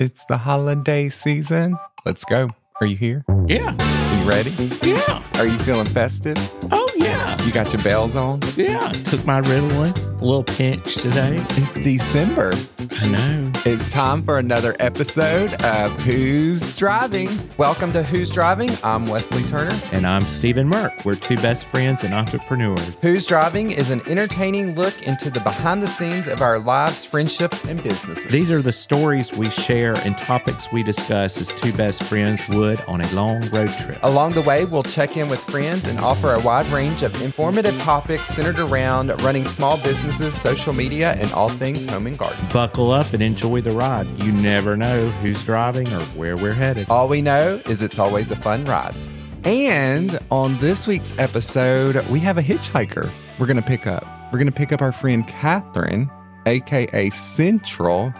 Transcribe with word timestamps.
It's 0.00 0.24
the 0.24 0.38
holiday 0.38 1.10
season. 1.10 1.76
Let's 2.06 2.24
go. 2.24 2.48
Are 2.80 2.86
you 2.86 2.96
here? 2.96 3.22
Yeah. 3.46 3.76
Are 3.78 4.16
you 4.16 4.26
ready? 4.26 4.50
Yeah. 4.82 5.22
Are 5.34 5.46
you 5.46 5.58
feeling 5.58 5.84
festive? 5.84 6.38
Oh, 6.72 6.90
yeah. 6.96 7.36
You 7.44 7.52
got 7.52 7.70
your 7.70 7.82
bells 7.82 8.16
on? 8.16 8.40
Yeah. 8.56 8.88
Took 8.92 9.26
my 9.26 9.42
Ritalin. 9.42 9.94
A 10.22 10.24
little 10.24 10.42
pinch 10.42 10.94
today. 10.94 11.36
It's 11.50 11.74
December. 11.74 12.54
I 12.92 13.08
know. 13.10 13.49
It's 13.66 13.90
time 13.90 14.22
for 14.22 14.38
another 14.38 14.74
episode 14.80 15.52
of 15.64 15.92
Who's 16.02 16.78
Driving. 16.78 17.28
Welcome 17.58 17.92
to 17.92 18.02
Who's 18.02 18.30
Driving. 18.30 18.70
I'm 18.82 19.04
Wesley 19.04 19.42
Turner. 19.42 19.78
And 19.92 20.06
I'm 20.06 20.22
Steven 20.22 20.66
Merck. 20.66 21.04
We're 21.04 21.16
two 21.16 21.36
best 21.36 21.66
friends 21.66 22.02
and 22.02 22.14
entrepreneurs. 22.14 22.96
Who's 23.02 23.26
Driving 23.26 23.70
is 23.70 23.90
an 23.90 24.00
entertaining 24.08 24.76
look 24.76 25.02
into 25.02 25.28
the 25.28 25.40
behind 25.40 25.82
the 25.82 25.88
scenes 25.88 26.26
of 26.26 26.40
our 26.40 26.58
lives, 26.58 27.04
friendship, 27.04 27.52
and 27.66 27.82
businesses. 27.82 28.32
These 28.32 28.50
are 28.50 28.62
the 28.62 28.72
stories 28.72 29.30
we 29.30 29.50
share 29.50 29.94
and 30.06 30.16
topics 30.16 30.66
we 30.72 30.82
discuss 30.82 31.38
as 31.38 31.48
two 31.48 31.74
best 31.74 32.02
friends 32.04 32.40
would 32.48 32.80
on 32.86 33.02
a 33.02 33.12
long 33.12 33.42
road 33.50 33.68
trip. 33.84 33.98
Along 34.02 34.32
the 34.32 34.42
way, 34.42 34.64
we'll 34.64 34.84
check 34.84 35.18
in 35.18 35.28
with 35.28 35.40
friends 35.40 35.86
and 35.86 35.98
offer 35.98 36.32
a 36.32 36.40
wide 36.40 36.66
range 36.68 37.02
of 37.02 37.22
informative 37.22 37.78
topics 37.82 38.24
centered 38.24 38.58
around 38.58 39.08
running 39.22 39.44
small 39.44 39.76
businesses, 39.82 40.34
social 40.34 40.72
media, 40.72 41.12
and 41.18 41.30
all 41.34 41.50
things 41.50 41.84
home 41.84 42.06
and 42.06 42.16
garden. 42.16 42.38
Buckle 42.54 42.90
up 42.90 43.12
and 43.12 43.22
enjoy 43.22 43.49
the 43.58 43.72
ride. 43.72 44.06
You 44.22 44.30
never 44.30 44.76
know 44.76 45.08
who's 45.10 45.44
driving 45.44 45.88
or 45.92 46.02
where 46.14 46.36
we're 46.36 46.52
headed. 46.52 46.88
All 46.88 47.08
we 47.08 47.22
know 47.22 47.60
is 47.66 47.82
it's 47.82 47.98
always 47.98 48.30
a 48.30 48.36
fun 48.36 48.64
ride. 48.66 48.94
And 49.42 50.16
on 50.30 50.56
this 50.58 50.86
week's 50.86 51.18
episode, 51.18 51.96
we 52.08 52.20
have 52.20 52.38
a 52.38 52.42
hitchhiker 52.42 53.10
we're 53.40 53.46
going 53.46 53.56
to 53.56 53.62
pick 53.62 53.86
up. 53.86 54.06
We're 54.30 54.38
going 54.38 54.46
to 54.46 54.52
pick 54.52 54.70
up 54.70 54.82
our 54.82 54.92
friend 54.92 55.26
Katherine, 55.26 56.10
aka 56.44 57.08
Central, 57.08 58.12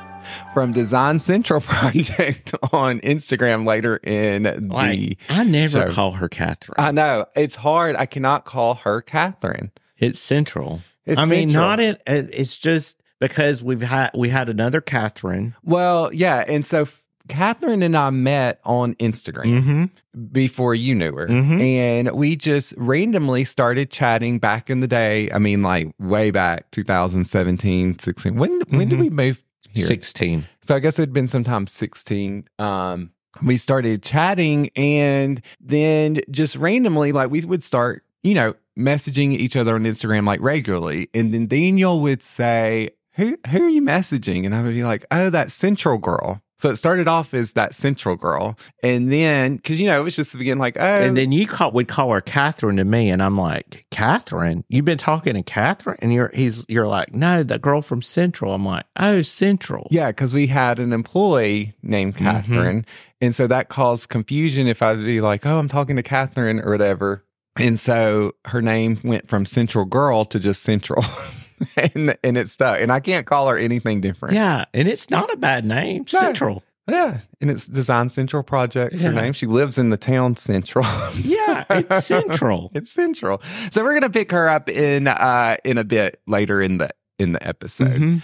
from 0.54 0.72
Design 0.72 1.18
Central 1.18 1.60
Project 1.66 2.54
on 2.72 3.00
Instagram 3.00 3.66
later 3.66 3.98
in 3.98 4.44
the. 4.44 4.58
Like, 4.60 5.18
I 5.28 5.44
never 5.44 5.88
show. 5.88 5.92
call 5.92 6.12
her 6.12 6.28
Katherine. 6.30 6.76
I 6.78 6.90
know 6.90 7.26
it's 7.37 7.56
hard. 7.56 7.96
I 7.96 8.06
cannot 8.06 8.46
call 8.46 8.76
her 8.76 9.02
Katherine. 9.02 9.70
it's 9.98 10.18
Central. 10.18 10.80
It's 11.04 11.20
I 11.20 11.26
mean, 11.26 11.52
not 11.52 11.80
it. 11.80 12.00
Uh, 12.06 12.22
it's 12.32 12.56
just 12.56 12.99
because 13.21 13.63
we've 13.63 13.82
had 13.82 14.10
we 14.15 14.29
had 14.30 14.49
another 14.49 14.80
Catherine. 14.80 15.54
Well, 15.63 16.13
yeah, 16.13 16.45
and 16.49 16.66
so 16.66 16.87
Katherine 17.29 17.82
and 17.85 17.96
I 17.96 18.10
met 18.10 18.60
on 18.65 18.95
Instagram. 18.96 19.62
Mm-hmm. 19.62 19.85
before 20.32 20.74
you 20.74 20.93
knew 20.93 21.15
her. 21.15 21.29
Mhm. 21.29 21.60
And 21.60 22.10
we 22.16 22.35
just 22.35 22.74
randomly 22.77 23.45
started 23.45 23.88
chatting 23.93 24.40
back 24.40 24.68
in 24.68 24.80
the 24.80 24.88
day. 24.88 25.30
I 25.30 25.38
mean, 25.38 25.62
like 25.62 25.93
way 26.01 26.32
back 26.32 26.68
2017, 26.73 27.99
16. 28.01 28.35
When 28.35 28.60
when 28.71 28.88
did 28.88 28.99
Mhm. 28.99 29.02
we 29.02 29.10
move 29.10 29.45
here? 29.68 29.87
Sixteen. 29.87 30.45
So 30.62 30.74
I 30.74 30.80
guess 30.80 30.99
it'd 30.99 31.12
been 31.12 31.29
sometime 31.29 31.68
16. 31.68 32.45
Um, 32.59 33.10
we 33.43 33.57
started 33.57 34.02
chatting 34.02 34.71
and 34.74 35.40
then 35.60 36.21
just 36.30 36.57
randomly, 36.57 37.12
like 37.12 37.30
we 37.30 37.43
would 37.43 37.62
start, 37.62 38.02
you 38.24 38.34
know, 38.34 38.55
messaging 38.77 39.32
each 39.32 39.55
other 39.55 39.77
on 39.77 39.84
Instagram 39.84 40.27
like 40.27 40.40
regularly. 40.40 41.09
And 41.15 41.32
then 41.32 41.46
Daniel 41.46 42.01
would 42.01 42.21
say, 42.23 42.90
Who 43.21 43.37
who 43.51 43.65
are 43.65 43.68
you 43.68 43.82
messaging? 43.82 44.45
And 44.46 44.54
I 44.54 44.63
would 44.63 44.74
be 44.74 44.82
like, 44.85 45.04
Oh, 45.10 45.29
that 45.30 45.51
central 45.51 45.99
girl. 45.99 46.43
So 46.59 46.68
it 46.68 46.76
started 46.76 47.09
off 47.09 47.32
as 47.32 47.52
that 47.52 47.74
central 47.74 48.16
girl. 48.16 48.59
And 48.82 49.10
then, 49.10 49.59
cause 49.60 49.80
you 49.80 49.87
know, 49.87 49.99
it 49.99 50.04
was 50.04 50.15
just 50.15 50.37
beginning 50.37 50.59
like, 50.59 50.77
oh, 50.79 50.82
And 51.02 51.16
then 51.16 51.32
you 51.32 51.46
call 51.46 51.71
would 51.73 51.88
call 51.88 52.10
her 52.12 52.21
Katherine 52.21 52.77
to 52.77 52.85
me, 52.85 53.09
and 53.09 53.23
I'm 53.23 53.38
like, 53.38 53.87
Catherine, 53.90 54.62
you've 54.68 54.85
been 54.85 54.99
talking 54.99 55.35
to 55.35 55.43
Catherine, 55.43 55.96
and 56.02 56.12
you're 56.12 56.30
he's 56.35 56.66
you're 56.68 56.87
like, 56.87 57.15
no, 57.15 57.43
the 57.43 57.59
girl 57.59 57.80
from 57.80 58.02
Central. 58.02 58.52
I'm 58.52 58.65
like, 58.66 58.85
oh, 58.99 59.23
Central. 59.23 59.88
Yeah, 59.90 60.09
because 60.09 60.34
we 60.34 60.49
had 60.49 60.79
an 60.80 60.93
employee 60.93 61.74
named 61.82 62.16
Mm-hmm. 62.16 62.24
Catherine. 62.24 62.87
And 63.23 63.34
so 63.34 63.46
that 63.46 63.68
caused 63.71 64.09
confusion 64.10 64.66
if 64.66 64.82
I'd 64.82 65.03
be 65.05 65.21
like, 65.22 65.47
oh, 65.47 65.59
I'm 65.59 65.69
talking 65.69 65.97
to 65.97 66.03
Katherine 66.03 66.60
or 66.60 66.71
whatever. 66.71 67.25
And 67.56 67.78
so 67.81 68.32
her 68.47 68.60
name 68.62 68.99
went 69.03 69.28
from 69.28 69.44
Central 69.47 69.84
Girl 69.87 70.25
to 70.27 70.39
just 70.39 70.62
Central. 70.62 71.05
and 71.94 72.16
and 72.22 72.37
it 72.37 72.48
stuck. 72.48 72.81
And 72.81 72.91
I 72.93 73.00
can't 73.00 73.26
call 73.26 73.48
her 73.48 73.56
anything 73.59 74.00
different. 74.00 74.34
Yeah, 74.34 74.65
and 74.75 74.88
it's 74.88 75.10
not 75.10 75.32
a 75.32 75.37
bad 75.37 75.65
name, 75.65 76.04
No. 76.12 76.19
Central. 76.21 76.62
Yeah. 76.88 77.19
And 77.41 77.50
it's 77.53 77.66
Design 77.66 78.09
Central 78.09 78.43
Projects, 78.43 79.03
her 79.03 79.12
name. 79.12 79.32
She 79.32 79.47
lives 79.47 79.78
in 79.78 79.91
the 79.91 79.97
town 79.97 80.37
Central. 80.37 80.84
Yeah, 81.22 81.65
it's 81.70 82.06
Central. 82.06 82.70
it's 82.75 82.91
Central. 82.91 83.41
So 83.70 83.84
we're 83.84 83.94
gonna 83.94 84.10
pick 84.10 84.32
her 84.32 84.49
up 84.49 84.69
in 84.69 85.06
uh 85.06 85.56
in 85.65 85.78
a 85.78 85.84
bit 85.84 86.20
later 86.26 86.60
in 86.60 86.78
the 86.78 86.91
in 87.19 87.32
the 87.32 87.47
episode. 87.47 87.93
Mhm. 88.00 88.22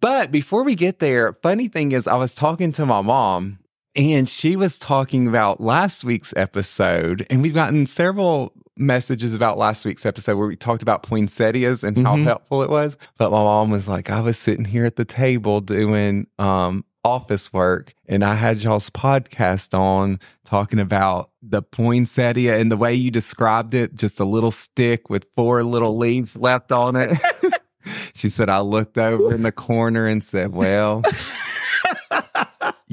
But 0.00 0.30
before 0.30 0.62
we 0.62 0.74
get 0.74 0.98
there, 0.98 1.32
funny 1.42 1.66
thing 1.68 1.92
is, 1.92 2.06
I 2.06 2.14
was 2.16 2.34
talking 2.34 2.70
to 2.72 2.86
my 2.86 3.00
mom 3.00 3.58
and 3.94 4.28
she 4.28 4.56
was 4.56 4.78
talking 4.78 5.28
about 5.28 5.60
last 5.60 6.04
week's 6.04 6.32
episode. 6.36 7.26
And 7.30 7.42
we've 7.42 7.54
gotten 7.54 7.86
several 7.86 8.52
messages 8.76 9.34
about 9.34 9.58
last 9.58 9.84
week's 9.84 10.06
episode 10.06 10.36
where 10.38 10.46
we 10.48 10.56
talked 10.56 10.82
about 10.82 11.02
poinsettias 11.02 11.84
and 11.84 11.98
how 12.06 12.16
Mhm. 12.16 12.24
helpful 12.24 12.62
it 12.62 12.70
was. 12.70 12.96
But 13.18 13.30
my 13.30 13.36
mom 13.42 13.70
was 13.70 13.88
like, 13.88 14.08
I 14.10 14.20
was 14.20 14.38
sitting 14.38 14.64
here 14.64 14.84
at 14.86 14.96
the 14.96 15.04
table 15.04 15.60
doing 15.60 16.26
um, 16.38 16.84
office 17.04 17.52
work 17.52 17.94
and 18.08 18.24
I 18.24 18.34
had 18.34 18.62
y'all's 18.62 18.88
podcast 18.88 19.76
on 19.78 20.20
talking 20.44 20.78
about 20.80 21.30
the 21.42 21.60
poinsettia 21.60 22.56
and 22.56 22.70
the 22.72 22.76
way 22.76 22.94
you 22.94 23.10
described 23.10 23.74
it, 23.74 23.94
just 23.94 24.20
a 24.20 24.24
little 24.24 24.52
stick 24.52 25.10
with 25.10 25.26
four 25.36 25.62
little 25.64 25.98
leaves 25.98 26.36
left 26.36 26.72
on 26.72 26.96
it. 26.96 27.18
She 28.14 28.28
said, 28.28 28.48
I 28.48 28.60
looked 28.60 28.96
over 28.96 29.34
in 29.34 29.42
the 29.42 29.50
corner 29.50 30.06
and 30.06 30.22
said, 30.22 30.52
Well, 30.52 31.02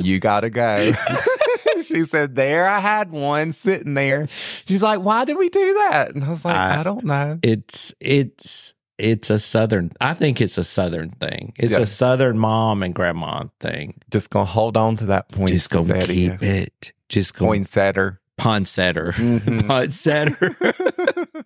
you 0.05 0.19
got 0.19 0.41
to 0.41 0.49
go. 0.49 0.93
she 1.83 2.05
said, 2.05 2.35
There 2.35 2.67
I 2.67 2.79
had 2.79 3.11
one 3.11 3.51
sitting 3.51 3.93
there. 3.93 4.27
She's 4.65 4.81
like, 4.83 5.01
Why 5.01 5.25
did 5.25 5.37
we 5.37 5.49
do 5.49 5.73
that? 5.89 6.13
And 6.15 6.23
I 6.23 6.29
was 6.29 6.45
like, 6.45 6.55
I- 6.55 6.79
I, 6.79 6.83
don't 6.83 7.05
know. 7.05 7.39
It's 7.43 7.93
it's 7.99 8.73
it's 8.97 9.29
a 9.29 9.39
southern. 9.39 9.91
I 10.01 10.13
think 10.13 10.41
it's 10.41 10.57
a 10.57 10.63
southern 10.63 11.11
thing. 11.11 11.53
It's 11.57 11.73
Yeah. 11.73 11.79
a 11.79 11.85
southern 11.85 12.37
mom 12.37 12.83
and 12.83 12.93
grandma 12.93 13.45
thing. 13.59 13.95
Just 14.11 14.31
to 14.31 14.43
hold 14.43 14.75
on 14.75 14.97
to 14.97 15.05
that 15.07 15.29
point 15.29 15.51
Just 15.51 15.69
gonna 15.69 16.05
keep 16.05 16.41
it. 16.43 16.91
Just 17.07 17.35
going 17.35 17.61
Poinsettia. 17.61 18.19
Ponsetter. 18.39 19.13
Mhm. 19.13 19.61
Ponsetter. 19.67 20.55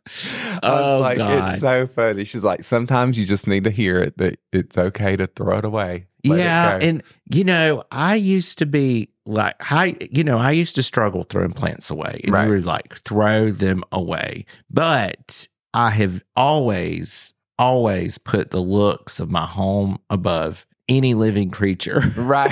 I 0.63 0.69
was 0.69 0.97
Oh, 0.97 0.99
like, 0.99 1.17
God. 1.17 1.51
it's 1.53 1.61
so 1.61 1.87
funny. 1.87 2.23
She's 2.23 2.43
like, 2.43 2.63
sometimes 2.63 3.17
you 3.17 3.25
just 3.25 3.47
need 3.47 3.63
to 3.63 3.69
hear 3.71 3.99
it 3.99 4.17
that 4.17 4.39
it's 4.51 4.77
okay 4.77 5.15
to 5.15 5.25
throw 5.27 5.57
it 5.59 5.65
away. 5.65 6.07
Yeah, 6.23 6.79
and 6.81 7.03
you 7.29 7.43
know, 7.43 7.83
I 7.91 8.15
used 8.15 8.57
to 8.59 8.65
be 8.65 9.09
like, 9.25 9.55
I, 9.71 9.95
you 10.11 10.23
know, 10.23 10.37
I 10.37 10.51
used 10.51 10.75
to 10.75 10.83
struggle 10.83 11.23
throwing 11.23 11.51
plants 11.53 11.89
away, 11.89 12.21
and 12.23 12.33
Right. 12.33 12.47
we 12.47 12.55
would 12.55 12.65
like 12.65 12.95
throw 12.99 13.51
them 13.51 13.83
away. 13.91 14.45
But 14.69 15.47
I 15.73 15.89
have 15.91 16.21
always, 16.35 17.33
always 17.57 18.17
put 18.17 18.51
the 18.51 18.61
looks 18.61 19.19
of 19.19 19.29
my 19.31 19.45
home 19.45 19.97
above 20.09 20.65
any 20.89 21.13
living 21.13 21.49
creature. 21.49 22.01
right. 22.17 22.51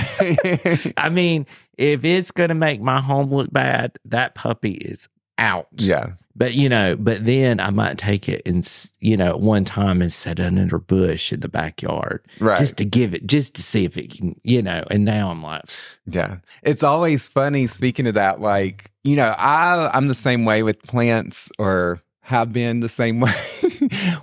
I 0.97 1.09
mean, 1.09 1.45
if 1.77 2.05
it's 2.05 2.31
going 2.31 2.49
to 2.49 2.55
make 2.55 2.81
my 2.81 3.01
home 3.01 3.29
look 3.29 3.51
bad, 3.51 3.97
that 4.05 4.35
puppy 4.35 4.71
is 4.71 5.09
out. 5.41 5.67
yeah. 5.77 6.11
But 6.33 6.53
you 6.53 6.69
know, 6.69 6.95
but 6.95 7.25
then 7.25 7.59
I 7.59 7.71
might 7.71 7.97
take 7.97 8.29
it 8.29 8.41
and 8.45 8.67
you 9.01 9.17
know, 9.17 9.27
at 9.27 9.41
one 9.41 9.65
time 9.65 10.01
and 10.01 10.13
set 10.13 10.39
it 10.39 10.45
under 10.45 10.77
a 10.77 10.79
bush 10.79 11.33
in 11.33 11.41
the 11.41 11.49
backyard 11.49 12.25
Right. 12.39 12.57
just 12.57 12.77
to 12.77 12.85
give 12.85 13.13
it, 13.13 13.27
just 13.27 13.53
to 13.55 13.61
see 13.63 13.83
if 13.83 13.97
it 13.97 14.11
can, 14.11 14.39
you 14.41 14.61
know. 14.61 14.83
And 14.89 15.03
now 15.03 15.29
I'm 15.29 15.43
like, 15.43 15.65
Yeah. 16.07 16.37
It's 16.63 16.83
always 16.83 17.27
funny 17.27 17.67
speaking 17.67 18.07
of 18.07 18.13
that, 18.13 18.39
like, 18.39 18.91
you 19.03 19.17
know, 19.17 19.35
I 19.37 19.91
I'm 19.93 20.07
the 20.07 20.15
same 20.15 20.45
way 20.45 20.63
with 20.63 20.81
plants 20.83 21.49
or 21.59 22.01
have 22.21 22.53
been 22.53 22.79
the 22.79 22.89
same 22.89 23.19
way 23.19 23.33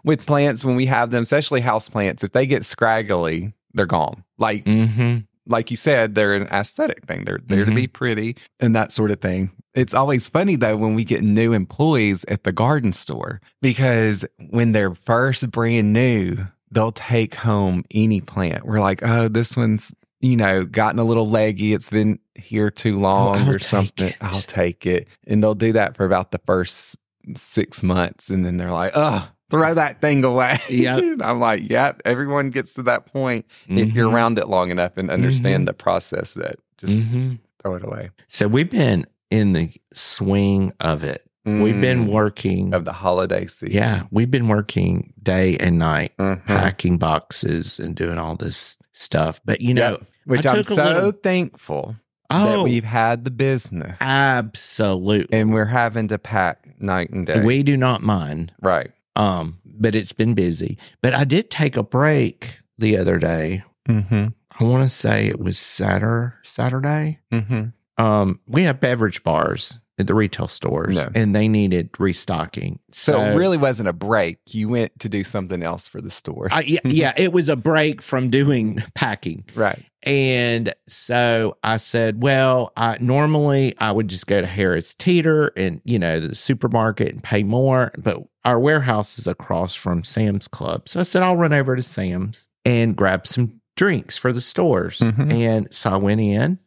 with 0.03 0.25
plants 0.25 0.65
when 0.65 0.77
we 0.77 0.87
have 0.87 1.11
them, 1.11 1.23
especially 1.25 1.61
house 1.61 1.89
plants. 1.91 2.25
If 2.25 2.33
they 2.33 2.47
get 2.47 2.65
scraggly, 2.65 3.53
they're 3.75 3.87
gone. 3.87 4.25
Like 4.39 4.65
mm-hmm. 4.65 5.19
Like 5.48 5.70
you 5.70 5.76
said, 5.76 6.14
they're 6.14 6.34
an 6.34 6.47
aesthetic 6.48 7.06
thing. 7.06 7.25
They're 7.25 7.41
there 7.45 7.65
to 7.65 7.72
be 7.72 7.84
mm-hmm. 7.84 7.92
pretty 7.92 8.36
and 8.60 8.77
that 8.77 8.92
sort 8.92 9.10
of 9.10 9.21
thing. 9.21 9.50
It's 9.74 9.95
always 9.95 10.28
funny 10.28 10.56
though 10.56 10.77
when 10.77 10.95
we 10.95 11.04
get 11.04 11.22
new 11.22 11.53
employees 11.53 12.24
at 12.28 12.45
the 12.45 12.53
garden 12.53 12.92
store 12.92 13.41
because 13.60 14.24
when 14.50 14.72
they're 14.72 14.95
first 14.95 15.50
brand 15.50 15.92
new, 15.92 16.36
they'll 16.71 16.92
take 16.92 17.34
home 17.34 17.84
any 17.91 18.21
plant. 18.21 18.66
We're 18.66 18.80
like, 18.80 19.03
oh, 19.03 19.28
this 19.28 19.56
one's, 19.56 19.95
you 20.21 20.36
know, 20.36 20.65
gotten 20.65 20.98
a 20.98 21.04
little 21.04 21.28
leggy. 21.28 21.72
It's 21.72 21.91
been 21.91 22.18
here 22.34 22.71
too 22.71 22.97
oh, 22.97 23.01
long 23.01 23.39
I'll 23.39 23.51
or 23.51 23.59
something. 23.59 24.09
it. 24.09 24.16
I'll 24.21 24.41
take 24.42 24.86
it. 24.86 25.09
And 25.27 25.42
they'll 25.42 25.54
do 25.54 25.72
that 25.72 25.97
for 25.97 26.04
about 26.04 26.30
the 26.30 26.41
first 26.47 26.97
six 27.36 27.83
months. 27.83 28.28
And 28.28 28.44
then 28.44 28.56
they're 28.56 28.72
like, 28.72 28.92
oh, 28.94 29.28
throw 29.50 29.74
that 29.74 30.00
thing 30.00 30.24
away. 30.24 30.59
Yeah. 30.68 30.97
I'm 31.21 31.41
like, 31.41 31.68
yep, 31.68 32.03
everyone 32.04 32.50
gets 32.50 32.74
to 32.74 32.83
that 32.84 33.06
point 33.06 33.47
if 33.68 33.92
you're 33.92 34.09
Mhm. 34.10 34.15
around 34.15 34.39
it 34.39 34.48
long 34.48 34.71
enough 34.71 34.97
and 34.97 35.10
understand 35.10 35.62
Mhm. 35.65 35.66
the 35.66 35.72
process 35.74 36.34
that 36.34 36.56
just 36.77 36.92
Mhm. 36.98 37.39
throw 37.62 37.74
it 37.77 37.84
away. 37.84 38.10
So 38.28 38.47
we've 38.48 38.71
been 38.71 39.06
in 39.30 39.53
the 39.54 39.71
swing 39.95 40.72
of 40.80 41.04
it. 41.04 41.22
We've 41.45 41.80
been 41.80 42.06
Mm, 42.06 42.12
working. 42.12 42.74
of 42.74 42.84
the 42.84 42.92
holiday 42.92 43.47
season. 43.47 43.74
Yeah, 43.74 44.03
we've 44.10 44.30
been 44.30 44.48
working 44.48 45.15
day 45.22 45.56
and 45.56 45.78
night, 45.78 46.12
Mhm. 46.18 46.44
packing 46.44 46.98
boxes 46.98 47.80
and 47.80 47.94
doing 47.97 48.18
all 48.18 48.36
this 48.36 48.77
stuff. 48.92 49.41
But 49.47 49.62
you 49.62 49.72
know, 49.72 49.92
Yep. 49.92 50.03
which 50.27 50.47
I'm 50.47 50.62
so 50.62 50.74
little- 50.84 51.12
thankful 51.12 51.97
that 52.28 52.59
Oh, 52.59 52.65
we've 52.65 52.84
had 52.84 53.24
the 53.24 53.30
business 53.30 53.97
absolutely. 53.98 55.39
and 55.39 55.53
we're 55.53 55.65
having 55.66 56.09
to 56.09 56.18
pack 56.18 56.68
night 56.80 57.09
and 57.10 57.27
day. 57.27 57.41
We 57.41 57.62
do 57.62 57.77
not 57.78 58.03
mind. 58.03 58.53
right. 58.60 58.91
Um, 59.18 59.59
but 59.65 59.94
it's 59.94 60.12
been 60.12 60.34
busy. 60.34 60.78
But 61.03 61.12
I 61.15 61.24
did 61.24 61.50
take 61.50 61.76
a 61.76 61.82
break 61.82 62.59
the 62.78 62.97
other 62.97 63.18
day. 63.18 63.65
Mm-hmm. 63.88 64.28
I 64.60 64.65
want 64.65 64.88
to 64.88 64.94
say 64.94 65.26
it 65.26 65.38
was 65.41 65.59
Saturday. 65.59 66.34
Saturday. 66.42 67.18
Mm-hmm. 67.32 68.03
Um, 68.03 68.41
we 68.47 68.62
have 68.65 68.80
beverage 68.80 69.22
bars 69.24 69.80
at 69.98 70.06
the 70.06 70.15
retail 70.15 70.47
stores, 70.47 70.94
No. 70.94 71.09
and 71.16 71.34
they 71.34 71.48
needed 71.48 71.91
restocking. 71.98 72.78
So, 72.92 73.20
it 73.20 73.34
really 73.34 73.56
wasn't 73.56 73.88
a 73.88 73.92
break. 73.92 74.38
You 74.47 74.68
went 74.68 74.97
to 75.00 75.09
do 75.09 75.24
something 75.24 75.62
else 75.65 75.88
for 75.88 76.00
the 76.00 76.10
store. 76.10 76.47
I, 76.53 76.60
yeah, 76.60 76.80
yeah, 76.84 77.12
it 77.16 77.32
was 77.32 77.48
a 77.48 77.56
break 77.56 78.00
from 78.00 78.30
doing 78.30 78.80
packing. 78.94 79.44
right. 79.56 79.84
And 80.04 80.72
so 80.88 81.56
I 81.65 81.76
said, 81.78 82.22
well, 82.22 82.72
I 82.76 82.98
normally 83.00 83.74
I 83.80 83.91
would 83.91 84.06
just 84.06 84.28
go 84.28 84.41
to 84.41 84.47
Harris 84.47 84.94
Teeter 84.94 85.50
and, 85.56 85.80
you 85.84 85.98
know, 85.98 86.20
the 86.20 86.36
supermarket 86.36 87.09
and 87.09 87.22
pay 87.22 87.42
more, 87.42 87.91
but 87.98 88.22
our 88.48 88.59
warehouse 88.59 89.18
is 89.18 89.27
across 89.27 89.74
from 89.74 90.03
Sam's 90.04 90.48
Club. 90.48 90.89
So 90.89 91.00
I 91.00 91.03
said, 91.03 91.22
I'll 91.22 91.36
run 91.36 91.53
over 91.53 91.77
to 91.77 91.83
Sam's 91.83 92.48
and 92.65 92.97
grab 92.97 93.27
some 93.27 93.60
drinks 93.77 94.16
for 94.16 94.33
the 94.33 94.41
stores. 94.41 94.98
Mhm. 95.00 95.30
And 95.33 95.68
so 95.71 95.91
I 95.91 95.97
went 95.97 96.21
in 96.21 96.59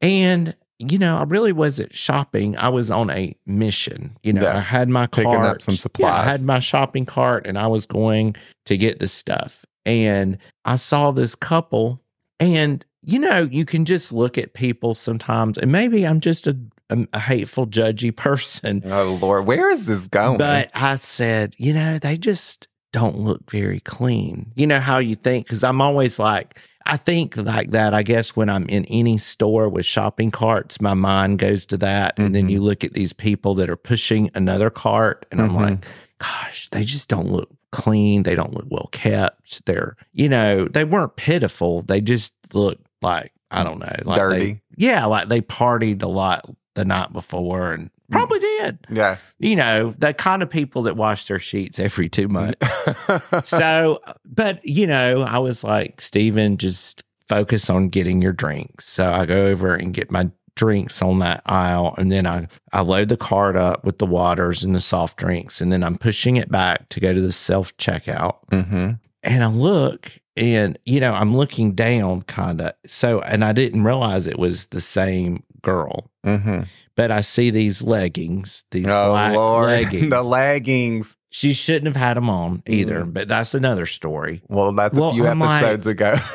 and 0.00 0.56
you 0.78 0.98
know, 0.98 1.16
I 1.16 1.22
really 1.22 1.52
wasn't 1.52 1.94
shopping. 1.94 2.56
I 2.56 2.68
was 2.68 2.90
on 2.90 3.08
a 3.10 3.36
mission. 3.46 4.16
You 4.24 4.32
know, 4.32 4.42
Yeah. 4.42 4.56
I 4.56 4.60
had 4.60 4.88
my 4.88 5.06
Picking 5.06 5.30
up 5.32 5.36
cart. 5.36 5.62
some 5.62 5.74
Yeah, 5.74 5.76
I 5.76 5.78
supplies. 5.82 6.26
had 6.26 6.40
my 6.42 6.58
shopping 6.58 7.06
cart 7.06 7.46
and 7.46 7.56
I 7.56 7.68
was 7.68 7.86
going 7.86 8.34
to 8.66 8.76
get 8.76 8.98
the 8.98 9.06
stuff. 9.06 9.64
And 9.86 10.38
I 10.64 10.74
saw 10.76 11.12
this 11.12 11.36
couple, 11.36 12.00
and 12.40 12.84
you 13.04 13.20
know, 13.20 13.42
you 13.50 13.64
can 13.64 13.84
just 13.84 14.12
look 14.12 14.36
at 14.38 14.54
people 14.54 14.94
sometimes, 14.94 15.56
and 15.58 15.70
maybe 15.70 16.04
I'm 16.04 16.18
just 16.20 16.46
a, 16.48 16.56
a, 16.90 17.06
a 17.12 17.18
hateful, 17.18 17.66
judgy 17.66 18.14
person. 18.14 18.82
Oh 18.92 19.18
Lord, 19.20 19.46
where 19.46 19.70
is 19.70 19.86
this 19.86 20.08
going? 20.08 20.38
But 20.38 20.70
I 20.74 20.96
said, 20.96 21.54
you 21.58 21.72
know, 21.72 21.98
they 21.98 22.16
just 22.16 22.68
don't 22.92 23.18
look 23.18 23.50
very 23.50 23.80
clean. 23.80 24.52
You 24.54 24.66
know 24.66 24.80
how 24.80 24.98
you 24.98 25.14
think? 25.14 25.46
Because 25.46 25.64
I'm 25.64 25.80
always 25.80 26.18
like, 26.18 26.58
I 26.84 26.96
think 26.98 27.36
like 27.36 27.70
that. 27.70 27.94
I 27.94 28.02
guess 28.02 28.36
when 28.36 28.50
I'm 28.50 28.66
in 28.66 28.84
any 28.86 29.16
store 29.16 29.68
with 29.68 29.86
shopping 29.86 30.30
carts, 30.30 30.80
my 30.80 30.92
mind 30.94 31.38
goes 31.38 31.64
to 31.66 31.76
that. 31.78 32.18
And 32.18 32.34
then 32.34 32.48
Mhm. 32.48 32.50
you 32.50 32.60
look 32.60 32.84
at 32.84 32.92
these 32.92 33.12
people 33.14 33.54
that 33.54 33.70
are 33.70 33.76
pushing 33.76 34.30
another 34.34 34.68
cart, 34.68 35.24
and 35.30 35.40
I'm 35.40 35.50
Mhm. 35.52 35.60
like, 35.60 35.86
gosh, 36.18 36.68
they 36.70 36.84
just 36.84 37.08
don't 37.08 37.30
look 37.30 37.48
clean. 37.70 38.24
They 38.24 38.34
don't 38.34 38.52
look 38.52 38.66
well 38.68 38.88
kept. 38.92 39.64
They're, 39.64 39.96
you 40.12 40.28
know, 40.28 40.66
they 40.66 40.84
weren't 40.84 41.16
pitiful. 41.16 41.80
They 41.82 42.00
just 42.02 42.34
look 42.52 42.78
like, 43.00 43.32
I 43.50 43.64
don't 43.64 43.78
know, 43.78 43.94
like 44.04 44.18
Dirty. 44.18 44.38
They, 44.38 44.60
yeah, 44.76 45.06
like 45.06 45.28
they 45.28 45.40
partied 45.40 46.02
a 46.02 46.08
lot 46.08 46.44
the 46.74 46.84
night 46.84 47.12
before 47.12 47.72
and 47.72 47.90
probably 48.10 48.38
did 48.38 48.78
yeah. 48.90 49.16
you 49.38 49.56
know, 49.56 49.90
the 49.98 50.12
kind 50.14 50.42
of 50.42 50.50
people 50.50 50.82
that 50.82 50.96
wash 50.96 51.26
their 51.26 51.38
sheets 51.38 51.78
every 51.78 52.08
two 52.08 52.28
months. 52.28 52.66
so, 53.44 54.00
but 54.24 54.64
you 54.64 54.86
know, 54.86 55.22
I 55.22 55.38
was 55.38 55.64
like, 55.64 56.00
Steven, 56.00 56.58
just 56.58 57.04
focus 57.26 57.70
on 57.70 57.88
getting 57.88 58.20
your 58.20 58.32
drinks. 58.32 58.88
So 58.88 59.10
I 59.10 59.26
go 59.26 59.46
over 59.46 59.74
and 59.74 59.94
get 59.94 60.10
my 60.10 60.30
drinks 60.54 61.00
on 61.00 61.20
that 61.20 61.42
aisle 61.46 61.94
and 61.96 62.12
then 62.12 62.26
I, 62.26 62.46
I 62.72 62.82
load 62.82 63.08
the 63.08 63.16
cart 63.16 63.56
up 63.56 63.84
with 63.84 63.98
the 63.98 64.06
waters 64.06 64.62
and 64.62 64.74
the 64.74 64.80
soft 64.80 65.16
drinks 65.16 65.62
and 65.62 65.72
then 65.72 65.82
I'm 65.82 65.96
pushing 65.96 66.36
it 66.36 66.50
back 66.50 66.90
to 66.90 67.00
go 67.00 67.14
to 67.14 67.20
the 67.20 67.32
self 67.32 67.74
checkout 67.78 68.36
mm-hmm. 68.50 68.90
and 69.22 69.44
I 69.44 69.46
look 69.46 70.12
and 70.36 70.78
you 70.84 71.00
know 71.00 71.14
I'm 71.14 71.34
looking 71.34 71.74
down 71.74 72.22
kind 72.22 72.60
of 72.60 72.74
so 72.86 73.20
and 73.22 73.42
I 73.42 73.54
didn't 73.54 73.84
realize 73.84 74.26
it 74.26 74.38
was 74.38 74.66
the 74.66 74.82
same 74.82 75.42
girl 75.62 76.10
Mm-hmm. 76.24 76.62
but 76.94 77.10
I 77.10 77.20
see 77.22 77.50
these 77.50 77.82
leggings 77.82 78.64
these 78.70 78.86
Oh 78.86 79.10
black 79.10 79.34
Lord, 79.34 79.66
leggings 79.70 80.10
the 80.10 80.22
leggings. 80.22 81.16
she 81.30 81.52
shouldn't 81.52 81.86
have 81.86 81.96
had 81.96 82.16
them 82.16 82.30
on 82.30 82.62
either, 82.66 83.04
but 83.04 83.26
that's 83.26 83.54
another 83.54 83.86
story. 83.86 84.40
Well, 84.48 84.72
that's 84.72 84.96
Well, 84.98 85.10
a 85.10 85.14
few 85.14 85.26
I'm 85.26 85.40
like- 85.40 85.62
episodes 85.62 85.86
ago. 85.86 86.16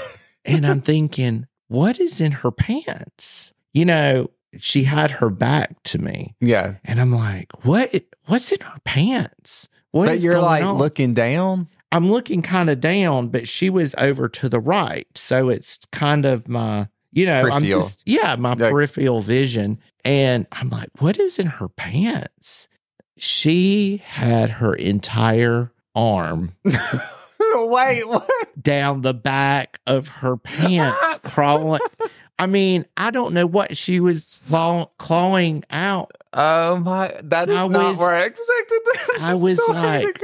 And 0.45 0.65
I'm 0.65 0.79
thinking, 0.79 1.45
what 1.68 2.00
is 2.00 2.21
in 2.21 2.31
her 2.31 2.51
pants? 2.51 3.51
You 3.74 3.83
know, 3.83 4.29
she 4.57 4.83
had 4.85 5.12
her 5.12 5.30
back 5.30 5.83
to 5.83 6.00
me, 6.00 6.35
yeah, 6.39 6.75
and 6.85 7.01
I'm 7.01 7.12
like, 7.13 7.47
what? 7.65 7.94
What's 8.27 8.51
in 8.53 8.62
her 8.62 8.80
pants? 8.85 9.68
What 9.91 10.06
but 10.07 10.19
you're 10.21 10.39
like 10.39 10.63
on? 10.63 10.77
looking 10.77 11.13
down. 11.13 11.68
I'm 11.91 12.09
looking 12.12 12.41
kind 12.41 12.69
of 12.69 12.80
down, 12.80 13.27
but 13.27 13.45
she 13.47 13.69
was 13.69 13.94
over 13.97 14.30
to 14.30 14.47
the 14.50 14.59
right, 14.62 15.07
so 15.15 15.50
it's 15.50 15.80
kind 15.91 16.23
of 16.25 16.47
my, 16.47 16.88
you 17.12 17.25
know, 17.25 17.42
I'm 17.50 17.63
just 17.63 18.04
yeah, 18.06 18.36
my 18.36 18.54
Like- 18.54 18.71
peripheral 18.71 19.21
vision, 19.21 19.80
and 20.06 20.45
I'm 20.51 20.69
like, 20.69 20.89
what 21.00 21.18
is 21.18 21.39
in 21.39 21.48
her 21.48 21.69
pants? 21.69 22.68
She 23.18 23.98
had 24.06 24.50
her 24.51 24.74
entire 24.75 25.71
arm 25.95 26.51
Wait, 27.56 28.07
what? 28.07 28.30
down 28.62 29.01
the 29.01 29.13
back 29.13 29.80
of 29.88 30.07
her 30.07 30.38
pants, 30.38 31.19
crawling. 31.24 31.81
I 32.38 32.45
mean, 32.45 32.86
I 32.98 33.09
don't 33.09 33.33
know 33.33 33.48
what 33.48 33.75
she 33.77 34.00
was 34.00 34.25
claw- 34.48 34.92
clawing 35.00 35.63
out. 35.71 36.12
Oh 36.33 36.77
my, 36.80 37.15
that 37.24 37.50
is 37.50 37.56
I 37.56 37.68
not 37.68 37.89
was- 37.89 37.98
where 38.00 38.13
I 38.15 38.25
expected 38.25 38.80
this. 38.86 39.21
I 39.24 39.33
was 39.33 39.59
like- 39.69 40.19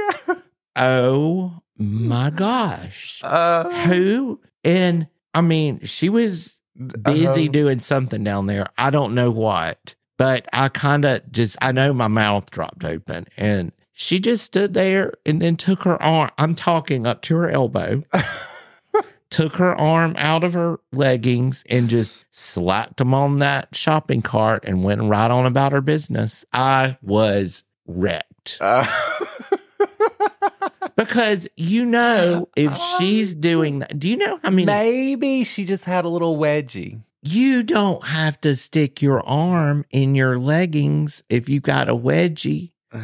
Oh 0.76 1.60
my 1.78 2.30
gosh. 2.30 3.20
uh, 3.24 3.68
Who? 3.88 4.40
And 4.62 5.08
I 5.32 5.40
mean, 5.40 5.80
she 5.84 6.08
was 6.08 6.58
busy 7.02 7.46
um, 7.46 7.52
doing 7.52 7.78
something 7.78 8.24
down 8.24 8.46
there. 8.46 8.66
I 8.78 8.90
don't 8.90 9.14
know 9.14 9.30
what, 9.30 9.94
but 10.16 10.48
I 10.52 10.68
kind 10.68 11.04
of 11.04 11.30
just, 11.30 11.56
I 11.60 11.72
know 11.72 11.92
my 11.92 12.08
mouth 12.08 12.50
dropped 12.50 12.84
open 12.84 13.26
and 13.36 13.72
she 13.92 14.18
just 14.18 14.44
stood 14.44 14.74
there 14.74 15.12
and 15.24 15.40
then 15.40 15.56
took 15.56 15.84
her 15.84 16.02
arm. 16.02 16.30
I'm 16.38 16.54
talking 16.54 17.06
up 17.06 17.22
to 17.22 17.36
her 17.36 17.50
elbow. 17.50 18.02
took 19.30 19.56
her 19.56 19.74
arm 19.74 20.14
out 20.16 20.44
of 20.44 20.52
her 20.52 20.78
leggings 20.92 21.64
and 21.68 21.88
just 21.88 22.24
slapped 22.30 22.98
them 22.98 23.12
on 23.12 23.40
that 23.40 23.74
shopping 23.74 24.22
cart 24.22 24.64
and 24.64 24.84
went 24.84 25.02
right 25.02 25.30
on 25.30 25.44
about 25.44 25.72
her 25.72 25.80
business. 25.80 26.44
I 26.52 26.96
was 27.02 27.64
wrecked 27.86 28.58
uh, 28.60 28.86
because 30.96 31.48
you 31.56 31.84
know 31.84 32.48
if 32.56 32.76
she's 32.76 33.34
doing 33.34 33.80
that, 33.80 33.98
do 33.98 34.08
you 34.08 34.16
know? 34.16 34.38
I 34.42 34.50
mean, 34.50 34.66
maybe 34.66 35.44
she 35.44 35.64
just 35.64 35.84
had 35.84 36.04
a 36.04 36.08
little 36.08 36.36
wedgie. 36.36 37.00
you 37.22 37.62
don't 37.62 38.04
have 38.04 38.40
to 38.42 38.54
stick 38.56 39.00
your 39.02 39.26
arm 39.26 39.84
in 39.90 40.14
your 40.14 40.38
leggings 40.38 41.22
if 41.28 41.48
you 41.48 41.60
got 41.60 41.88
a 41.88 41.94
wedgie. 41.94 42.72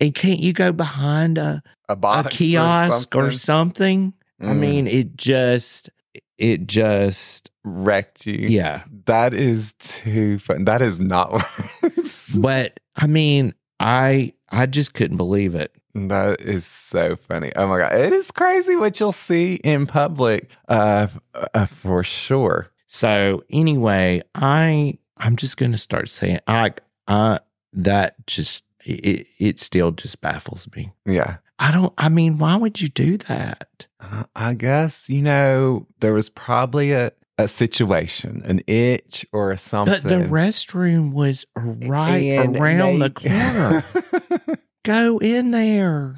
And 0.00 0.12
can't 0.16 0.40
you 0.40 0.52
go 0.52 0.72
behind 0.72 1.38
a, 1.38 1.62
A, 1.88 1.92
a 1.92 2.24
kiosk 2.28 3.14
or 3.14 3.30
something. 3.30 3.38
something? 3.38 4.14
I 4.40 4.46
Mm, 4.54 4.58
mean, 4.58 4.86
it 4.88 5.14
just, 5.16 5.90
it 6.38 6.66
just, 6.66 7.52
wrecked 7.62 8.26
you. 8.26 8.48
yeah. 8.48 8.82
that 9.06 9.32
is 9.32 9.74
too 9.74 10.40
fun. 10.40 10.64
That 10.64 10.82
is 10.82 10.98
not. 10.98 11.46
But 12.40 12.80
I 12.96 13.06
mean, 13.06 13.54
I, 13.78 14.32
I 14.50 14.66
just 14.66 14.92
couldn't 14.94 15.18
believe 15.18 15.54
it. 15.54 15.72
That 15.94 16.40
is 16.40 16.64
so 16.66 17.16
funny. 17.16 17.52
Oh 17.54 17.66
my 17.66 17.78
god, 17.78 17.94
it 17.94 18.12
is 18.12 18.30
crazy 18.30 18.76
what 18.76 18.98
you'll 18.98 19.12
see 19.12 19.56
in 19.56 19.86
public, 19.86 20.50
uh, 20.68 21.08
uh 21.54 21.66
for 21.66 22.02
sure. 22.02 22.70
So 22.86 23.42
anyway, 23.50 24.22
I, 24.34 24.98
I'm 25.18 25.36
just 25.36 25.56
going 25.56 25.72
to 25.72 25.78
start 25.78 26.08
saying, 26.08 26.40
I, 26.46 26.72
I, 27.08 27.40
that 27.72 28.26
just, 28.26 28.64
it, 28.84 29.26
it 29.38 29.60
still 29.60 29.92
just 29.92 30.20
baffles 30.20 30.68
me. 30.74 30.92
Yeah, 31.06 31.38
I 31.58 31.70
don't, 31.70 31.92
I 31.96 32.08
mean, 32.08 32.38
why 32.38 32.56
would 32.56 32.80
you 32.80 32.88
do 32.88 33.18
that? 33.18 33.86
Uh, 34.00 34.24
I 34.34 34.54
guess 34.54 35.08
you 35.08 35.22
know 35.22 35.86
there 36.00 36.12
was 36.12 36.28
probably 36.28 36.92
a 36.92 37.12
a 37.38 37.48
situation, 37.48 38.42
an 38.44 38.60
itch 38.66 39.26
or 39.32 39.52
a 39.52 39.58
something. 39.58 40.00
But 40.02 40.08
the 40.08 40.24
restroom 40.26 41.12
was 41.12 41.46
right 41.54 42.16
And 42.16 42.56
around 42.56 42.98
the 42.98 43.10
corner. 43.10 44.58
Go 44.84 45.18
in 45.18 45.50
there. 45.52 46.16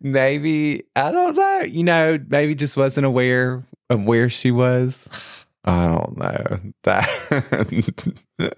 maybe 0.00 0.84
I 0.94 1.10
don't 1.12 1.34
know. 1.36 1.60
You 1.60 1.84
know, 1.84 2.18
maybe 2.28 2.54
just 2.54 2.76
wasn't 2.76 3.06
aware 3.06 3.64
of 3.90 4.04
where 4.04 4.28
she 4.30 4.50
was. 4.50 5.46
I 5.64 5.86
don't 5.88 6.16
know 6.16 6.60
that. 6.84 8.54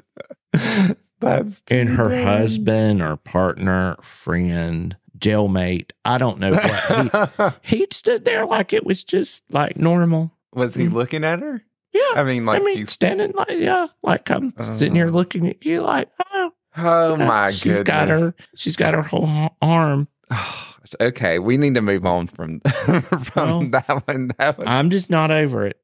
That's 1.21 1.63
And 1.71 1.89
too 1.89 1.95
her 1.97 2.09
bad. 2.11 2.25
husband 2.41 3.03
or 3.03 3.17
partner, 3.17 3.97
friend, 4.03 4.97
jailmate, 5.19 5.91
I 6.05 6.19
don't 6.19 6.39
know 6.39 6.51
what. 6.53 7.55
He, 7.63 7.79
he 7.79 7.87
stood 7.91 8.25
there 8.25 8.47
like 8.47 8.73
it 8.73 8.85
was 8.87 9.03
just 9.03 9.43
like 9.51 9.77
normal. 9.77 10.33
was 10.53 10.75
he 10.75 10.89
looking 10.89 11.25
at 11.25 11.41
her? 11.41 11.63
Yeah. 11.93 12.03
I 12.21 12.23
mean, 12.25 12.47
like 12.47 12.61
I 12.61 12.65
mean, 12.65 12.77
he's. 12.77 12.91
standing 12.93 13.33
like, 13.33 13.49
yeah, 13.51 13.89
like 14.03 14.31
I'm 14.31 14.53
sitting 14.59 14.95
here 14.95 15.09
Uh. 15.09 15.11
looking 15.11 15.49
at 15.49 15.65
you 15.65 15.81
like, 15.83 16.09
oh, 16.33 16.53
Oh 16.79 17.17
know, 17.17 17.27
my 17.27 17.51
she's 17.51 17.79
goodness! 17.79 17.83
got 17.83 18.09
her, 18.09 18.35
she's 18.55 18.77
got 18.77 18.95
her 18.95 19.03
whole 19.03 19.57
arm. 19.61 20.09
okay, 21.01 21.39
we 21.39 21.57
need 21.57 21.75
to 21.75 21.83
move 21.83 22.07
on 22.07 22.27
from 22.29 22.61
from 22.61 23.25
Well, 23.35 23.69
that 23.71 24.03
one. 24.07 24.31
That 24.39 24.59
was 24.59 24.67
I'm 24.69 24.91
just 24.91 25.11
not 25.11 25.31
over 25.31 25.67
it. 25.67 25.81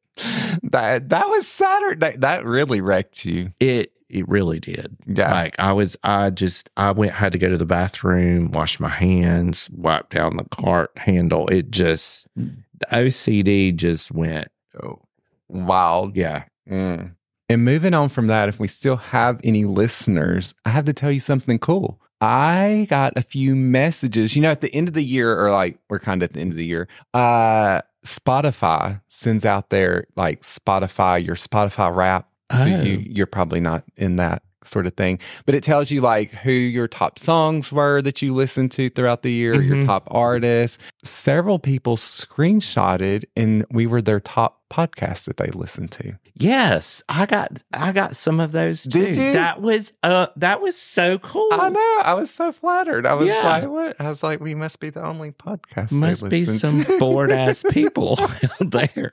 that 0.62 1.08
that 1.08 1.28
was 1.28 1.46
Saturday. 1.48 2.16
That 2.18 2.44
really 2.44 2.80
wrecked 2.80 3.24
you. 3.24 3.52
It 3.60 3.92
it 4.08 4.28
really 4.28 4.60
did. 4.60 4.96
Yeah. 5.06 5.32
Like 5.32 5.56
I 5.58 5.72
was, 5.72 5.96
I 6.04 6.30
just, 6.30 6.70
I 6.76 6.92
went, 6.92 7.12
had 7.12 7.32
to 7.32 7.38
go 7.38 7.48
to 7.48 7.56
the 7.56 7.64
bathroom, 7.66 8.52
wash 8.52 8.78
my 8.78 8.88
hands, 8.90 9.68
wipe 9.70 10.10
down 10.10 10.36
the 10.36 10.44
cart 10.50 10.92
handle. 10.96 11.48
It 11.48 11.70
just, 11.72 12.28
the 12.36 12.86
OCD 12.92 13.74
just 13.74 14.12
went, 14.12 14.48
Oh, 14.80 15.00
wild. 15.48 16.16
yeah. 16.16 16.44
Mm. 16.70 17.16
And 17.48 17.64
moving 17.64 17.92
on 17.94 18.08
from 18.08 18.26
that, 18.28 18.48
if 18.48 18.58
we 18.58 18.68
still 18.68 18.96
have 18.96 19.40
any 19.44 19.64
listeners, 19.64 20.54
I 20.64 20.70
have 20.70 20.86
to 20.86 20.92
tell 20.94 21.10
you 21.10 21.20
something 21.20 21.58
cool. 21.58 22.00
I 22.20 22.86
got 22.88 23.12
a 23.18 23.22
few 23.22 23.54
messages. 23.54 24.34
You 24.34 24.40
know, 24.42 24.50
at 24.50 24.62
the 24.62 24.74
end 24.74 24.88
of 24.88 24.94
the 24.94 25.04
year, 25.04 25.38
or 25.38 25.50
like 25.52 25.78
we're 25.90 25.98
kind 25.98 26.22
of 26.22 26.28
at 26.30 26.32
the 26.32 26.40
end 26.40 26.52
of 26.52 26.56
the 26.56 26.64
year, 26.64 26.88
uh, 27.12 27.82
Spotify 28.06 29.00
sends 29.08 29.44
out 29.44 29.68
their 29.70 30.06
like 30.16 30.42
Spotify, 30.42 31.24
your 31.24 31.36
Spotify 31.36 31.94
rap 31.94 32.28
to 32.50 32.56
Oh. 32.62 32.82
you. 32.82 33.04
You're 33.06 33.26
probably 33.26 33.60
not 33.60 33.84
in 33.96 34.16
that 34.16 34.42
sort 34.64 34.86
of 34.86 34.94
thing, 34.94 35.18
but 35.44 35.54
it 35.54 35.62
tells 35.62 35.90
you 35.90 36.00
like 36.00 36.30
who 36.30 36.50
your 36.50 36.88
top 36.88 37.18
songs 37.18 37.70
were 37.70 38.00
that 38.00 38.22
you 38.22 38.32
listened 38.32 38.70
to 38.72 38.88
throughout 38.88 39.22
the 39.22 39.30
year, 39.32 39.60
your 39.60 39.76
Mhm. 39.76 39.84
top 39.86 40.08
artists. 40.10 40.78
Several 41.04 41.58
people 41.58 41.96
screenshotted, 41.98 43.24
and 43.36 43.66
we 43.70 43.86
were 43.86 44.00
their 44.00 44.20
top 44.20 44.60
podcasts 44.70 45.26
that 45.26 45.36
they 45.36 45.48
listen 45.48 45.88
to. 45.88 46.18
Yes, 46.36 47.02
I 47.08 47.26
got, 47.26 47.62
I 47.72 47.92
got 47.92 48.16
some 48.16 48.40
of 48.40 48.50
those 48.52 48.82
too. 48.82 48.90
Did 49.04 49.16
you? 49.16 49.32
That 49.34 49.62
was, 49.62 49.92
uh, 50.02 50.26
that 50.36 50.60
was 50.60 50.76
so 50.80 51.18
cool. 51.18 51.48
I 51.52 51.68
know. 51.68 52.00
I 52.04 52.14
was 52.14 52.28
so 52.32 52.50
flattered. 52.50 53.06
I 53.06 53.14
was 53.14 53.28
Yeah. 53.28 53.40
like, 53.44 53.68
what? 53.68 54.00
I 54.00 54.08
was 54.08 54.22
like, 54.24 54.40
we 54.40 54.54
must 54.56 54.80
be 54.80 54.90
the 54.90 55.04
only 55.04 55.30
podcast. 55.30 55.92
Must 55.92 56.28
be 56.28 56.44
some 56.44 56.84
bored 56.98 57.30
ass 57.30 57.62
people 57.70 58.18
out 58.20 58.70
there. 58.70 59.12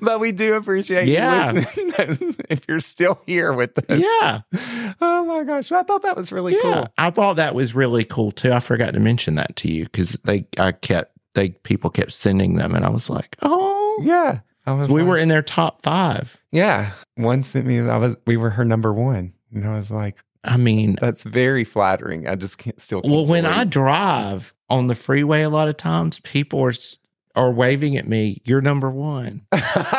but 0.00 0.20
we 0.20 0.32
do 0.32 0.54
appreciate 0.54 1.08
Yeah. 1.08 1.52
you 1.52 1.60
listening. 1.60 2.36
if 2.50 2.66
you're 2.68 2.80
still 2.80 3.20
here 3.26 3.52
with 3.54 3.78
us. 3.90 3.98
Yeah. 3.98 4.40
Oh 5.00 5.24
my 5.24 5.44
gosh. 5.44 5.72
I 5.72 5.82
thought 5.82 6.02
that 6.02 6.16
was 6.16 6.30
really 6.30 6.54
yeah. 6.54 6.60
cool. 6.62 6.88
I 6.98 7.10
thought 7.10 7.36
that 7.36 7.54
was 7.54 7.74
really 7.74 8.04
cool 8.04 8.32
too. 8.32 8.52
I 8.52 8.60
forgot 8.60 8.92
to 8.94 9.00
mention 9.00 9.36
that 9.36 9.56
to 9.56 9.72
you 9.72 9.84
because 9.84 10.18
they, 10.24 10.44
I 10.58 10.72
kept, 10.72 11.16
they, 11.34 11.50
people 11.50 11.88
kept 11.88 12.12
sending 12.12 12.56
them 12.56 12.74
and 12.74 12.84
I 12.84 12.90
was 12.90 13.08
like, 13.08 13.36
oh, 13.40 13.78
Yeah. 14.00 14.40
I 14.66 14.72
was 14.74 14.88
we 14.88 15.02
like- 15.02 15.08
were 15.08 15.16
in 15.18 15.28
their 15.28 15.42
top 15.42 15.82
five. 15.82 16.40
Yeah. 16.50 16.92
One 17.16 17.42
sent 17.42 17.66
me 17.66 17.80
I 17.80 17.96
was 17.98 18.16
we 18.26 18.36
were 18.36 18.50
her 18.50 18.64
number 18.64 18.92
one. 18.92 19.34
And 19.52 19.66
I 19.66 19.74
was 19.74 19.90
like, 19.90 20.22
I 20.44 20.56
mean, 20.56 20.96
that's 21.00 21.24
very 21.24 21.64
flattering. 21.64 22.26
I 22.28 22.34
just 22.36 22.58
can't 22.58 22.80
still 22.80 23.00
well, 23.04 23.26
when 23.26 23.44
I 23.46 23.64
drive 23.64 24.54
on 24.70 24.86
the 24.86 24.94
freeway, 24.94 25.42
a 25.42 25.50
lot 25.50 25.68
of 25.68 25.76
times 25.76 26.20
people 26.20 26.60
are, 26.64 26.72
are 27.36 27.50
waving 27.52 27.96
at 27.96 28.08
me. 28.08 28.40
You're 28.44 28.60
number 28.62 28.90
one. 28.90 29.42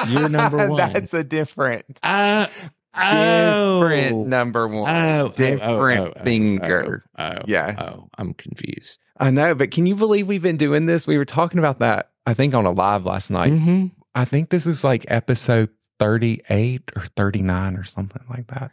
You're 0.07 0.29
number 0.29 0.67
one. 0.69 0.93
That's 0.93 1.13
a 1.13 1.23
different 1.23 1.85
Uh, 2.01 2.47
oh, 2.95 3.81
different 3.87 4.27
number 4.27 4.67
one. 4.67 4.93
Oh, 4.93 5.25
oh, 5.25 5.29
different 5.29 5.61
oh, 6.07 6.13
oh, 6.19 6.23
finger. 6.23 7.03
Oh, 7.17 7.23
oh, 7.23 7.41
Yeah. 7.47 7.75
Oh, 7.77 8.09
I'm 8.17 8.33
confused. 8.33 8.99
I 9.17 9.29
know, 9.29 9.53
but 9.55 9.71
can 9.71 9.85
you 9.85 9.95
believe 9.95 10.27
we've 10.27 10.41
been 10.41 10.57
doing 10.57 10.87
this? 10.87 11.05
We 11.05 11.17
were 11.17 11.25
talking 11.25 11.59
about 11.59 11.79
that, 11.79 12.09
I 12.25 12.33
think, 12.33 12.53
on 12.53 12.65
a 12.65 12.71
live 12.71 13.05
last 13.05 13.29
night. 13.29 13.51
Mhm. 13.51 13.91
I 14.15 14.25
think 14.25 14.49
this 14.49 14.65
is 14.65 14.83
like 14.83 15.05
episode 15.09 15.69
38 15.99 16.91
or 16.95 17.05
39 17.15 17.75
or 17.75 17.83
something 17.83 18.23
like 18.29 18.47
that. 18.47 18.71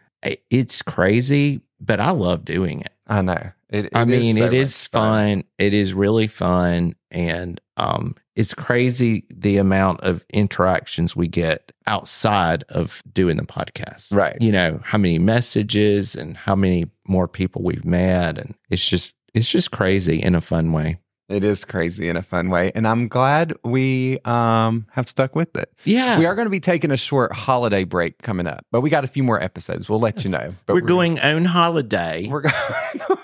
It's 0.51 0.83
crazy, 0.83 1.61
but 1.81 1.99
I 2.01 2.11
love 2.11 2.45
doing 2.45 2.81
it. 2.81 2.93
I 3.07 3.23
know. 3.23 3.53
It, 3.71 3.89
I 3.95 4.05
mean, 4.05 4.37
so 4.37 4.45
it 4.45 4.53
is 4.53 4.89
much 4.93 5.03
fun. 5.03 5.45
It 5.59 5.73
is 5.73 5.95
really 5.95 6.27
fun. 6.27 6.95
And 7.11 7.61
um, 7.77 8.17
it's 8.37 8.53
crazy 8.53 9.25
the 9.33 9.57
amount 9.59 10.01
of 10.01 10.25
interactions 10.33 11.17
we 11.17 11.29
get 11.29 11.73
outside 11.87 12.65
of 12.69 13.03
doing 13.13 13.37
the 13.37 13.45
podcast. 13.45 14.15
Right. 14.15 14.37
You 14.41 14.53
know, 14.53 14.81
how 14.85 14.99
many 14.99 15.19
messages 15.19 16.15
and 16.15 16.37
how 16.37 16.55
many 16.55 16.87
more 17.07 17.29
people 17.29 17.63
we've 17.63 17.85
met. 17.85 18.39
And 18.39 18.55
it's 18.69 18.89
just, 18.89 19.15
it's 19.35 19.51
just 19.51 19.71
crazy 19.71 20.23
in 20.23 20.35
a 20.35 20.41
fun 20.41 20.73
way. 20.73 20.99
It 21.31 21.45
is 21.45 21.65
crazy 21.65 22.09
in 22.09 22.17
a 22.17 22.23
fun 22.23 22.51
way. 22.51 22.73
And 22.75 22.89
I'm 22.89 23.07
glad 23.07 23.55
we 23.65 24.19
um, 24.25 24.87
have 24.93 25.09
stuck 25.09 25.37
with 25.37 25.57
it. 25.57 25.73
Yeah. 25.85 26.19
We 26.19 26.27
are 26.27 26.35
going 26.35 26.47
to 26.47 26.51
be 26.51 26.61
taking 26.61 26.91
a 26.91 26.97
short 26.97 27.33
holiday 27.33 27.85
break 27.85 28.21
coming 28.23 28.47
up, 28.47 28.67
but 28.73 28.81
we 28.81 28.91
got 28.91 29.05
a 29.05 29.09
few 29.09 29.23
more 29.23 29.41
episodes. 29.43 29.89
We'll 29.89 30.01
let 30.01 30.25
you 30.25 30.31
know. 30.31 30.55
But 30.67 30.75
we're, 30.75 30.81
going 30.81 31.21
on 31.21 31.45
holiday. 31.45 32.27
We're 32.29 32.43
going. 32.43 32.55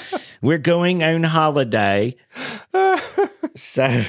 We're 0.42 0.58
going 0.58 1.02
on 1.02 1.24
holiday. 1.24 2.16
So 3.54 4.06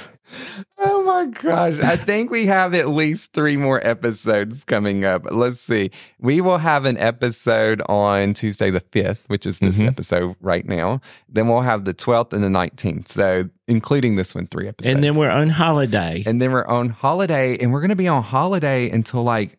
oh 1.05 1.25
my 1.25 1.25
gosh. 1.25 1.79
I 1.79 1.97
think 1.97 2.31
we 2.31 2.45
have 2.45 2.73
at 2.73 2.89
least 2.89 3.33
three 3.33 3.57
more 3.57 3.85
episodes 3.85 4.63
coming 4.63 5.03
up. 5.05 5.25
Let's 5.29 5.59
see. 5.59 5.91
We 6.19 6.41
will 6.41 6.57
have 6.59 6.85
an 6.85 6.97
episode 6.97 7.81
on 7.89 8.33
Tuesday 8.33 8.71
the 8.71 8.79
5th, 8.81 9.19
which 9.27 9.45
is 9.45 9.59
this 9.59 9.77
Mhm. 9.77 9.87
episode 9.87 10.35
right 10.41 10.65
now. 10.67 11.01
Then 11.27 11.47
we'll 11.47 11.61
have 11.61 11.85
the 11.85 11.93
12th 11.93 12.33
and 12.33 12.43
the 12.43 12.49
19th. 12.49 13.07
So, 13.09 13.49
including 13.67 14.15
this 14.15 14.33
one, 14.33 14.47
three 14.47 14.67
episodes. 14.67 14.93
and 14.93 15.03
then 15.03 15.15
we're 15.15 15.29
on 15.31 15.49
holiday. 15.49 16.23
and 16.25 16.41
then 16.41 16.51
we're 16.51 16.65
on 16.67 16.89
holiday, 16.89 17.57
and 17.57 17.71
we're 17.73 17.81
going 17.81 17.89
to 17.89 17.95
be 17.95 18.07
on 18.07 18.23
holiday 18.23 18.89
until 18.89 19.23
like 19.23 19.57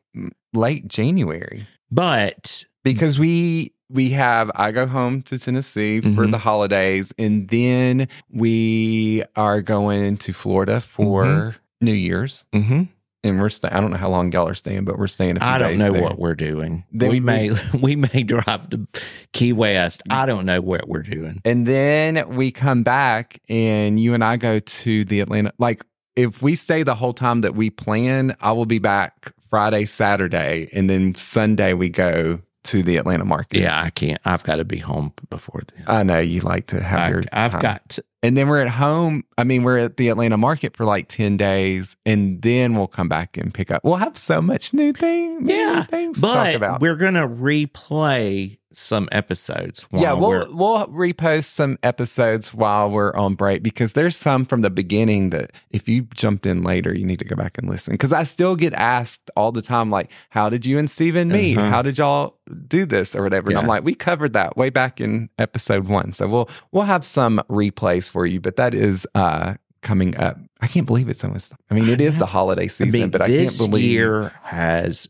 late 0.54 0.86
January 0.88 1.66
but 1.90 2.64
because 2.84 3.18
we 3.18 3.72
we 3.94 4.10
have 4.10 4.50
I 4.54 4.72
go 4.72 4.86
home 4.86 5.22
to 5.22 5.38
Tennessee 5.38 6.00
for 6.02 6.26
Mhm. 6.26 6.30
the 6.32 6.38
holidays, 6.38 7.12
and 7.18 7.48
then 7.48 8.08
we 8.30 9.22
are 9.36 9.62
going 9.62 10.16
to 10.18 10.32
Florida 10.32 10.80
for 10.80 11.24
Mm-hmm. 11.24 11.56
New 11.80 11.92
Year's, 11.94 12.46
mhm, 12.54 12.88
and 13.22 13.40
we're 13.40 13.48
staying. 13.48 13.72
I 13.74 13.80
don't 13.80 13.90
know 13.90 13.96
how 13.96 14.08
long 14.10 14.32
y'all 14.32 14.48
are 14.48 14.54
staying, 14.54 14.84
but 14.84 14.98
we're 14.98 15.06
staying. 15.06 15.36
A 15.36 15.40
few 15.40 15.48
I 15.48 15.58
don't 15.58 15.70
days 15.70 15.78
know 15.78 15.92
there. 15.92 16.02
what 16.02 16.18
we're 16.18 16.34
doing. 16.34 16.84
Then 16.92 17.08
we 17.10 17.16
we- 17.16 17.20
may 17.20 17.50
we 17.80 17.96
may 17.96 18.22
drive 18.22 18.68
to 18.70 18.86
Key 19.32 19.52
West. 19.52 20.02
I 20.10 20.26
don't 20.26 20.44
know 20.46 20.60
what 20.60 20.88
we're 20.88 21.02
doing. 21.02 21.40
And 21.44 21.66
then 21.66 22.28
we 22.34 22.50
come 22.50 22.82
back, 22.82 23.40
and 23.48 24.00
you 24.00 24.12
and 24.14 24.24
I 24.24 24.36
go 24.36 24.58
to 24.58 25.04
the 25.04 25.20
Atlanta. 25.20 25.52
Like, 25.58 25.84
if 26.16 26.42
we 26.42 26.54
stay 26.54 26.82
the 26.84 26.94
whole 26.94 27.12
time 27.14 27.40
that 27.42 27.54
we 27.54 27.70
plan, 27.70 28.36
I 28.40 28.52
will 28.52 28.66
be 28.66 28.78
back 28.78 29.32
Friday, 29.50 29.84
Saturday, 29.84 30.68
and 30.72 30.88
then 30.90 31.14
Sunday 31.14 31.74
we 31.74 31.88
go 31.88 32.40
to 32.64 32.83
the 32.83 32.97
Atlanta 32.97 33.25
market. 33.25 33.61
Yeah, 33.61 33.80
I 33.80 33.90
can't. 33.90 34.21
I've 34.25 34.42
got 34.44 34.56
to 34.56 34.64
be 34.64 34.78
home 34.78 35.12
before 35.30 35.62
then. 35.75 35.85
I 35.87 36.02
know 36.02 36.18
you 36.18 36.40
like 36.40 36.66
to 36.68 36.83
have 36.83 37.00
I, 37.00 37.09
your. 37.11 37.23
I've 37.33 37.52
time. 37.52 37.61
got. 37.61 37.88
To, 37.90 38.04
and 38.23 38.37
then 38.37 38.49
we're 38.49 38.62
at 38.62 38.71
home. 38.71 39.25
I 39.37 39.44
mean, 39.44 39.62
we're 39.64 39.78
at 39.78 39.97
the 39.99 40.09
Atlanta 40.09 40.37
market 40.38 40.76
for 40.76 40.85
like 40.85 41.09
ten 41.09 41.37
days, 41.37 41.97
and 42.06 42.40
then 42.42 42.75
we'll 42.75 42.87
come 42.87 43.09
back 43.09 43.37
and 43.37 43.52
pick 43.52 43.71
up. 43.71 43.85
We'll 43.85 43.97
have 43.97 44.16
so 44.16 44.40
much 44.40 44.73
new 44.73 44.92
thing, 44.92 45.44
new 45.44 45.54
Yeah, 45.54 45.85
things 45.85 46.16
to 46.21 46.26
talk 46.26 46.35
but 46.47 46.54
about. 46.54 46.80
we're 46.80 46.97
gonna 46.97 47.28
replay 47.28 48.59
some 48.76 49.09
episodes. 49.12 49.87
yeah, 49.93 50.12
we'll 50.12 50.28
we're- 50.28 50.47
we'll 50.50 50.87
repost 50.88 51.45
some 51.45 51.78
episodes 51.83 52.52
while 52.54 52.90
we're 52.90 53.14
on 53.14 53.35
break 53.35 53.62
because 53.62 53.93
there's 53.95 54.16
some 54.16 54.45
from 54.45 54.62
the 54.62 54.71
beginning 54.71 55.31
that 55.31 55.52
if 55.71 55.88
you 55.88 56.02
jumped 56.14 56.47
in 56.47 56.62
later, 56.62 56.95
you 56.95 57.04
need 57.07 57.19
to 57.21 57.25
go 57.25 57.37
back 57.37 57.59
and 57.59 57.69
listen. 57.69 57.93
Because 57.95 58.12
I 58.12 58.25
still 58.25 58.57
get 58.57 58.73
asked 58.75 59.31
all 59.37 59.52
the 59.52 59.62
time, 59.62 59.90
like, 59.90 60.11
"How 60.31 60.49
did 60.49 60.64
you 60.66 60.78
and 60.78 60.90
Steven 60.90 61.28
meet? 61.28 61.57
Uh-huh. 61.57 61.71
How 61.71 61.83
did 61.83 61.99
y'all 61.99 62.37
do 62.69 62.85
this 62.87 63.14
or 63.16 63.23
whatever?" 63.23 63.50
And 63.50 63.59
I'm 63.59 63.66
like, 63.66 63.85
"We 63.85 63.95
covered 63.95 64.33
that 64.35 64.57
way 64.57 64.71
back 64.71 65.00
in 65.00 65.28
episode 65.38 65.88
one." 65.88 66.12
So 66.12 66.26
we'll 66.28 66.50
we'll 66.73 66.85
have 66.85 67.04
some 67.04 67.43
replays 67.50 68.09
for 68.11 68.26
you, 68.26 68.40
but 68.40 68.57
that 68.57 68.75
is 68.75 69.07
uh 69.14 69.54
coming 69.83 70.16
up. 70.16 70.38
I 70.62 70.66
can't 70.66 70.87
believe 70.87 71.09
it's 71.11 71.23
almost. 71.25 71.52
I 71.71 71.75
mean, 71.75 71.88
it 71.90 72.00
is 72.00 72.16
the 72.16 72.25
holiday 72.26 72.64
I 72.64 72.66
season, 72.69 72.90
mean, 72.93 73.11
but 73.11 73.21
I 73.21 73.28
this 73.28 73.59
can't 73.59 73.71
believe 73.71 73.85
year 73.90 74.33
has 74.43 75.09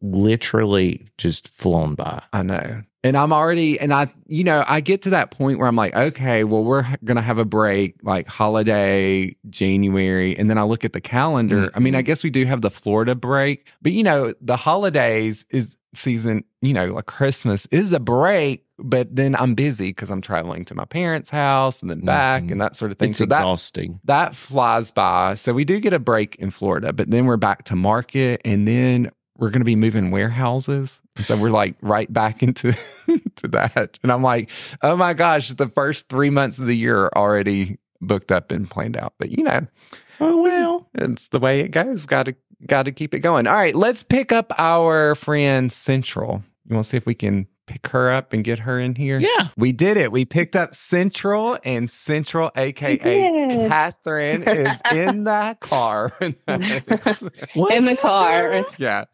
literally 0.00 1.06
just 1.18 1.48
flown 1.48 1.94
by. 1.94 2.22
I 2.32 2.42
know. 2.42 2.82
And 3.06 3.16
I'm 3.16 3.32
already, 3.32 3.78
and 3.78 3.92
I, 3.92 4.12
you 4.26 4.42
know, 4.44 4.64
I 4.66 4.80
get 4.80 5.02
to 5.02 5.10
that 5.10 5.30
point 5.30 5.58
where 5.58 5.68
I'm 5.68 5.76
like, 5.76 5.94
okay, 5.94 6.44
well, 6.44 6.64
we're 6.64 6.82
going 7.04 7.16
to 7.16 7.22
have 7.22 7.38
a 7.38 7.44
break, 7.44 7.96
like 8.02 8.26
holiday, 8.26 9.36
January. 9.48 10.36
And 10.36 10.50
then 10.50 10.58
I 10.58 10.62
look 10.64 10.84
at 10.84 10.92
the 10.92 11.00
calendar. 11.00 11.70
I 11.74 11.78
mean, 11.78 11.94
I 11.94 12.02
guess 12.02 12.24
we 12.24 12.30
do 12.30 12.44
have 12.46 12.60
the 12.62 12.70
Florida 12.70 13.14
break, 13.14 13.68
but 13.82 13.92
you 13.92 14.02
know, 14.02 14.34
the 14.40 14.56
holidays 14.56 15.46
is 15.50 15.76
season, 15.94 16.44
you 16.60 16.74
know, 16.74 16.86
like 16.92 17.06
Christmas 17.06 17.66
is 17.66 17.92
a 17.94 18.00
break, 18.00 18.64
but 18.78 19.14
then 19.16 19.34
I'm 19.34 19.54
busy 19.54 19.88
because 19.88 20.10
I'm 20.10 20.20
traveling 20.20 20.64
to 20.66 20.74
my 20.74 20.84
parents' 20.84 21.30
house 21.30 21.80
and 21.80 21.90
then 21.90 22.00
back 22.00 22.42
Mhm. 22.42 22.52
and 22.52 22.60
that 22.60 22.76
sort 22.76 22.90
of 22.92 22.98
thing. 22.98 23.10
It's 23.10 23.18
so 23.18 23.24
that, 23.26 23.36
exhausting. 23.38 24.00
that 24.04 24.34
flies 24.34 24.90
by. 24.90 25.34
So 25.34 25.54
we 25.54 25.64
do 25.64 25.80
get 25.80 25.94
a 25.94 25.98
break 25.98 26.36
in 26.36 26.50
Florida, 26.50 26.92
but 26.92 27.10
then 27.10 27.24
we're 27.24 27.38
back 27.38 27.64
to 27.64 27.76
market 27.76 28.42
and 28.44 28.68
then 28.68 29.10
we're 29.38 29.50
going 29.50 29.60
to 29.60 29.64
be 29.66 29.76
moving 29.76 30.10
warehouses. 30.10 31.02
And 31.16 31.24
so 31.26 31.36
we're 31.36 31.50
like 31.50 31.76
right 31.82 32.10
back 32.12 32.42
into 32.42 32.72
to 33.36 33.48
that. 33.48 33.98
And 34.02 34.12
I'm 34.12 34.22
like, 34.22 34.50
oh 34.82 34.96
my 34.96 35.14
gosh, 35.14 35.48
the 35.50 35.68
first 35.68 36.08
three 36.08 36.30
months 36.30 36.58
of 36.58 36.66
the 36.66 36.76
year 36.76 37.04
are 37.04 37.16
already 37.18 37.78
booked 38.00 38.32
up 38.32 38.50
and 38.52 38.70
planned 38.70 38.96
out. 38.96 39.14
But 39.18 39.30
you 39.30 39.44
know, 39.44 39.66
Oh 40.20 40.42
well. 40.42 40.88
it's 40.94 41.28
the 41.28 41.38
way 41.38 41.60
it 41.60 41.68
goes. 41.68 42.06
Got 42.06 42.26
to 42.26 42.36
got 42.66 42.84
to 42.84 42.92
keep 42.92 43.12
it 43.14 43.20
going. 43.20 43.46
All 43.46 43.54
right, 43.54 43.74
let's 43.76 44.02
pick 44.02 44.32
up 44.32 44.52
our 44.58 45.14
friend 45.14 45.70
Central. 45.70 46.42
You 46.66 46.74
want 46.74 46.84
to 46.84 46.90
see 46.90 46.96
if 46.96 47.06
we 47.06 47.14
can 47.14 47.46
pick 47.66 47.88
her 47.88 48.10
up 48.10 48.32
and 48.32 48.44
get 48.44 48.60
her 48.60 48.78
in 48.78 48.94
here? 48.94 49.18
Yeah. 49.18 49.48
We 49.56 49.72
did 49.72 49.96
it. 49.96 50.12
We 50.12 50.24
picked 50.24 50.56
up 50.56 50.74
Central, 50.74 51.58
and 51.64 51.90
Central, 51.90 52.50
aka. 52.56 52.98
Katherine, 53.68 54.42
is 54.44 54.80
in 54.92 55.24
the 55.24 55.56
car. 55.60 56.12
In 56.20 56.36
the 57.84 57.96
car. 58.00 58.64
yeah, 58.78 59.04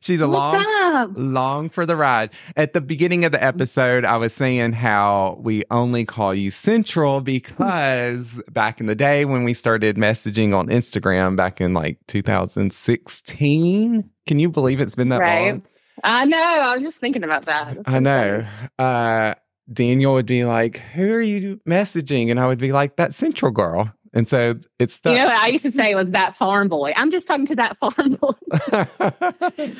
she's 0.00 0.20
a 0.20 0.26
long, 0.26 1.14
long 1.14 1.68
for 1.68 1.86
the 1.86 1.96
ride. 1.96 2.30
At 2.56 2.72
the 2.72 2.80
beginning 2.80 3.24
of 3.24 3.32
the 3.32 3.42
episode, 3.42 4.04
I 4.04 4.16
was 4.16 4.32
saying 4.34 4.72
how 4.72 5.38
we 5.40 5.64
only 5.70 6.04
call 6.04 6.34
you 6.34 6.50
Central 6.50 7.20
because 7.20 8.40
back 8.50 8.80
in 8.80 8.86
the 8.86 8.94
day 8.94 9.24
when 9.24 9.44
we 9.44 9.54
started 9.54 9.96
messaging 9.96 10.56
on 10.56 10.68
Instagram 10.68 11.36
back 11.36 11.60
in 11.60 11.74
like 11.74 11.98
2016, 12.06 14.10
can 14.26 14.38
you 14.38 14.48
believe 14.48 14.80
it's 14.80 14.94
been 14.94 15.08
that 15.10 15.20
Right. 15.20 15.50
long? 15.52 15.62
I 16.04 16.24
know. 16.24 16.38
I 16.38 16.74
was 16.74 16.82
just 16.82 16.98
thinking 16.98 17.24
about 17.24 17.46
that. 17.46 17.74
That's 17.76 17.88
I 17.88 17.98
know. 17.98 18.46
Uh, 18.78 19.34
Daniel 19.72 20.14
would 20.14 20.26
be 20.26 20.44
like, 20.44 20.78
Who 20.94 21.12
are 21.12 21.20
you 21.20 21.60
messaging? 21.68 22.30
And 22.30 22.38
I 22.40 22.46
would 22.46 22.58
be 22.58 22.72
like, 22.72 22.96
That 22.96 23.12
Central 23.14 23.50
girl. 23.50 23.92
And 24.14 24.26
so 24.26 24.54
it's 24.78 24.94
stuck. 24.94 25.12
You 25.12 25.18
know 25.18 25.26
what 25.26 25.36
I 25.36 25.48
used 25.48 25.64
to 25.64 25.70
say 25.70 25.94
was 25.94 26.08
that 26.10 26.34
farm 26.36 26.68
boy. 26.68 26.92
I'm 26.96 27.10
just 27.10 27.26
talking 27.28 27.46
to 27.46 27.56
that 27.56 27.76
farm 27.80 28.14
boy. 28.20 28.32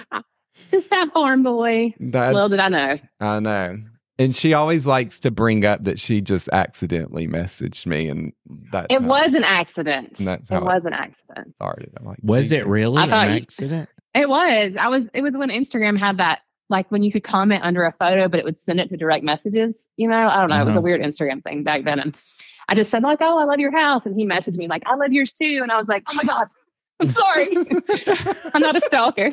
just 0.71 0.91
that 0.91 1.11
farm 1.13 1.43
boy. 1.43 1.95
That's, 1.99 2.35
Little 2.35 2.49
did 2.51 2.61
I 2.61 2.69
know. 2.69 2.99
I 3.21 3.41
know. 3.41 3.79
And 4.21 4.35
she 4.35 4.53
always 4.53 4.85
likes 4.87 5.21
to 5.21 5.31
bring 5.31 5.65
up 5.65 5.85
that 5.85 6.01
she 6.01 6.21
just 6.21 6.49
accidentally 6.53 7.29
messaged 7.29 7.87
me. 7.87 8.09
And 8.09 8.33
that 8.73 8.87
It 8.91 9.01
how 9.01 9.07
was 9.09 9.33
an 9.33 9.45
accident. 9.45 10.17
That's 10.19 10.51
it 10.51 10.55
how 10.55 10.61
it- 10.61 10.65
was 10.65 10.83
an 10.85 10.93
accident. 10.93 11.55
started. 11.55 11.91
I'm 11.99 12.05
like, 12.07 12.19
Was 12.23 12.51
it 12.53 12.67
really 12.67 12.99
I 12.99 13.05
an 13.05 13.31
you- 13.37 13.43
accident? 13.43 13.89
It 14.19 14.29
was. 14.29 14.73
I 14.79 14.89
was. 14.89 15.05
It 15.15 15.23
was 15.23 15.33
when 15.35 15.51
Instagram 15.51 15.99
had 15.99 16.17
that, 16.19 16.41
like 16.69 16.91
when 16.91 17.03
you 17.03 17.13
could 17.13 17.25
comment 17.25 17.63
under 17.65 17.85
a 17.85 17.93
photo, 17.93 18.29
but 18.29 18.41
it 18.41 18.45
would 18.45 18.59
send 18.59 18.81
it 18.81 18.89
to 18.91 18.97
direct 18.97 19.25
messages. 19.25 19.89
You 19.97 20.09
know, 20.09 20.27
I 20.29 20.41
don't 20.41 20.51
know. 20.51 20.57
It 20.57 20.65
was 20.65 20.69
Uh-huh. 20.71 20.79
a 20.81 20.83
weird 20.83 21.01
Instagram 21.03 21.43
thing 21.45 21.63
back 21.63 21.85
then, 21.85 22.01
and 22.01 22.15
I 22.69 22.75
just 22.75 22.91
said 22.91 23.03
like, 23.03 23.19
"Oh, 23.21 23.39
I 23.39 23.45
love 23.45 23.61
your 23.61 23.71
house," 23.77 24.07
and 24.07 24.15
he 24.19 24.27
messaged 24.27 24.59
me 24.59 24.67
like, 24.69 24.83
"I 24.87 24.95
love 24.97 25.13
yours 25.13 25.33
too," 25.33 25.61
and 25.63 25.71
I 25.71 25.79
was 25.79 25.87
like, 25.89 26.03
"Oh 26.11 26.15
my 26.15 26.25
god, 26.25 26.49
I'm 27.01 27.11
sorry, 27.11 27.57
I'm 28.55 28.61
not 28.61 28.77
a 28.77 28.81
stalker." 28.81 29.33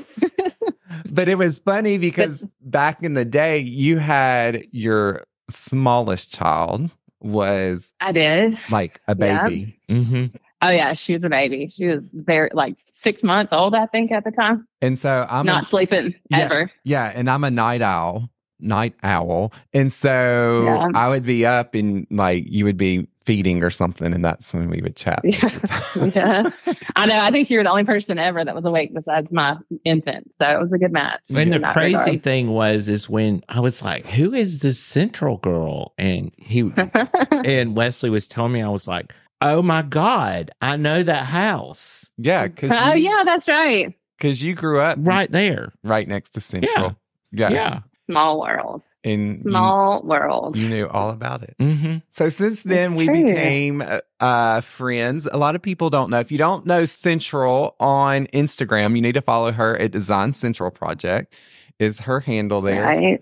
But 1.11 1.27
it 1.29 1.37
was 1.37 1.59
funny 1.59 1.97
because 2.07 2.45
back 2.61 3.01
in 3.03 3.15
the 3.15 3.25
day, 3.25 3.59
you 3.59 3.97
had 3.97 4.65
your 4.71 5.23
smallest 5.49 6.33
child 6.33 6.89
was 7.21 7.93
I 7.99 8.11
did. 8.11 8.57
like 8.69 9.01
a 9.07 9.15
Yeah. 9.19 9.43
baby. 9.47 9.79
Mm-hmm. 9.89 10.35
Oh 10.61 10.69
yeah, 10.69 10.93
she 10.93 11.13
was 11.13 11.23
a 11.23 11.29
baby. 11.29 11.69
She 11.73 11.85
was 11.85 12.09
very 12.13 12.49
like 12.53 12.75
six 12.93 13.21
months 13.23 13.51
old, 13.53 13.75
I 13.75 13.85
think, 13.87 14.11
at 14.11 14.23
the 14.23 14.31
time. 14.31 14.67
And 14.81 14.97
so 14.97 15.25
I'm 15.29 15.45
not 15.45 15.65
a, 15.65 15.67
sleeping 15.67 16.15
Yeah. 16.29 16.37
ever. 16.39 16.71
yeah, 16.83 17.11
and 17.13 17.29
I'm 17.29 17.43
a 17.43 17.51
night 17.51 17.81
owl, 17.81 18.29
night 18.59 18.95
owl. 19.03 19.53
And 19.73 19.91
so 19.91 20.63
Yeah. 20.65 20.87
I 20.95 21.09
would 21.09 21.23
be 21.25 21.45
up 21.45 21.75
and 21.75 22.07
like 22.09 22.45
you 22.47 22.63
would 22.65 22.77
be 22.77 23.07
feeding 23.25 23.63
or 23.63 23.69
something, 23.71 24.13
and 24.13 24.23
that's 24.23 24.53
when 24.53 24.69
we 24.69 24.81
would 24.81 24.95
chat. 24.95 25.21
most 25.25 25.43
of 25.43 25.61
the 25.61 25.67
time. 26.11 26.11
Yeah. 26.15 26.73
I 26.95 27.05
know. 27.07 27.19
I 27.19 27.31
think 27.31 27.49
you're 27.49 27.63
the 27.63 27.69
only 27.71 27.83
person 27.83 28.17
ever 28.17 28.45
that 28.45 28.55
was 28.55 28.63
awake 28.65 28.93
besides 28.93 29.27
my 29.31 29.57
infant, 29.83 30.31
so 30.41 30.47
it 30.47 30.61
was 30.61 30.71
a 30.71 30.77
good 30.77 30.93
match. 30.93 31.19
And 31.35 31.51
the 31.51 31.59
crazy 31.59 31.97
regard. 31.97 32.23
thing 32.23 32.51
was, 32.51 32.87
is 32.87 33.09
when 33.09 33.43
I 33.49 33.59
was 33.59 33.83
like, 33.83 34.05
"Who 34.05 34.33
is 34.33 34.59
this 34.59 34.79
Central 34.79 35.37
girl?" 35.37 35.93
and 35.97 36.31
he 36.37 36.71
and 37.31 37.75
Wesley 37.75 38.09
was 38.09 38.27
telling 38.27 38.53
me, 38.53 38.61
I 38.61 38.69
was 38.69 38.87
like, 38.87 39.11
"Oh 39.41 39.61
my 39.61 39.81
god, 39.81 40.51
I 40.61 40.77
know 40.77 41.03
that 41.03 41.25
house 41.25 42.11
yeah, 42.17 42.47
because 42.47 42.71
oh 42.73 42.93
yeah, 42.93 43.23
that's 43.25 43.47
right. 43.47 43.93
because 44.17 44.43
you 44.43 44.55
grew 44.55 44.79
up 44.79 44.97
right 45.01 45.31
there." 45.31 45.71
right 45.83 46.07
next 46.07 46.31
to 46.31 46.41
Central. 46.41 46.95
Yeah, 47.31 47.49
Yeah. 47.49 47.79
Small 48.09 48.39
world. 48.39 48.81
and 49.03 49.43
you, 49.43 49.49
Small 49.51 50.01
world. 50.03 50.55
you 50.55 50.69
knew 50.69 50.87
all 50.87 51.09
about 51.09 51.41
it. 51.43 51.55
Mm-hmm. 51.59 51.97
So 52.09 52.29
since 52.29 52.63
then, 52.63 52.95
we 52.95 53.05
true. 53.07 53.23
became 53.23 53.81
uh, 53.81 53.99
uh, 54.19 54.61
friends. 54.61 55.27
A 55.31 55.37
lot 55.37 55.55
of 55.55 55.61
people 55.61 55.89
don't 55.89 56.09
know. 56.11 56.19
If 56.19 56.31
you 56.31 56.37
don't 56.37 56.65
know 56.65 56.85
Central 56.85 57.75
on 57.79 58.27
Instagram, 58.27 58.95
you 58.95 59.01
need 59.01 59.13
to 59.15 59.21
follow 59.21 59.51
her 59.51 59.75
at 59.77 59.91
Design 59.91 60.33
Central 60.33 60.69
Project. 60.71 61.33
Is 61.77 61.99
her 62.01 62.19
handle 62.21 62.61
there? 62.61 62.83
Right. 62.83 63.19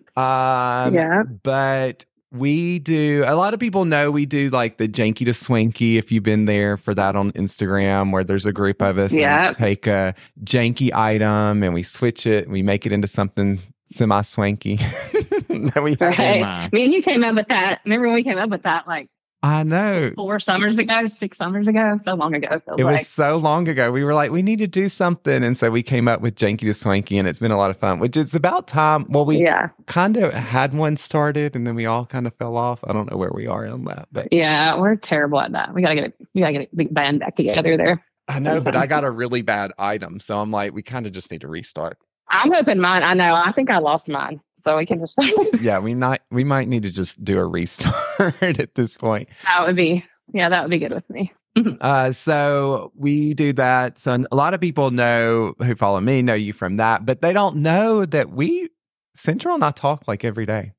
Um, 0.86 0.94
Yeah. 0.94 1.24
But 1.42 2.06
we 2.34 2.80
do. 2.80 3.24
A 3.28 3.36
lot 3.36 3.54
of 3.54 3.60
people 3.60 3.86
know 3.86 4.10
we 4.12 4.26
do 4.26 4.50
like 4.50 4.78
the 4.78 4.88
janky 4.88 5.24
to 5.26 5.34
swanky. 5.34 5.98
If 5.98 6.12
you've 6.12 6.24
been 6.24 6.46
there 6.46 6.78
for 6.78 6.94
that 6.96 7.16
on 7.16 7.32
Instagram, 7.34 8.12
where 8.12 8.24
there's 8.24 8.46
a 8.46 8.52
group 8.54 8.82
of 8.82 8.98
us, 8.98 9.14
Yeah. 9.14 9.52
take 9.52 9.88
a 9.88 10.16
janky 10.44 10.92
item 10.94 11.64
and 11.64 11.74
we 11.74 11.84
switch 11.84 12.26
it, 12.26 12.46
and 12.46 12.54
we 12.54 12.62
make 12.64 12.86
it 12.86 12.92
into 12.92 13.08
something 13.08 13.60
semi 13.92 14.22
swanky. 14.22 14.80
we, 15.50 15.96
Right. 16.00 16.16
Semi. 16.16 16.70
Me 16.72 16.86
and 16.86 16.94
you 16.94 17.02
came 17.04 17.24
up 17.24 17.36
with 17.36 17.48
that. 17.50 17.82
Remember 17.86 18.08
when 18.08 18.16
we 18.16 18.24
came 18.24 18.38
up 18.40 18.50
with 18.50 18.64
that 18.64 18.88
like 18.88 19.10
I 19.44 19.64
know. 19.64 20.12
four 20.16 20.40
summers 20.40 20.78
ago, 20.78 21.08
six 21.08 21.38
summers 21.38 21.68
ago, 21.68 21.98
so 21.98 22.16
long 22.16 22.34
ago. 22.34 22.62
It 22.68 22.80
It 22.80 22.86
like. 22.86 23.00
was 23.00 23.08
so 23.10 23.38
long 23.38 23.68
ago. 23.68 23.92
We 23.92 24.04
were 24.06 24.14
like, 24.14 24.32
we 24.32 24.42
need 24.42 24.60
to 24.60 24.68
do 24.68 24.90
something. 24.90 25.44
And 25.44 25.58
so 25.58 25.70
we 25.70 25.84
came 25.84 26.08
up 26.08 26.22
with 26.22 26.36
Janky 26.36 26.62
to 26.62 26.74
Swanky, 26.74 27.18
and 27.18 27.28
it's 27.28 27.40
been 27.40 27.52
a 27.52 27.58
lot 27.58 27.70
of 27.70 27.78
fun, 27.78 28.00
which 28.00 28.18
is 28.18 28.34
about 28.34 28.68
time. 28.68 29.06
Well, 29.10 29.26
we 29.26 29.44
yeah, 29.44 29.70
kind 29.86 30.18
of 30.18 30.34
had 30.34 30.74
one 30.74 30.98
started 30.98 31.56
and 31.56 31.68
then 31.68 31.76
we 31.76 31.86
all 31.86 32.06
kind 32.06 32.26
of 32.28 32.34
fell 32.36 32.58
off. 32.58 32.80
I 32.88 32.94
don't 32.94 33.12
know 33.12 33.18
where 33.18 33.32
we 33.34 33.48
are 33.48 33.68
on 33.68 33.84
that, 33.86 34.08
but 34.12 34.30
yeah, 34.32 34.80
we're 34.80 34.96
terrible 34.96 35.40
at 35.42 35.52
that. 35.52 35.74
We 35.74 35.82
gotta 35.82 35.96
get 35.96 36.06
a, 36.06 36.14
we 36.34 36.42
gotta 36.42 36.54
get 36.54 36.70
a 36.72 36.76
big 36.76 36.94
band 36.94 37.20
back 37.20 37.36
together 37.36 37.78
there. 37.78 38.04
I 38.28 38.40
know, 38.40 38.62
but 38.62 38.76
I 38.76 38.88
got 38.88 39.04
a 39.04 39.12
really 39.12 39.42
bad 39.42 39.72
item. 39.78 40.20
So 40.20 40.38
I'm 40.40 40.52
like, 40.52 40.74
we 40.74 40.82
kind 40.84 41.06
of 41.06 41.12
just 41.12 41.32
need 41.32 41.42
to 41.42 41.48
restart. 41.48 41.98
I'm 42.34 42.52
hoping 42.52 42.80
mine. 42.80 43.04
I 43.04 43.14
know. 43.14 43.34
I 43.34 43.52
think 43.52 43.70
I 43.70 43.78
lost 43.78 44.10
mine, 44.10 44.42
so 44.58 44.78
we 44.78 44.86
can 44.86 45.00
just. 45.00 45.18
Yeah, 45.62 45.80
we 45.80 45.94
might, 45.94 46.22
we 46.32 46.44
might 46.44 46.68
need 46.68 46.84
to 46.84 46.92
just 46.92 47.24
do 47.24 47.38
a 47.40 47.46
restart 47.46 47.96
at 48.42 48.74
this 48.76 48.98
point. 48.98 49.30
That 49.46 49.68
would 49.68 49.76
be. 49.76 50.04
Yeah, 50.34 50.50
that 50.50 50.64
would 50.64 50.72
be 50.72 50.80
good 50.80 50.94
with 50.94 51.10
me. 51.10 51.32
Uh, 51.82 52.12
so 52.12 52.92
we 52.96 53.36
do 53.36 53.54
that. 53.54 54.00
So 54.00 54.26
a 54.32 54.36
lot 54.36 54.56
of 54.56 54.60
people 54.60 54.90
know 54.90 55.54
who 55.60 55.76
follow 55.76 56.02
me 56.02 56.24
know 56.24 56.34
you 56.34 56.52
from 56.52 56.78
that, 56.78 57.06
but 57.06 57.22
they 57.22 57.32
don't 57.32 57.58
know 57.58 58.08
that 58.08 58.32
we, 58.32 58.70
Central 59.14 59.54
and 59.54 59.64
I 59.64 59.70
talk 59.70 60.08
like 60.08 60.24
every 60.26 60.48
day. 60.48 60.74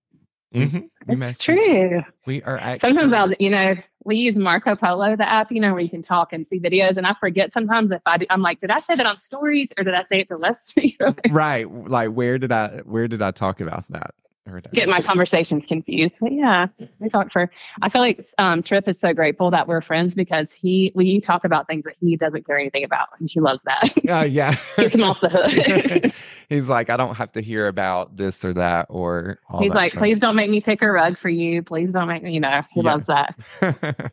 Mm-hmm. 0.52 0.80
We 1.06 1.26
It's 1.26 1.38
true. 1.38 2.02
We 2.26 2.42
are 2.42 2.58
actually. 2.58 2.90
Sometimes 2.90 3.12
I'll, 3.12 3.32
you 3.38 3.50
know, 3.50 3.74
we 4.04 4.16
use 4.16 4.36
Marco 4.36 4.76
Polo, 4.76 5.16
the 5.16 5.28
app, 5.28 5.50
you 5.50 5.60
know, 5.60 5.72
where 5.72 5.80
you 5.80 5.88
can 5.88 6.02
talk 6.02 6.32
and 6.32 6.46
see 6.46 6.60
videos, 6.60 6.96
and 6.96 7.06
I 7.06 7.14
forget 7.14 7.52
sometimes 7.52 7.90
if 7.90 8.02
I 8.06 8.18
do, 8.18 8.26
I'm 8.30 8.42
like, 8.42 8.60
did 8.60 8.70
I 8.70 8.78
say 8.78 8.94
that 8.94 9.06
on 9.06 9.16
stories 9.16 9.68
or 9.78 9.84
did 9.84 9.94
I 9.94 10.04
say 10.10 10.20
it 10.20 10.28
to 10.28 10.36
Wesley? 10.36 10.98
right. 11.30 11.70
Like, 11.70 12.10
where 12.10 12.38
did 12.38 12.52
I, 12.52 12.82
where 12.84 13.08
did 13.08 13.22
I 13.22 13.30
talk 13.30 13.60
about 13.60 13.84
that? 13.90 14.14
Or 14.46 14.60
did 14.60 14.70
I- 14.72 14.76
Get 14.76 14.88
my 14.90 15.00
conversations 15.00 15.64
confused. 15.66 16.16
But 16.20 16.32
yeah, 16.32 16.66
we 16.98 17.08
talked 17.08 17.32
for. 17.32 17.50
I 17.80 17.88
feel 17.88 18.02
like 18.02 18.26
um, 18.38 18.62
Trip 18.62 18.86
is 18.88 19.00
so 19.00 19.14
grateful 19.14 19.50
that 19.50 19.66
we're 19.66 19.80
friends 19.80 20.14
because 20.14 20.52
he 20.52 20.92
we 20.94 21.20
talk 21.20 21.44
about 21.44 21.66
things 21.66 21.84
that 21.84 21.94
he 22.00 22.16
doesn't 22.16 22.46
care 22.46 22.58
anything 22.58 22.84
about, 22.84 23.08
and 23.18 23.30
he 23.32 23.40
loves 23.40 23.62
that. 23.64 23.92
Uh, 24.14 24.20
yeah. 24.22 24.54
Gets 24.76 24.94
him 24.94 25.02
off 25.02 25.18
the 25.22 25.30
hook. 25.30 26.12
He's 26.50 26.68
like, 26.68 26.90
I 26.90 26.96
don't 26.98 27.14
have 27.14 27.32
to 27.32 27.40
hear 27.40 27.68
about 27.68 28.18
this 28.18 28.44
or 28.44 28.52
that 28.52 28.86
or 28.90 29.38
all 29.48 29.60
He's 29.62 29.72
that 29.72 29.76
like, 29.78 29.92
crap." 29.92 30.02
please 30.02 30.18
don't 30.18 30.36
make 30.36 30.50
me 30.50 30.60
pick 30.60 30.82
a 30.82 30.90
rug 30.92 31.16
for 31.18 31.30
you. 31.30 31.62
Please 31.62 31.92
don't 31.94 32.06
make 32.06 32.22
me. 32.22 32.34
You 32.34 32.40
know, 32.40 32.62
he 32.72 32.82
Yeah. 32.82 32.92
loves 32.92 33.06
that. 33.06 33.34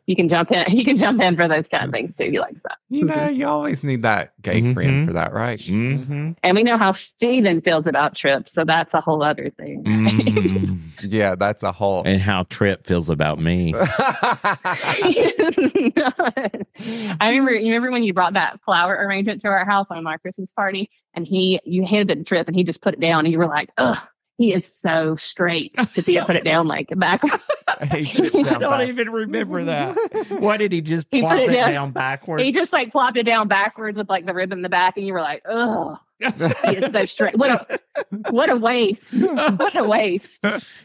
You 0.06 0.16
can 0.16 0.28
jump 0.30 0.50
in. 0.50 0.64
He 0.70 0.82
can 0.84 0.96
jump 0.96 1.20
in 1.20 1.36
for 1.36 1.46
those 1.46 1.68
kind 1.68 1.84
of 1.84 1.90
things 1.92 2.14
too. 2.18 2.30
He 2.30 2.40
likes 2.40 2.58
that. 2.64 2.78
you 2.88 3.04
know, 3.04 3.28
you 3.28 3.46
always 3.46 3.84
need 3.84 4.02
that 4.02 4.32
gay 4.40 4.60
Mhm. 4.62 4.74
friend 4.74 5.06
for 5.06 5.12
that, 5.12 5.32
right? 5.34 5.58
Mm-hmm. 5.60 6.32
And 6.42 6.56
we 6.56 6.62
know 6.62 6.78
how 6.78 6.92
Steven 6.92 7.60
feels 7.60 7.86
about 7.86 8.16
Trip, 8.16 8.48
so 8.48 8.64
that's 8.64 8.94
a 8.94 9.00
whole 9.02 9.22
other 9.22 9.50
thing. 9.50 9.84
Mm-hmm. 9.84 10.21
Yeah, 11.02 11.34
that's 11.34 11.64
a 11.64 11.72
whole. 11.72 12.04
and 12.04 12.22
how 12.22 12.44
Trip 12.44 12.86
feels 12.86 13.10
about 13.10 13.40
me. 13.40 13.74
I 13.76 14.56
remember 17.20 17.52
you 17.52 17.72
remember 17.72 17.90
when 17.90 18.04
you 18.04 18.14
brought 18.14 18.34
that 18.34 18.60
flower 18.64 18.94
arrangement 18.94 19.42
to 19.42 19.48
our 19.48 19.64
house 19.64 19.88
on 19.90 20.06
our 20.06 20.18
Christmas 20.18 20.52
party 20.52 20.88
and 21.14 21.26
he 21.26 21.60
you 21.64 21.84
handed 21.84 22.10
it 22.10 22.14
to 22.20 22.24
Trip 22.24 22.46
and 22.46 22.54
he 22.54 22.62
just 22.62 22.82
put 22.82 22.94
it 22.94 23.00
down 23.00 23.24
and 23.24 23.32
you 23.32 23.38
were 23.38 23.48
like, 23.48 23.70
ugh, 23.78 23.98
he 24.38 24.52
is 24.54 24.66
so 24.72 25.14
straight 25.16 25.76
to 25.94 26.02
be 26.02 26.14
to 26.14 26.24
put 26.24 26.36
it 26.36 26.44
down 26.44 26.66
like 26.68 26.88
back. 26.96 27.22
He 27.90 28.04
put 28.30 28.34
it 28.34 28.46
I 28.46 28.58
don't 28.58 28.60
back. 28.60 28.88
even 28.88 29.10
remember 29.10 29.64
that. 29.64 29.96
Why 30.38 30.56
did 30.56 30.70
he 30.72 30.80
just 30.82 31.06
He 31.10 31.20
plop 31.20 31.32
put 31.32 31.42
it, 31.42 31.50
it 31.50 31.54
down- 31.54 31.70
down 31.72 31.90
backwards? 31.90 32.42
he 32.44 32.52
just 32.52 32.72
like 32.72 32.92
plopped 32.92 33.16
it 33.16 33.24
down 33.24 33.48
backwards 33.48 33.96
with 33.96 34.08
like 34.08 34.24
the 34.26 34.34
ribbon 34.34 34.58
in 34.58 34.62
the 34.62 34.68
back 34.68 34.96
and 34.96 35.04
you 35.06 35.12
were 35.14 35.20
like, 35.20 35.42
ugh, 35.48 35.98
he 36.20 36.76
is 36.76 36.92
so 36.92 37.04
straight. 37.06 37.36
What 37.36 37.50
a 37.72 37.80
what 38.30 38.50
a 38.50 38.56
waste. 38.56 39.00
What 39.12 39.74
a 39.76 39.82
waste. 39.84 40.26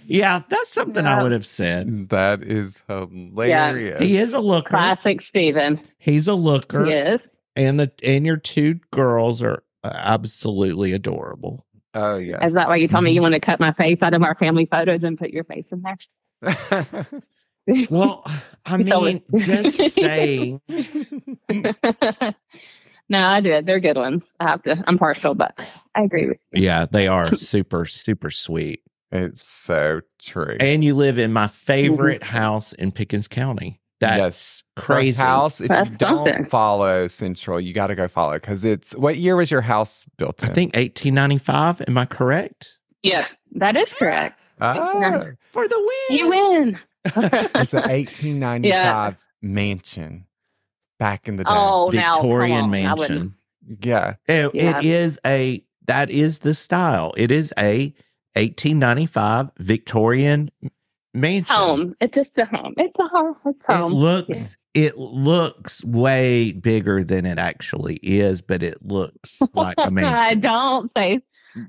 yeah, 0.07 0.41
that's 0.49 0.71
something 0.73 1.05
I 1.05 1.21
would 1.21 1.31
have 1.33 1.45
said. 1.45 2.09
That 2.09 2.41
is 2.41 2.81
hilarious. 2.87 4.01
He 4.01 4.17
is 4.17 4.33
a 4.33 4.39
looker. 4.39 4.69
Classic 4.69 5.21
Steven. 5.21 5.79
He's 5.99 6.27
a 6.27 6.35
looker, 6.35 6.85
Yes. 6.87 7.27
and 7.55 7.79
the 7.79 7.91
and 8.03 8.25
your 8.25 8.37
two 8.37 8.79
girls 8.91 9.43
are 9.43 9.63
absolutely 9.83 10.93
adorable. 10.93 11.65
Oh 11.97 12.17
yes. 12.17 12.39
Is 12.43 12.53
that 12.53 12.67
why 12.67 12.75
you 12.75 12.87
told 12.87 13.03
me 13.03 13.11
you 13.11 13.17
mm-hmm. 13.17 13.31
want 13.31 13.33
to 13.33 13.39
cut 13.39 13.59
my 13.59 13.73
face 13.73 14.03
out 14.03 14.13
of 14.13 14.21
our 14.21 14.35
family 14.35 14.67
photos 14.67 15.03
and 15.03 15.17
put 15.17 15.31
your 15.31 15.43
face 15.45 15.65
in 15.71 15.81
there? 15.81 15.97
Well, 17.89 18.23
I 18.65 18.77
mean, 18.77 19.21
just 19.39 19.93
saying. 19.93 20.61
no, 23.09 23.19
I 23.19 23.41
did. 23.41 23.65
They're 23.65 23.81
good 23.81 23.97
ones. 23.97 24.33
I 24.39 24.47
have 24.47 24.63
to. 24.63 24.81
I'm 24.87 24.97
partial, 24.97 25.35
but 25.35 25.59
I 25.93 26.03
agree 26.03 26.27
with 26.27 26.37
Yeah, 26.53 26.85
they 26.85 27.09
are 27.09 27.35
super 27.35 27.83
super 27.85 28.29
sweet. 28.29 28.83
It's 29.11 29.45
so 29.45 29.99
true. 30.21 30.55
And 30.61 30.81
you 30.81 30.93
live 30.95 31.17
in 31.17 31.33
my 31.33 31.47
mm-hmm. 31.47 31.51
favorite 31.51 32.23
house 32.23 32.71
in 32.71 32.93
Pickens 32.93 33.27
County. 33.27 33.81
That's 33.99 34.17
yes. 34.17 34.63
crazy. 34.75 35.21
House, 35.21 35.59
if 35.59 35.69
That's 35.69 35.91
you 35.91 35.97
don't 35.97 36.25
something. 36.27 36.45
follow 36.45 37.07
Central, 37.07 37.59
you 37.59 37.73
got 37.73 37.87
to 37.87 37.95
go 37.95 38.07
follow 38.07 38.33
because 38.35 38.63
it's 38.63 38.95
what 38.95 39.17
year 39.17 39.35
was 39.35 39.49
your 39.49 39.61
house 39.61 40.05
built 40.17 40.43
in? 40.43 40.49
I 40.49 40.53
think 40.53 40.75
1895. 40.75 41.81
Am 41.87 41.97
I 41.97 42.05
correct? 42.05 42.77
Yeah, 43.01 43.27
that 43.55 43.75
is 43.75 43.93
correct. 43.93 44.39
Ah, 44.61 44.85
For 45.51 45.67
the 45.67 45.91
win. 46.09 46.17
You 46.19 46.29
win. 46.29 46.79
it's 47.05 47.73
an 47.73 47.83
1895 47.89 49.17
mansion 49.41 50.25
back 50.99 51.27
in 51.27 51.35
the 51.37 51.43
day. 51.43 51.49
oh, 51.53 51.89
Victorian 51.91 52.65
on, 52.65 52.69
mansion. 52.71 53.35
Yeah. 53.81 54.15
It- 54.27 54.53
Yeah. 54.53 54.79
it 54.79 54.85
is 54.85 55.19
a 55.25 55.63
that 55.87 56.09
is 56.09 56.39
the 56.39 56.53
style. 56.53 57.13
It 57.17 57.31
is 57.31 57.53
a 57.57 57.93
1895 58.35 59.51
Victorian 59.57 60.51
mansion. 61.13 61.55
Home. 61.55 61.95
It's 62.01 62.15
just 62.15 62.37
a 62.37 62.45
home. 62.45 62.73
It's 62.77 62.97
a 62.99 63.07
home. 63.07 63.35
It's 63.45 63.65
home. 63.65 63.75
It 63.75 63.79
home. 63.81 63.93
looks 63.93 64.57
it 64.73 64.97
looks 64.97 65.83
way 65.85 66.51
bigger 66.51 67.03
than 67.03 67.25
it 67.25 67.39
actually 67.39 67.95
is, 68.03 68.41
but 68.41 68.61
it 68.63 68.85
looks 68.85 69.41
like 69.53 69.77
a 69.79 69.83
I 69.85 69.89
mansion. 69.89 70.37
I 70.37 70.41
don't 70.41 70.91
say. 70.95 71.21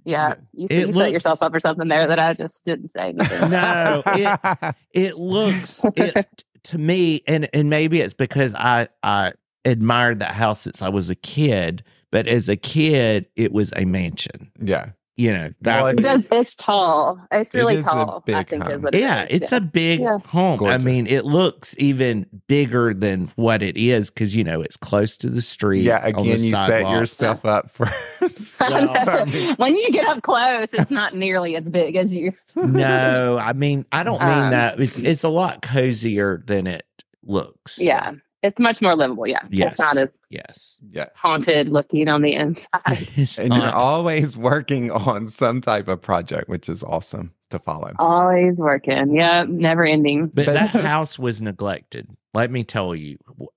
Yeah, 0.05 0.35
you, 0.53 0.66
It 0.68 0.88
you 0.88 0.92
set 0.92 1.12
yourself 1.12 1.42
up 1.42 1.51
for 1.51 1.61
something 1.61 1.88
there 1.88 2.07
that 2.07 2.18
I 2.18 2.35
just 2.35 2.62
didn't 2.64 2.90
say. 2.94 3.09
anything. 3.18 3.51
No, 3.51 4.03
it 4.07 4.74
it 4.92 5.16
looks 5.18 5.83
it 5.96 6.44
to 6.64 6.77
me, 6.79 7.22
and 7.27 7.48
and 7.55 7.70
maybe 7.70 8.01
it's 8.03 8.12
because 8.12 8.53
I 8.55 8.88
I 9.03 9.33
admired 9.64 10.20
that 10.20 10.33
house 10.35 10.61
since 10.61 10.83
I 10.83 10.90
was 10.90 11.09
a 11.09 11.14
kid, 11.14 11.83
but 12.11 12.27
as 12.27 12.51
a 12.51 12.57
kid, 12.57 13.27
it 13.37 13.53
was 13.53 13.72
a 13.77 13.87
mansion. 13.87 14.51
yeah. 14.61 14.90
You 15.18 15.33
know 15.33 15.50
that. 15.62 15.76
Well, 15.83 15.87
it 15.88 15.98
It 15.98 16.02
does, 16.04 16.28
it's 16.31 16.54
tall. 16.54 17.18
It's 17.33 17.52
It 17.52 17.59
really 17.59 17.74
is 17.74 17.81
a 17.81 17.88
tall. 17.88 18.22
I 18.28 18.31
big 18.38 18.48
think 18.48 18.70
is 18.70 18.78
what 18.78 18.94
it 18.94 19.00
yeah, 19.00 19.24
is. 19.24 19.42
it's 19.42 19.50
a 19.52 19.61
big 19.61 19.98
Yeah. 19.98 20.18
home. 20.24 20.59
Gorgeous. 20.59 20.81
I 20.81 20.85
mean, 20.85 21.09
it 21.09 21.24
looks 21.24 21.74
even 21.76 22.24
bigger 22.46 22.94
than 22.94 23.28
what 23.35 23.61
it 23.61 23.76
is 23.76 24.11
because 24.11 24.37
you 24.37 24.44
know 24.44 24.61
it's 24.61 24.76
close 24.76 25.16
to 25.16 25.28
the 25.28 25.42
street. 25.42 25.83
Yeah. 25.83 26.07
Again, 26.07 26.24
you 26.24 26.38
set 26.50 26.66
sidewalk. 26.68 26.92
yourself 26.94 27.44
up 27.44 27.68
for. 27.70 27.87
When 29.59 29.74
you 29.74 29.90
get 29.90 30.07
up 30.07 30.22
close, 30.22 30.68
it's 30.72 30.90
not 30.90 31.14
nearly 31.14 31.57
as 31.57 31.64
big 31.64 31.96
as 31.96 32.12
you. 32.14 32.33
no, 32.54 33.38
I 33.42 33.52
mean, 33.54 33.87
I 33.92 34.04
don't 34.04 34.20
mean 34.20 34.31
Um, 34.31 34.50
that. 34.50 34.78
It's 34.81 35.00
it's 35.00 35.24
a 35.24 35.28
lot 35.28 35.62
cozier 35.62 36.42
than 36.46 36.66
it 36.68 36.87
looks. 37.24 37.78
Yeah, 37.81 38.12
it's 38.42 38.59
much 38.59 38.81
more 38.81 38.94
livable. 38.94 39.27
Yeah, 39.27 39.40
Yes. 39.51 39.72
it's 39.72 39.81
not 39.81 39.96
as 39.96 40.09
Yes. 40.31 40.79
yeah. 40.90 41.07
haunted 41.14 41.68
looking 41.70 42.09
on 42.09 42.22
the 42.22 42.35
inside. 42.35 42.64
It's 43.16 43.38
And 43.38 43.53
you're 43.53 43.74
always 43.74 44.37
working 44.38 44.90
on 44.90 45.29
some 45.29 45.61
type 45.61 45.88
of 45.88 46.01
project, 46.03 46.48
which 46.48 46.68
is 46.68 46.83
awesome 46.85 47.33
to 47.51 47.59
follow. 47.59 47.92
Always 47.98 48.55
working. 48.57 49.14
Yeah, 49.14 49.44
never 49.48 49.85
ending. 49.85 50.27
But 50.29 50.46
But- 50.46 50.55
that 50.55 50.70
house 50.85 51.18
was 51.18 51.40
neglected. 51.42 52.09
Let 52.35 52.51
me 52.51 52.62
tell 52.64 52.94
you, 52.94 53.18
W- 53.29 53.48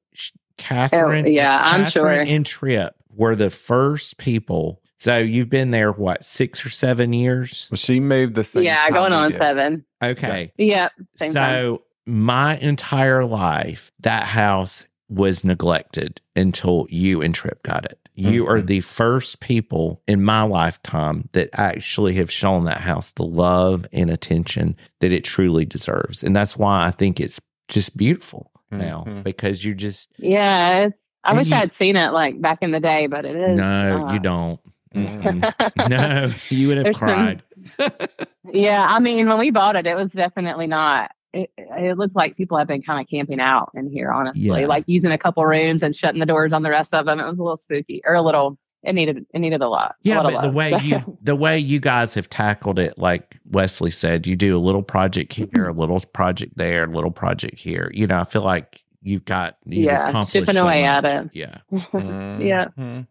Katherine. 0.57 1.25
Oh, 1.25 1.29
yeah, 1.29 1.59
I'm 1.63 1.89
sure. 1.91 2.03
Katherine 2.05 2.27
and 2.29 2.45
Trip 2.45 2.93
were 3.13 3.35
the 3.35 3.49
first 3.49 4.17
people. 4.17 4.81
So 4.95 5.17
you've 5.17 5.49
been 5.49 5.71
there 5.71 5.91
what 5.91 6.23
six 6.23 6.63
or 6.65 6.69
seven 6.69 7.11
years? 7.11 7.67
Well, 7.71 7.77
she 7.77 7.99
moved 7.99 8.35
the 8.35 8.43
same. 8.43 8.63
yeah, 8.63 8.83
time 8.83 8.93
going 8.93 9.13
on 9.13 9.31
did. 9.31 9.37
seven. 9.39 9.85
Okay. 10.03 10.53
Yeah, 10.57 10.89
same 11.17 11.31
so 11.31 11.81
my 12.05 12.57
entire 12.57 13.25
life, 13.25 13.91
that 13.99 14.23
house 14.23 14.85
was 15.09 15.43
neglected 15.43 16.21
until 16.35 16.87
you 16.89 17.21
and 17.21 17.33
Trip 17.35 17.61
got 17.63 17.85
it. 17.85 17.97
You 18.15 18.47
are 18.47 18.59
Mhm. 18.59 18.67
the 18.67 18.81
first 18.81 19.39
people 19.39 20.01
in 20.07 20.23
my 20.23 20.43
lifetime 20.43 21.29
that 21.33 21.49
actually 21.53 22.13
have 22.15 22.31
shown 22.31 22.65
that 22.65 22.77
house 22.79 23.11
the 23.13 23.23
love 23.23 23.85
and 23.93 24.09
attention 24.09 24.75
that 24.99 25.11
it 25.11 25.23
truly 25.23 25.65
deserves. 25.65 26.23
And 26.23 26.35
that's 26.35 26.57
why 26.57 26.85
I 26.85 26.91
think 26.91 27.19
it's 27.19 27.39
just 27.67 27.95
beautiful 27.97 28.51
now 28.69 29.05
Mhm. 29.07 29.23
because 29.23 29.65
you're 29.65 29.75
just, 29.75 30.09
Yeah, 30.17 30.89
I 31.23 31.33
wish 31.37 31.49
you- 31.49 31.55
I 31.55 31.59
had 31.59 31.73
seen 31.73 31.95
it 31.95 32.11
like 32.11 32.39
back 32.41 32.59
in 32.61 32.71
the 32.71 32.79
day, 32.79 33.07
but 33.07 33.25
it 33.25 33.35
is. 33.35 33.57
no, 33.57 34.07
uh, 34.07 34.13
you 34.13 34.19
don't. 34.19 34.59
No, 34.93 36.31
you 36.49 36.67
would 36.67 36.77
have 36.77 36.83
There's 36.83 36.99
some- 36.99 37.07
cried. 37.09 37.43
Yeah, 38.51 38.85
I 38.89 38.99
mean, 38.99 39.29
when 39.29 39.37
we 39.37 39.51
bought 39.51 39.75
it, 39.75 39.85
it 39.85 39.95
was 39.95 40.11
definitely 40.11 40.67
not. 40.67 41.11
It, 41.33 41.51
it 41.57 41.97
looked 41.97 42.15
like 42.15 42.35
people 42.37 42.57
have 42.57 42.67
been 42.67 42.81
kind 42.81 43.01
of 43.01 43.09
camping 43.09 43.39
out 43.39 43.71
in 43.75 43.89
here, 43.89 44.11
honestly, 44.11 44.41
Yeah. 44.61 44.67
like 44.67 44.83
using 44.87 45.11
a 45.11 45.17
couple 45.17 45.45
rooms 45.45 45.83
and 45.83 45.95
shutting 45.95 46.19
the 46.19 46.25
doors 46.25 46.53
on 46.53 46.63
the 46.63 46.69
rest 46.69 46.93
of 46.93 47.05
them. 47.05 47.19
It 47.19 47.23
was 47.25 47.39
a 47.39 47.43
little 47.43 47.57
spooky 47.57 48.01
or 48.05 48.15
a 48.15 48.21
little. 48.21 48.57
It 48.83 48.93
needed 48.95 49.25
it 49.33 49.39
needed 49.39 49.61
a 49.61 49.69
lot. 49.69 49.95
a 50.05 50.09
Yeah, 50.09 50.17
lot 50.17 50.25
of 50.25 50.33
but 50.33 50.41
the 50.41 50.47
love. 50.47 50.55
way 50.55 50.71
you 50.83 51.17
the 51.21 51.35
way 51.35 51.57
you 51.59 51.79
guys 51.79 52.15
have 52.15 52.29
tackled 52.29 52.79
it, 52.79 52.97
like 52.97 53.37
Wesley 53.49 53.91
said, 53.91 54.27
you 54.27 54.35
do 54.35 54.57
a 54.57 54.59
little 54.59 54.83
project 54.83 55.33
here, 55.33 55.69
a 55.69 55.73
little 55.73 55.99
project 55.99 56.57
there, 56.57 56.83
a 56.85 56.87
little 56.87 57.11
project 57.11 57.59
here. 57.59 57.91
You 57.93 58.07
know, 58.07 58.19
I 58.19 58.23
feel 58.25 58.41
like 58.43 58.81
you've 59.03 59.25
got 59.25 59.57
you've 59.65 59.85
Yeah, 59.85 60.03
accomplished 60.09 60.33
chipping 60.33 60.55
so 60.55 60.63
away 60.63 60.83
at 60.85 61.05
it. 61.05 61.29
Yeah. 61.33 61.59
Yeah. 61.93 62.67
Mhm. 62.77 63.07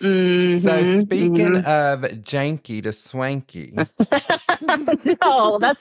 Mhm, 0.00 0.60
So 0.62 0.84
speaking 0.84 1.54
mhm. 1.54 1.64
of 1.64 2.00
janky 2.22 2.82
to 2.82 2.92
swanky, 2.92 3.74
no, 5.22 5.58
that's 5.60 5.80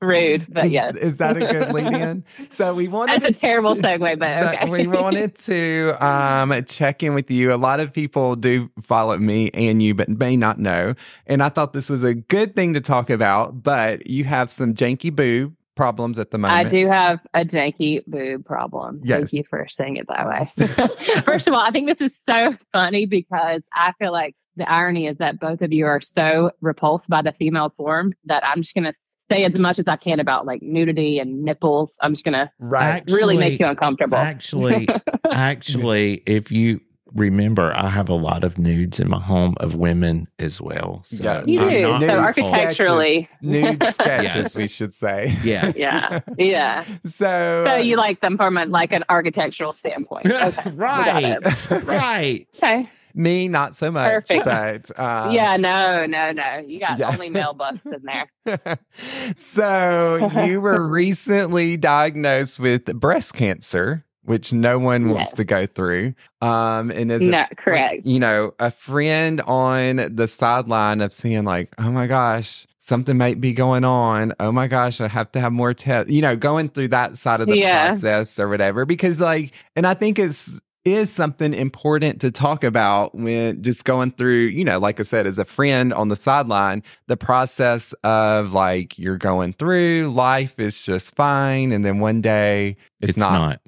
rude, 0.00 0.46
but 0.52 0.70
yes, 0.70 0.96
is 0.96 1.18
that 1.18 1.36
a 1.36 1.40
good 1.40 1.72
lead 1.72 1.92
in? 1.92 2.24
So 2.50 2.74
we 2.74 2.88
wanted 2.88 3.22
That's 3.22 3.36
a 3.36 3.40
terrible 3.40 3.74
segue, 3.74 4.18
but 4.18 4.54
okay. 4.54 4.68
we 4.68 4.86
wanted 4.86 5.34
to 5.36 5.96
um, 6.04 6.64
check 6.66 7.02
in 7.02 7.14
with 7.14 7.30
you. 7.30 7.52
A 7.52 7.56
lot 7.56 7.80
of 7.80 7.92
people 7.92 8.36
do 8.36 8.70
follow 8.82 9.18
me 9.18 9.50
and 9.54 9.82
you, 9.82 9.94
but 9.94 10.08
may 10.08 10.36
not 10.36 10.58
know. 10.58 10.94
And 11.26 11.42
I 11.42 11.48
thought 11.48 11.72
this 11.72 11.90
was 11.90 12.04
a 12.04 12.14
good 12.14 12.54
thing 12.54 12.74
to 12.74 12.80
talk 12.80 13.10
about. 13.10 13.62
But 13.62 14.06
you 14.06 14.24
have 14.24 14.50
some 14.50 14.74
janky 14.74 15.14
boo 15.14 15.52
problems 15.74 16.18
at 16.18 16.30
the 16.30 16.38
moment. 16.38 16.66
I 16.66 16.70
do 16.70 16.86
have 16.88 17.20
a 17.34 17.44
janky 17.44 18.04
boob 18.06 18.44
problem. 18.44 19.00
Yes. 19.02 19.30
Thank 19.30 19.32
you 19.32 19.42
for 19.48 19.66
saying 19.68 19.96
it 19.96 20.06
that 20.08 20.26
way. 20.28 21.22
First 21.24 21.48
of 21.48 21.54
all, 21.54 21.60
I 21.60 21.70
think 21.70 21.88
this 21.88 22.12
is 22.12 22.16
so 22.16 22.56
funny 22.72 23.06
because 23.06 23.62
I 23.72 23.92
feel 23.98 24.12
like 24.12 24.36
the 24.56 24.70
irony 24.70 25.06
is 25.06 25.18
that 25.18 25.40
both 25.40 25.62
of 25.62 25.72
you 25.72 25.86
are 25.86 26.00
so 26.00 26.52
repulsed 26.60 27.08
by 27.08 27.22
the 27.22 27.32
female 27.32 27.72
form 27.76 28.14
that 28.26 28.46
I'm 28.46 28.62
just 28.62 28.74
going 28.74 28.84
to 28.84 28.94
say 29.34 29.44
as 29.44 29.58
much 29.58 29.78
as 29.78 29.86
I 29.88 29.96
can 29.96 30.20
about 30.20 30.46
like 30.46 30.62
nudity 30.62 31.18
and 31.18 31.42
nipples. 31.44 31.94
I'm 32.00 32.12
just 32.12 32.24
going 32.24 32.34
to 32.34 32.50
Right. 32.58 33.02
really 33.08 33.36
make 33.36 33.60
you 33.60 33.66
uncomfortable. 33.66 34.16
Actually, 34.16 34.88
actually, 35.30 36.22
if 36.26 36.50
you 36.52 36.80
remember, 37.14 37.72
I 37.76 37.88
have 37.90 38.08
a 38.08 38.14
lot 38.14 38.42
of 38.42 38.58
nudes 38.58 38.98
in 38.98 39.08
my 39.08 39.20
home 39.20 39.54
of 39.60 39.76
women 39.76 40.26
as 40.40 40.60
well. 40.60 41.00
So 41.04 41.22
Yeah. 41.22 41.44
you 41.46 41.60
I'm 41.60 41.68
do. 41.70 41.82
not 41.82 42.00
So 42.00 42.06
Nude 42.08 42.16
repulsed. 42.16 42.38
architecturally. 42.38 43.28
Nude 43.40 43.82
sketches, 43.94 44.34
Yes. 44.34 44.56
we 44.56 44.66
should 44.68 44.92
say. 44.94 45.36
Yeah. 45.44 45.70
Yeah. 45.76 46.20
Yeah. 46.38 46.84
So, 47.04 47.64
So 47.68 47.76
you 47.76 47.96
like 47.96 48.20
them 48.20 48.36
from 48.36 48.56
a, 48.56 48.64
like 48.66 48.92
an 48.92 49.04
architectural 49.08 49.72
standpoint. 49.72 50.26
Okay. 50.26 50.70
right. 50.70 51.38
right. 51.84 52.46
Okay. 52.56 52.88
Me, 53.14 53.48
not 53.48 53.74
so 53.74 53.90
much. 53.90 54.28
Perfect. 54.28 54.44
But 54.44 54.98
um, 54.98 55.32
yeah, 55.32 55.56
no, 55.56 56.04
no, 56.06 56.32
no. 56.32 56.58
You 56.66 56.80
got 56.80 56.98
yeah. 56.98 57.10
only 57.10 57.30
male 57.30 57.52
busts 57.54 57.86
in 57.86 58.02
there. 58.04 58.78
so 59.36 60.30
you 60.44 60.60
were 60.60 60.86
recently 60.86 61.76
diagnosed 61.76 62.58
with 62.58 62.84
breast 62.98 63.34
cancer, 63.34 64.04
which 64.22 64.52
no 64.52 64.78
one 64.78 65.08
wants 65.10 65.32
to 65.34 65.44
go 65.44 65.66
through. 65.66 66.14
Um, 66.40 66.90
and 66.90 67.10
as 67.12 67.22
a- 67.22 67.26
No, 67.26 67.44
correct. 67.56 68.06
you 68.06 68.18
know, 68.18 68.54
a 68.58 68.70
friend 68.70 69.40
on 69.42 70.14
the 70.14 70.26
sideline 70.28 71.00
of 71.00 71.12
seeing 71.12 71.44
like, 71.44 71.74
oh 71.78 71.90
my 71.90 72.06
gosh, 72.06 72.66
something 72.80 73.16
might 73.16 73.40
be 73.40 73.52
going 73.52 73.84
on. 73.84 74.34
Oh 74.40 74.52
my 74.52 74.66
gosh, 74.66 75.00
I 75.00 75.08
have 75.08 75.32
to 75.32 75.40
have 75.40 75.52
more 75.52 75.72
tests. 75.74 76.10
You 76.10 76.22
know, 76.22 76.36
going 76.36 76.68
through 76.68 76.88
that 76.88 77.16
side 77.16 77.40
of 77.40 77.46
the 77.46 77.56
Yeah. 77.56 77.88
process 77.88 78.38
or 78.38 78.48
whatever. 78.48 78.84
Because 78.84 79.20
like, 79.20 79.52
and 79.76 79.86
I 79.86 79.94
think 79.94 80.18
it's 80.18 80.60
is 80.84 81.10
something 81.12 81.54
important 81.54 82.20
to 82.20 82.30
talk 82.30 82.62
about 82.64 83.14
when 83.14 83.62
just 83.62 83.84
going 83.84 84.12
through, 84.12 84.46
you 84.46 84.64
know, 84.64 84.78
like 84.78 85.00
I 85.00 85.02
said, 85.04 85.26
as 85.26 85.38
a 85.38 85.44
friend 85.44 85.94
on 85.94 86.08
the 86.08 86.16
sideline, 86.16 86.82
the 87.06 87.16
process 87.16 87.92
of 88.04 88.52
like 88.52 88.98
you're 88.98 89.16
going 89.18 89.54
through, 89.54 90.10
life 90.14 90.58
is 90.58 90.82
just 90.84 91.16
fine, 91.16 91.72
and 91.72 91.84
then 91.84 92.00
one 92.00 92.20
day 92.20 92.76
it's, 93.00 93.16
It's 93.16 93.16
not. 93.16 93.30
not. 93.30 93.60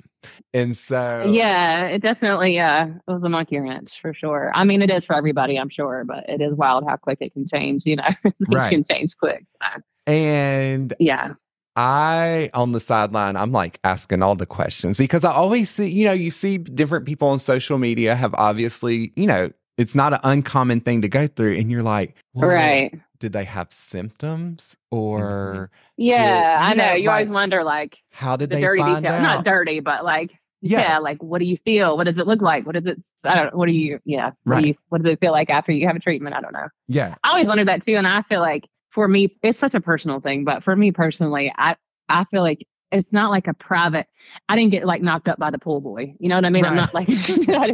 And 0.55 0.77
so 0.77 1.25
Yeah, 1.33 1.87
it 1.89 2.03
definitely 2.03 2.55
yeah, 2.55 2.93
uh 3.09 3.15
was 3.15 3.23
a 3.25 3.29
monkey 3.29 3.59
wrench 3.59 4.01
for 4.01 4.13
sure. 4.13 4.51
I 4.55 4.65
mean, 4.65 4.83
it 4.83 4.91
is 4.91 5.05
for 5.07 5.15
everybody, 5.17 5.57
I'm 5.59 5.71
sure, 5.71 6.05
but 6.05 6.29
it 6.29 6.41
is 6.43 6.55
wild 6.55 6.85
how 6.89 6.97
quick 6.97 7.19
it 7.23 7.33
can 7.33 7.49
change. 7.49 7.87
You 7.87 7.97
know, 7.97 8.09
it 8.25 8.35
Right. 8.47 8.69
can 8.69 8.85
change 8.85 9.17
quick. 9.17 9.45
So, 9.63 9.81
and 10.07 10.95
yeah, 10.99 11.35
I 11.77 12.51
on 12.55 12.73
the 12.73 12.81
sideline, 12.81 13.37
I'm 13.37 13.53
like 13.53 13.79
asking 13.85 14.23
all 14.23 14.35
the 14.35 14.47
questions 14.47 14.99
because 14.99 15.25
I 15.25 15.33
always 15.33 15.69
see, 15.71 15.89
you 15.89 16.05
know, 16.07 16.13
you 16.13 16.31
see 16.31 16.59
different 16.59 17.07
people 17.07 17.29
on 17.29 17.39
social 17.39 17.79
media 17.79 18.15
have 18.15 18.35
obviously, 18.35 19.13
you 19.17 19.27
know, 19.27 19.51
it's 19.79 19.95
not 19.95 20.15
an 20.15 20.21
uncommon 20.25 20.81
thing 20.81 21.03
to 21.03 21.09
go 21.09 21.27
through, 21.27 21.57
and 21.57 21.71
you're 21.71 21.83
like, 21.83 22.15
well, 22.35 22.49
right. 22.49 22.99
Did 23.19 23.33
they 23.33 23.45
have 23.45 23.73
symptoms, 23.73 24.77
or 24.91 25.71
mm-hmm. 25.71 25.75
Yeah, 25.97 26.59
you 26.59 26.65
I 26.71 26.75
know. 26.75 26.85
know, 26.87 26.93
You 26.95 27.11
always 27.11 27.29
wonder, 27.29 27.65
like 27.65 27.97
how 28.11 28.37
did 28.37 28.51
the 28.51 28.57
they 28.57 28.63
dirty 28.63 28.81
find 28.83 28.97
details. 29.05 29.15
out? 29.21 29.23
Not 29.23 29.45
dirty, 29.45 29.81
but 29.81 30.05
like 30.05 30.33
Yeah. 30.61 30.81
yeah. 30.81 30.99
like 30.99 31.23
what 31.23 31.39
do 31.39 31.45
you 31.47 31.57
feel? 31.65 31.97
What 31.97 32.05
does 32.05 32.19
it 32.19 32.27
look 32.27 32.43
like? 32.43 32.67
What 32.67 32.75
does 32.75 32.85
it? 32.87 33.03
I 33.25 33.35
don't. 33.37 33.55
What 33.55 33.69
do 33.69 33.73
you? 33.75 34.01
Yeah. 34.05 34.33
What 34.45 34.55
Right. 34.55 34.63
do 34.63 34.69
you? 34.69 34.75
What 34.91 35.03
does 35.03 35.13
it 35.13 35.21
feel 35.21 35.33
like 35.33 35.49
after 35.51 35.73
you 35.73 35.87
have 35.87 35.97
a 35.97 35.99
treatment? 36.01 36.37
I 36.37 36.41
don't 36.41 36.53
know. 36.53 36.69
yeah, 36.89 37.15
I 37.25 37.31
always 37.31 37.47
wondered 37.49 37.69
that 37.69 37.83
too, 37.83 37.97
and 37.97 38.07
I 38.07 38.23
feel 38.23 38.41
like 38.41 38.65
for 38.97 39.07
me, 39.07 39.37
it's 39.43 39.59
such 39.59 39.75
a 39.75 39.81
personal 39.81 40.21
thing, 40.21 40.45
but 40.45 40.65
for 40.65 40.75
me 40.75 40.91
personally, 40.91 41.53
I, 41.57 41.77
I 42.09 42.25
feel 42.25 42.41
like 42.43 42.67
it's 42.91 43.13
not 43.13 43.31
like 43.31 43.47
a 43.47 43.53
private, 43.53 44.07
I 44.49 44.57
didn't 44.57 44.71
get 44.73 44.87
like 44.87 45.03
knocked 45.03 45.29
up 45.29 45.39
by 45.39 45.51
the 45.51 45.59
pool 45.59 45.83
boy. 45.83 46.15
You 46.19 46.31
know 46.31 46.37
what 46.37 46.47
I 46.47 46.49
mean? 46.51 46.65
I'm 46.65 46.77
not 46.77 46.95
like, 46.95 47.07
it's 47.11 47.47
not, 47.47 47.69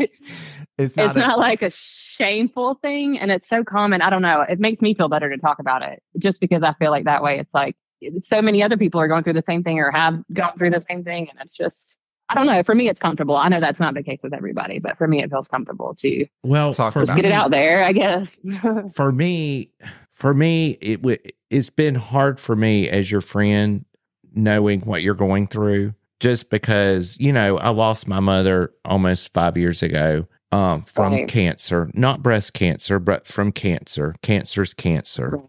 It's 0.79 0.97
a- 0.97 1.13
not 1.15 1.39
like 1.39 1.63
a 1.63 1.71
shameful 1.71 2.75
thing. 2.83 3.19
And 3.21 3.31
it's 3.31 3.49
so 3.49 3.63
common. 3.63 4.03
I 4.03 4.11
don't 4.11 4.23
know. 4.23 4.41
It 4.41 4.59
makes 4.59 4.83
me 4.83 4.95
feel 4.95 5.09
better 5.09 5.31
to 5.31 5.39
talk 5.39 5.61
about 5.61 5.83
it 5.83 6.03
just 6.19 6.41
because 6.41 6.65
I 6.65 6.73
feel 6.75 6.91
like 6.91 7.05
that 7.05 7.23
way 7.23 7.39
it's 7.39 7.55
like 7.55 7.77
so 8.19 8.43
many 8.43 8.61
other 8.65 8.77
people 8.77 9.01
are 9.01 9.07
going 9.07 9.23
through 9.23 9.35
the 9.35 9.45
same 9.47 9.63
thing 9.63 9.79
or 9.79 9.93
have 9.93 10.21
gone 10.33 10.59
through 10.59 10.71
the 10.71 10.81
same 10.81 11.05
thing. 11.05 11.29
And 11.31 11.39
it's 11.41 11.57
just, 11.57 11.97
I 12.29 12.35
don't 12.35 12.47
know. 12.47 12.63
For 12.65 12.75
me, 12.75 12.89
it's 12.89 12.99
comfortable. 12.99 13.37
I 13.37 13.49
know 13.49 13.61
that's 13.61 13.79
not 13.79 13.95
the 13.95 14.03
case 14.03 14.21
with 14.25 14.35
everybody, 14.35 14.81
but 14.81 14.99
for 14.99 15.07
me, 15.07 15.23
it 15.23 15.31
feels 15.31 15.47
comfortable 15.47 15.95
to 16.01 16.27
Well, 16.43 16.75
Talk 16.75 16.95
for 16.95 17.03
about 17.03 17.15
get 17.15 17.27
it 17.27 17.29
me- 17.29 17.35
out 17.35 17.51
there, 17.53 17.85
I 17.85 17.93
guess. 17.93 18.27
for 18.95 19.13
me, 19.13 19.71
for 20.23 20.33
me, 20.33 20.79
it 20.81 20.99
w- 21.03 21.19
it's 21.51 21.69
been 21.69 21.97
hard 21.97 22.39
for 22.39 22.55
me 22.55 22.89
as 22.89 23.11
your 23.11 23.21
friend, 23.21 23.85
knowing 24.33 24.81
what 24.83 25.03
you're 25.03 25.15
going 25.17 25.49
through. 25.49 25.95
Just 26.21 26.49
because 26.49 27.17
you 27.19 27.33
know, 27.33 27.59
I 27.59 27.71
lost 27.71 28.07
my 28.07 28.21
mother 28.21 28.73
almost 28.85 29.33
five 29.35 29.59
years 29.59 29.83
ago 29.83 30.29
um, 30.53 30.83
from 30.83 31.13
Right. 31.13 31.27
cancer, 31.29 31.91
not 31.93 32.23
breast 32.23 32.53
cancer, 32.53 33.01
but 33.01 33.27
from 33.27 33.51
cancer. 33.51 34.15
Cancer's 34.23 34.75
cancer, 34.75 35.41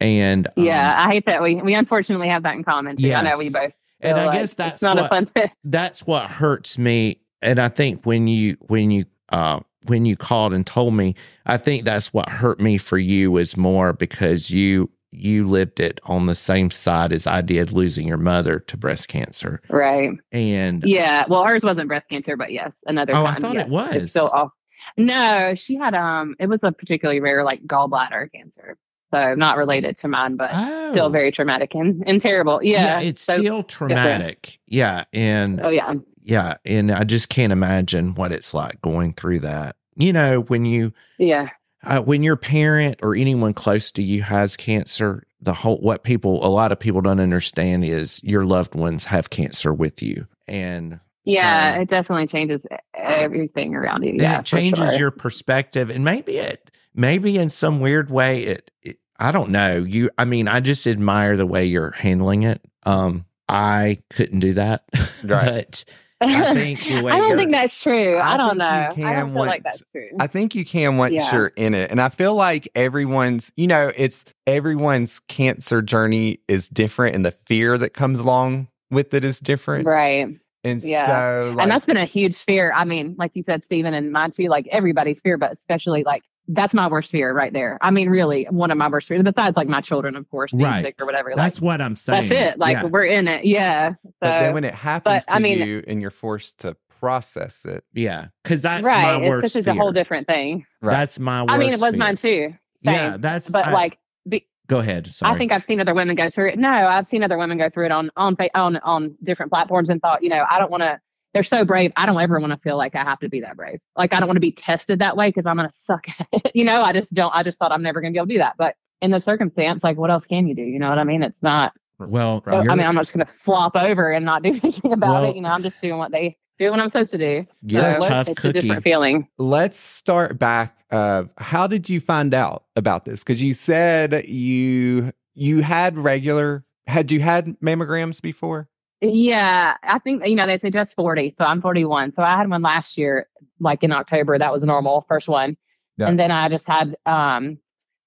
and 0.00 0.46
um, 0.46 0.64
yeah, 0.64 0.94
I 0.96 1.10
hate 1.10 1.26
that 1.26 1.42
we 1.42 1.56
we 1.56 1.74
unfortunately 1.74 2.28
have 2.28 2.44
that 2.44 2.54
in 2.54 2.62
common. 2.62 2.98
Too. 2.98 3.12
I 3.12 3.22
know 3.22 3.36
we 3.36 3.50
both. 3.50 3.72
and 4.00 4.16
I 4.16 4.26
like 4.26 4.38
guess 4.38 4.54
that's 4.54 4.80
not 4.80 4.94
what 4.96 5.06
a 5.06 5.08
fun 5.08 5.30
that's 5.64 6.06
what 6.06 6.26
hurts 6.26 6.78
me 6.78 7.18
and 7.42 7.58
i 7.58 7.68
think 7.68 8.06
when 8.06 8.28
you 8.28 8.56
when 8.68 8.90
you 8.92 9.04
uh 9.30 9.60
when 9.86 10.04
you 10.04 10.16
called 10.16 10.52
and 10.52 10.66
told 10.66 10.94
me 10.94 11.14
i 11.46 11.56
think 11.56 11.84
that's 11.84 12.12
what 12.12 12.28
hurt 12.28 12.60
me 12.60 12.76
for 12.78 12.98
you 12.98 13.36
is 13.38 13.56
more 13.56 13.92
because 13.92 14.50
you 14.50 14.90
you 15.12 15.46
lived 15.46 15.80
it 15.80 16.00
on 16.04 16.26
the 16.26 16.34
same 16.34 16.70
side 16.70 17.12
as 17.12 17.26
i 17.26 17.40
did 17.40 17.72
losing 17.72 18.06
your 18.06 18.16
mother 18.16 18.60
to 18.60 18.76
breast 18.76 19.08
cancer 19.08 19.60
Right. 19.68 20.10
and 20.32 20.84
Yeah. 20.84 21.24
Well, 21.28 21.44
hers 21.44 21.64
wasn't 21.64 21.88
breast 21.88 22.08
cancer, 22.08 22.36
but 22.36 22.52
yes, 22.52 22.72
another. 22.86 23.14
Oh, 23.16 23.24
I 23.24 23.34
thought 23.36 23.54
yes. 23.54 23.64
it 23.66 23.70
was. 23.70 23.94
It's 23.96 24.10
still 24.12 24.28
off. 24.32 24.50
No, 24.96 25.54
she 25.56 25.76
had 25.76 25.94
um. 25.94 26.36
It 26.38 26.48
was 26.48 26.60
a 26.62 26.72
particularly 26.72 27.20
rare, 27.20 27.42
like 27.44 27.62
gallbladder 27.66 28.30
cancer. 28.32 28.76
So 29.12 29.34
not 29.34 29.56
related 29.56 29.96
to 29.98 30.08
mine, 30.08 30.36
but 30.36 30.50
oh, 30.52 30.92
still 30.92 31.10
very 31.10 31.32
traumatic 31.32 31.74
and, 31.74 32.04
and 32.06 32.20
terrible. 32.20 32.60
Yeah. 32.62 33.00
it's 33.00 33.22
so- 33.22 33.36
still 33.36 33.62
traumatic 33.64 34.58
yeah 34.66 35.04
and 35.12 35.60
Oh 35.60 35.68
yeah. 35.70 35.94
Yeah 36.22 36.54
and 36.64 36.90
i 36.92 37.04
just 37.04 37.28
can't 37.28 37.52
imagine 37.52 38.14
what 38.14 38.32
it's 38.32 38.52
like 38.54 38.80
going 38.82 39.12
through 39.12 39.38
that 39.40 39.76
you 39.96 40.12
know 40.12 40.40
when 40.42 40.64
you 40.64 40.92
Yeah. 41.18 41.48
uh, 41.84 42.00
when 42.00 42.22
your 42.22 42.36
parent 42.36 42.98
or 43.02 43.14
anyone 43.14 43.54
close 43.54 43.90
to 43.92 44.02
you 44.02 44.22
has 44.22 44.56
cancer, 44.56 45.24
the 45.40 45.52
whole 45.54 45.78
what 45.78 46.02
people 46.04 46.44
a 46.44 46.48
lot 46.48 46.72
of 46.72 46.78
people 46.78 47.00
don't 47.00 47.20
understand 47.20 47.84
is 47.84 48.22
your 48.22 48.44
loved 48.44 48.74
ones 48.74 49.04
have 49.06 49.30
cancer 49.30 49.72
with 49.74 50.02
you, 50.02 50.26
and 50.46 51.00
Yeah. 51.24 51.74
Um, 51.76 51.82
it 51.82 51.88
definitely 51.88 52.26
changes 52.28 52.62
everything 52.94 53.74
around 53.74 54.04
you. 54.04 54.14
Yeah. 54.16 54.40
it 54.40 54.44
changes 54.46 54.90
sure. 54.90 54.98
your 54.98 55.10
perspective, 55.10 55.90
and 55.90 56.04
maybe 56.04 56.36
it 56.38 56.70
maybe 56.94 57.36
in 57.38 57.50
some 57.50 57.80
weird 57.80 58.10
way 58.10 58.42
it, 58.44 58.70
it. 58.82 58.98
I 59.18 59.32
don't 59.32 59.50
know. 59.50 59.78
You, 59.78 60.10
I 60.16 60.24
mean, 60.24 60.48
I 60.48 60.60
just 60.60 60.86
admire 60.86 61.36
the 61.36 61.46
way 61.46 61.66
you're 61.66 61.90
handling 61.92 62.42
it. 62.44 62.60
Um, 62.84 63.26
I 63.48 63.98
couldn't 64.10 64.40
do 64.40 64.54
that, 64.54 64.84
Right. 65.24 65.44
but 65.44 65.84
I 66.20 66.54
think 66.54 66.80
I 66.86 67.00
don't 67.18 67.36
think 67.36 67.50
that's 67.50 67.82
true. 67.82 68.16
I 68.16 68.34
I, 68.34 68.36
don't 68.36 68.58
know. 68.58 68.64
I 68.64 68.90
don't 69.14 69.32
feel 69.32 69.46
like 69.46 69.62
that's 69.62 69.82
true. 69.92 70.08
I 70.18 70.26
think 70.26 70.54
you 70.54 70.64
can 70.64 70.96
once 70.98 71.14
Yeah. 71.14 71.32
you're 71.32 71.46
in 71.56 71.74
it. 71.74 71.90
And 71.90 72.00
I 72.00 72.08
feel 72.10 72.34
like 72.34 72.68
everyone's, 72.74 73.52
you 73.56 73.66
know, 73.66 73.90
it's 73.96 74.24
everyone's 74.46 75.20
cancer 75.28 75.80
journey 75.82 76.40
is 76.48 76.68
different 76.68 77.14
and 77.16 77.24
the 77.24 77.30
fear 77.32 77.78
that 77.78 77.94
comes 77.94 78.18
along 78.18 78.68
with 78.90 79.14
it 79.14 79.24
is 79.24 79.40
different. 79.40 79.86
right. 79.86 80.28
And 80.62 80.82
Yeah. 80.82 81.06
so 81.06 81.52
like 81.54 81.62
and 81.62 81.70
that's 81.70 81.86
been 81.86 81.96
a 81.96 82.04
huge 82.04 82.36
fear. 82.36 82.72
I 82.74 82.84
mean, 82.84 83.14
like 83.18 83.30
you 83.34 83.42
said, 83.42 83.64
Steven, 83.64 83.94
and 83.94 84.12
mine 84.12 84.30
too, 84.30 84.48
like 84.48 84.68
everybody's 84.70 85.20
fear, 85.22 85.38
but 85.38 85.52
especially 85.52 86.02
like 86.04 86.22
that's 86.48 86.74
my 86.74 86.88
worst 86.88 87.10
fear 87.12 87.32
right 87.32 87.52
there. 87.52 87.78
I 87.80 87.90
mean, 87.90 88.08
really, 88.08 88.44
one 88.50 88.70
of 88.70 88.78
my 88.78 88.88
worst 88.88 89.08
fears, 89.08 89.22
besides 89.22 89.56
like 89.56 89.68
my 89.68 89.80
children, 89.80 90.16
of 90.16 90.28
course, 90.30 90.50
being 90.52 90.64
Right. 90.64 90.84
sick 90.84 91.00
or 91.00 91.06
whatever. 91.06 91.32
that's 91.36 91.60
like, 91.60 91.66
what 91.66 91.80
I'm 91.80 91.94
saying. 91.96 92.28
that's 92.28 92.54
it. 92.54 92.58
Like 92.58 92.76
Yeah. 92.78 92.84
we're 92.86 93.04
in 93.04 93.28
it. 93.28 93.44
Yeah. 93.44 93.90
So, 93.90 94.10
but 94.20 94.40
then 94.40 94.54
when 94.54 94.64
it 94.64 94.74
happens 94.74 95.24
but, 95.26 95.32
I 95.32 95.36
to 95.38 95.42
mean- 95.42 95.66
you 95.66 95.84
and 95.86 96.00
you're 96.02 96.10
forced 96.10 96.58
to 96.60 96.76
process 97.00 97.64
it. 97.64 97.84
yeah, 97.94 98.26
because 98.42 98.60
that's 98.60 98.84
right. 98.84 99.02
my 99.02 99.20
It's, 99.22 99.28
worst 99.28 99.42
this 99.42 99.56
is 99.56 99.64
fear. 99.64 99.74
a 99.74 99.76
whole 99.76 99.92
different 99.92 100.26
thing. 100.26 100.66
Right. 100.82 100.96
That's 100.96 101.18
my 101.18 101.42
worst 101.42 101.52
I 101.52 101.58
mean, 101.58 101.72
it 101.72 101.80
was 101.80 101.90
fear. 101.92 101.98
mine 101.98 102.16
too. 102.16 102.54
Yeah, 102.82 103.16
that's. 103.18 103.50
But 103.50 103.66
I- 103.68 103.72
like, 103.72 103.98
be, 104.28 104.46
go 104.66 104.80
ahead. 104.80 105.06
Sorry. 105.06 105.32
I 105.34 105.38
think 105.38 105.52
I've 105.52 105.64
seen 105.64 105.80
other 105.80 105.94
women 105.94 106.14
go 106.16 106.28
through 106.30 106.50
it. 106.50 106.58
No, 106.58 106.68
I've 106.68 107.08
seen 107.08 107.22
other 107.22 107.38
women 107.38 107.56
go 107.58 107.70
through 107.70 107.86
it 107.86 107.92
on 107.92 108.10
on 108.16 108.36
on 108.54 108.76
on 108.78 109.14
different 109.22 109.50
platforms 109.52 109.88
and 109.88 110.00
thought, 110.02 110.22
you 110.22 110.28
know, 110.30 110.44
I 110.50 110.58
don't 110.58 110.70
want 110.70 110.82
to. 110.82 111.00
They're 111.32 111.42
so 111.42 111.64
brave. 111.64 111.92
I 111.96 112.06
don't 112.06 112.20
ever 112.20 112.40
want 112.40 112.52
to 112.52 112.58
feel 112.58 112.76
like 112.76 112.94
I 112.96 113.04
have 113.04 113.20
to 113.20 113.28
be 113.28 113.40
that 113.42 113.56
brave. 113.56 113.78
Like 113.96 114.12
I 114.12 114.18
don't 114.20 114.26
want 114.28 114.36
to 114.36 114.40
be 114.40 114.52
tested 114.52 114.98
that 114.98 115.16
way 115.16 115.28
because 115.28 115.46
I'm 115.46 115.56
gonna 115.56 115.70
suck 115.72 116.06
at 116.20 116.26
it. 116.32 116.52
You 116.54 116.64
know, 116.64 116.82
I 116.82 116.92
just 116.92 117.14
don't. 117.14 117.32
I 117.34 117.42
just 117.42 117.58
thought 117.58 117.70
I'm 117.72 117.82
never 117.82 118.00
gonna 118.00 118.12
be 118.12 118.18
able 118.18 118.26
to 118.26 118.32
do 118.34 118.38
that. 118.38 118.56
But 118.58 118.74
in 119.00 119.10
the 119.12 119.20
circumstance, 119.20 119.84
like, 119.84 119.96
what 119.96 120.10
else 120.10 120.26
can 120.26 120.46
you 120.48 120.54
do? 120.54 120.62
You 120.62 120.78
know 120.78 120.88
what 120.88 120.98
I 120.98 121.04
mean? 121.04 121.22
It's 121.22 121.40
not. 121.42 121.72
well, 121.98 122.42
Right. 122.44 122.62
you're, 122.64 122.72
I 122.72 122.74
mean, 122.74 122.86
I'm 122.86 122.94
not 122.94 123.02
just 123.02 123.12
gonna 123.12 123.26
flop 123.26 123.76
over 123.76 124.10
and 124.10 124.24
not 124.24 124.42
do 124.42 124.48
anything 124.62 124.92
about 124.92 125.08
Well- 125.22 125.24
it. 125.30 125.36
You 125.36 125.42
know, 125.42 125.48
I'm 125.50 125.62
just 125.62 125.80
doing 125.80 125.98
what 125.98 126.10
they 126.12 126.36
do 126.58 126.70
what 126.70 126.78
I'm 126.80 126.88
supposed 126.90 127.12
to 127.12 127.18
do. 127.18 127.46
you're 127.62 127.82
a 127.82 128.02
so 128.02 128.08
tough 128.08 128.28
it's 128.28 128.44
a 128.44 128.52
different 128.52 128.84
feeling. 128.84 129.26
Let's 129.38 129.78
start 129.78 130.38
back. 130.38 130.76
Uh, 130.90 131.24
how 131.38 131.66
did 131.66 131.88
you 131.88 132.00
find 132.00 132.34
out 132.34 132.64
about 132.76 133.04
this? 133.06 133.20
Because 133.24 133.40
you 133.40 133.54
said 133.54 134.26
you 134.28 135.12
you 135.34 135.62
had 135.62 135.96
regular. 135.96 136.64
Had 136.86 137.12
you 137.12 137.20
had 137.20 137.46
mammograms 137.60 138.20
before? 138.20 138.68
Yeah, 139.00 139.76
I 139.82 139.98
think 139.98 140.26
you 140.26 140.36
know 140.36 140.46
they 140.46 140.58
say 140.58 140.70
just 140.70 140.94
forty, 140.94 141.34
so 141.38 141.44
I'm 141.44 141.62
41. 141.62 142.12
So 142.14 142.22
I 142.22 142.36
had 142.36 142.50
one 142.50 142.60
last 142.62 142.98
year, 142.98 143.28
like 143.58 143.82
in 143.82 143.92
October. 143.92 144.38
That 144.38 144.52
was 144.52 144.62
normal, 144.62 145.06
first 145.08 145.26
one, 145.28 145.56
Yeah. 145.96 146.08
and 146.08 146.18
then 146.18 146.30
I 146.30 146.50
just 146.50 146.68
had 146.68 146.96
um, 147.06 147.58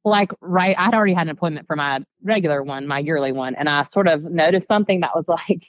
like 0.05 0.31
right. 0.39 0.75
I'd 0.77 0.93
already 0.93 1.13
had 1.15 1.27
an 1.27 1.31
appointment 1.31 1.65
for 1.65 1.75
my 1.75 2.01
regular 2.23 2.61
one, 2.61 2.85
my 2.87 2.99
yearly 2.99 3.31
one, 3.31 3.55
and 3.55 3.67
I 3.67 3.83
sort 3.83 4.07
of 4.07 4.23
noticed 4.23 4.67
something 4.67 4.99
that 4.99 5.15
was 5.15 5.25
like, 5.49 5.65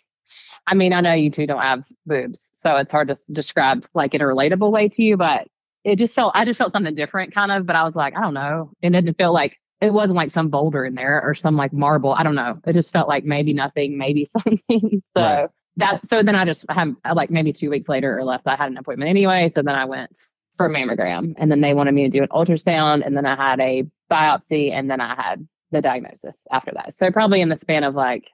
I 0.66 0.74
mean, 0.74 0.92
I 0.92 1.00
know 1.00 1.14
you 1.14 1.30
two 1.30 1.46
don't 1.46 1.60
have 1.62 1.84
boobs, 2.04 2.50
so 2.62 2.76
it's 2.76 2.92
hard 2.92 3.08
to 3.08 3.18
describe 3.32 3.86
like 3.94 4.14
in 4.14 4.20
a 4.20 4.24
relatable 4.24 4.70
way 4.70 4.88
to 4.90 5.02
you, 5.02 5.16
but 5.16 5.48
it 5.84 5.96
just 5.96 6.14
felt 6.14 6.32
I 6.34 6.44
just 6.44 6.58
felt 6.58 6.72
something 6.72 6.94
different, 6.94 7.34
kind 7.34 7.50
of. 7.50 7.64
But 7.64 7.76
I 7.76 7.84
was 7.84 7.94
like, 7.94 8.14
I 8.14 8.20
don't 8.20 8.34
know, 8.34 8.72
it 8.82 8.90
didn't 8.90 9.16
feel 9.16 9.32
like 9.32 9.58
it 9.84 9.92
wasn't 9.92 10.16
like 10.16 10.30
some 10.30 10.48
boulder 10.48 10.84
in 10.84 10.94
there 10.94 11.22
or 11.22 11.34
some 11.34 11.56
like 11.56 11.72
marble. 11.72 12.12
I 12.12 12.22
don't 12.22 12.34
know. 12.34 12.58
It 12.66 12.72
just 12.72 12.92
felt 12.92 13.08
like 13.08 13.24
maybe 13.24 13.52
nothing, 13.52 13.98
maybe 13.98 14.26
something. 14.44 15.02
so 15.16 15.22
Right. 15.22 15.48
that 15.76 16.06
so 16.06 16.22
then 16.22 16.34
I 16.34 16.44
just 16.44 16.64
had 16.70 16.94
like 17.14 17.30
maybe 17.30 17.52
two 17.52 17.70
weeks 17.70 17.88
later 17.88 18.16
or 18.18 18.24
less, 18.24 18.42
I 18.46 18.56
had 18.56 18.70
an 18.70 18.78
appointment 18.78 19.10
anyway. 19.10 19.52
So 19.54 19.62
then 19.62 19.74
I 19.74 19.84
went 19.84 20.18
for 20.56 20.66
a 20.66 20.70
mammogram 20.70 21.34
and 21.36 21.50
then 21.50 21.60
they 21.60 21.74
wanted 21.74 21.92
me 21.94 22.04
to 22.04 22.08
do 22.08 22.22
an 22.22 22.28
ultrasound 22.28 23.04
and 23.04 23.16
then 23.16 23.26
I 23.26 23.36
had 23.36 23.60
a 23.60 23.84
biopsy 24.10 24.72
and 24.72 24.90
then 24.90 25.00
I 25.00 25.14
had 25.14 25.46
the 25.72 25.82
diagnosis 25.82 26.34
after 26.50 26.70
that. 26.74 26.94
So 26.98 27.10
probably 27.10 27.40
in 27.40 27.48
the 27.48 27.56
span 27.56 27.84
of 27.84 27.94
like 27.94 28.28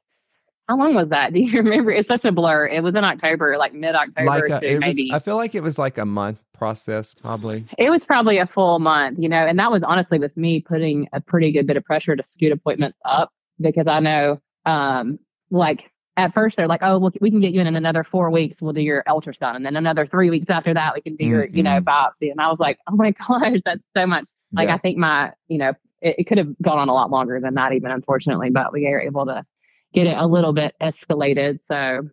how 0.69 0.77
long 0.77 0.95
was 0.95 1.09
that? 1.09 1.33
Do 1.35 1.41
you 1.41 1.63
remember? 1.63 1.91
It's 1.91 2.07
such 2.07 2.25
a 2.25 2.31
blur. 2.31 2.69
It 2.69 2.83
was 2.83 2.95
in 2.95 3.03
October, 3.05 3.57
like 3.59 3.75
mid 3.75 3.97
October 3.97 4.25
Like 4.25 4.45
a, 4.51 4.61
to 4.61 4.75
was, 4.75 4.81
maybe 4.81 5.11
I 5.13 5.19
feel 5.19 5.37
like 5.37 5.57
it 5.57 5.63
was 5.65 5.79
like 5.79 5.99
a 5.99 6.07
month 6.07 6.39
process, 6.61 7.14
probably. 7.14 7.64
it 7.79 7.88
was 7.88 8.07
probably 8.07 8.37
a 8.37 8.46
full 8.46 8.79
month, 8.81 9.18
you 9.18 9.31
know, 9.31 9.46
and 9.46 9.59
that 9.59 9.70
was 9.70 9.83
honestly 9.83 10.18
with 10.18 10.37
me 10.37 10.61
putting 10.61 11.09
a 11.14 11.20
pretty 11.20 11.53
good 11.53 11.66
bit 11.66 11.79
of 11.79 11.85
pressure 11.85 12.14
to 12.14 12.23
scoot 12.23 12.53
appointments 12.53 12.99
up 13.07 13.33
because 13.59 13.87
I 13.87 14.01
know, 14.01 14.38
um, 14.66 15.18
like 15.51 15.90
at 16.18 16.35
first 16.35 16.59
they're 16.59 16.68
like, 16.68 16.83
oh, 16.83 16.99
look, 16.99 17.14
we 17.23 17.31
can 17.31 17.40
get 17.40 17.55
you 17.55 17.62
in 17.62 17.66
in 17.66 17.77
another 17.77 18.05
four 18.05 18.31
weeks. 18.31 18.61
We'll 18.61 18.75
do 18.75 18.83
your 18.83 19.03
ultrasound. 19.09 19.57
And 19.57 19.64
then 19.64 19.75
another 19.75 20.07
three 20.07 20.29
weeks 20.29 20.51
after 20.51 20.75
that, 20.75 20.94
we 20.94 21.01
can 21.01 21.16
do 21.16 21.25
your, 21.25 21.46
you 21.46 21.62
know, 21.62 21.81
biopsy. 21.81 22.31
And 22.31 22.42
I 22.42 22.49
was 22.49 22.59
like, 22.61 22.79
oh 22.90 22.94
my 22.94 23.11
gosh, 23.29 23.61
that's 23.64 23.81
so 23.96 24.07
much. 24.07 24.29
Like, 24.53 24.68
Yeah. 24.68 24.75
I 24.75 24.79
think 24.79 24.99
my, 24.99 25.33
you 25.49 25.57
know, 25.57 25.73
it, 26.03 26.16
it 26.18 26.25
could 26.25 26.37
have 26.37 26.55
gone 26.61 26.79
on 26.79 26.90
a 26.90 26.94
lot 26.94 27.11
longer 27.11 27.40
than 27.40 27.55
that, 27.55 27.73
even 27.73 27.90
unfortunately, 27.90 28.51
but 28.51 28.70
we 28.70 28.83
were 28.85 29.01
able 29.01 29.25
to 29.25 29.46
get 29.94 30.07
it 30.07 30.16
a 30.18 30.27
little 30.27 30.53
bit 30.53 30.75
escalated. 30.79 31.59
So, 31.68 32.11